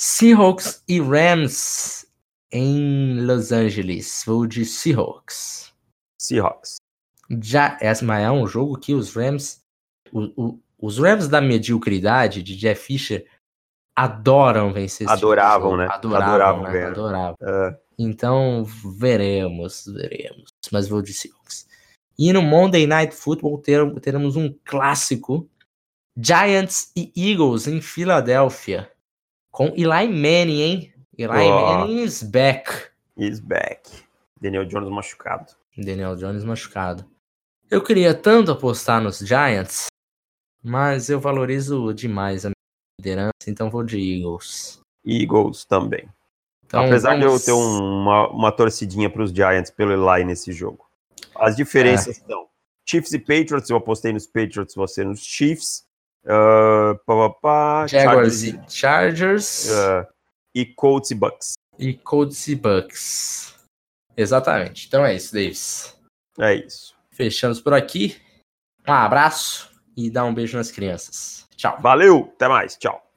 Seahawks 0.02 0.82
e 0.88 1.02
Rams 1.02 2.06
em 2.54 3.20
Los 3.20 3.52
Angeles. 3.52 4.24
Vou 4.26 4.48
de 4.48 4.64
Seahawks. 4.64 5.74
Seahawks. 6.18 6.78
Já 7.44 7.78
essa 7.82 8.06
mas 8.06 8.24
é 8.24 8.32
um 8.32 8.48
jogo 8.48 8.80
que 8.80 8.94
os 8.94 9.14
Rams, 9.14 9.62
o, 10.14 10.22
o, 10.42 10.60
os 10.82 10.98
Rams 10.98 11.28
da 11.28 11.42
mediocridade 11.42 12.42
de 12.42 12.56
Jeff 12.56 12.82
Fisher 12.82 13.28
adoram 13.94 14.72
vencer. 14.72 15.08
Adoravam, 15.10 15.76
né? 15.76 15.88
Adoravam, 15.92 16.64
Adoravam 16.64 16.64
né? 16.72 16.86
Adoravam. 16.86 17.36
É, 17.42 17.80
Então 18.00 18.64
veremos, 18.64 19.84
veremos. 19.86 20.50
Mas 20.72 20.88
vou 20.88 21.02
de 21.02 21.14
Seahawks. 21.14 21.68
E 22.18 22.32
no 22.32 22.42
Monday 22.42 22.88
Night 22.88 23.14
Football 23.14 23.58
ter- 23.58 24.00
teremos 24.00 24.38
um 24.38 24.56
clássico: 24.64 25.50
Giants 26.18 26.90
e 26.96 27.12
Eagles 27.18 27.68
em 27.68 27.82
Filadélfia. 27.82 28.90
Com 29.52 29.68
Eli 29.76 30.08
Manning, 30.08 30.62
hein? 30.62 30.94
Eli 31.18 31.28
Ó. 31.50 31.78
Manning 31.80 32.04
is 32.04 32.24
back. 32.24 32.72
is 33.18 33.40
back. 33.40 33.82
Daniel 34.40 34.66
Jones 34.66 34.90
machucado. 34.90 35.52
Daniel 35.78 36.16
Jones 36.16 36.44
machucado. 36.44 37.06
Eu 37.70 37.84
queria 37.84 38.14
tanto 38.14 38.52
apostar 38.52 39.02
nos 39.02 39.20
Giants, 39.20 39.88
mas 40.64 41.10
eu 41.10 41.20
valorizo 41.20 41.94
demais 41.94 42.46
a 42.46 42.50
minha 42.50 42.54
liderança, 43.00 43.32
então 43.48 43.70
vou 43.70 43.84
de 43.84 43.98
Eagles. 43.98 44.80
Eagles 45.06 45.66
também. 45.66 46.08
Então, 46.66 46.86
Apesar 46.86 47.16
de 47.16 47.24
eu 47.24 47.30
vamos- 47.30 47.46
ter 47.46 47.52
um- 47.52 48.02
uma, 48.02 48.30
uma 48.30 48.52
torcidinha 48.52 49.10
para 49.10 49.24
os 49.24 49.32
Giants 49.32 49.72
pelo 49.72 49.92
Eli 49.92 50.24
nesse 50.24 50.52
jogo. 50.52 50.88
As 51.36 51.56
diferenças 51.56 52.22
É. 52.22 52.26
são 52.28 52.48
Chiefs 52.88 53.14
e 53.14 53.20
Patriots. 53.20 53.70
Eu 53.70 53.78
apostei 53.78 54.14
nos 54.14 54.26
Patriots, 54.28 54.76
você 54.76 55.04
nos 55.04 55.20
Chiefs. 55.22 55.84
Uh, 56.30 56.96
pá, 57.08 57.30
pá, 57.42 57.88
Jaguars 57.88 58.40
Chargers 58.40 58.44
e 58.44 58.72
Chargers 58.72 59.70
uh, 59.72 60.08
e 60.54 60.64
Colts 60.64 61.10
e 61.10 61.16
Bucks. 61.16 61.54
e 61.80 61.94
Colts 61.96 62.48
e 62.48 62.56
Bucks. 62.56 63.56
Exatamente. 64.16 64.86
Então 64.88 65.04
é 65.04 65.16
isso, 65.16 65.34
Davis. 65.34 65.98
É 66.38 66.54
isso. 66.54 66.94
Fechamos 67.12 67.60
por 67.60 67.74
aqui. 67.74 68.18
Um 68.88 68.94
abraço 68.94 69.72
e 69.98 70.10
dá 70.10 70.24
um 70.24 70.34
beijo 70.34 70.58
nas 70.58 70.70
crianças. 70.70 71.48
Tchau. 71.56 71.78
Valeu, 71.82 72.32
até 72.36 72.48
mais, 72.48 72.78
tchau. 72.78 73.04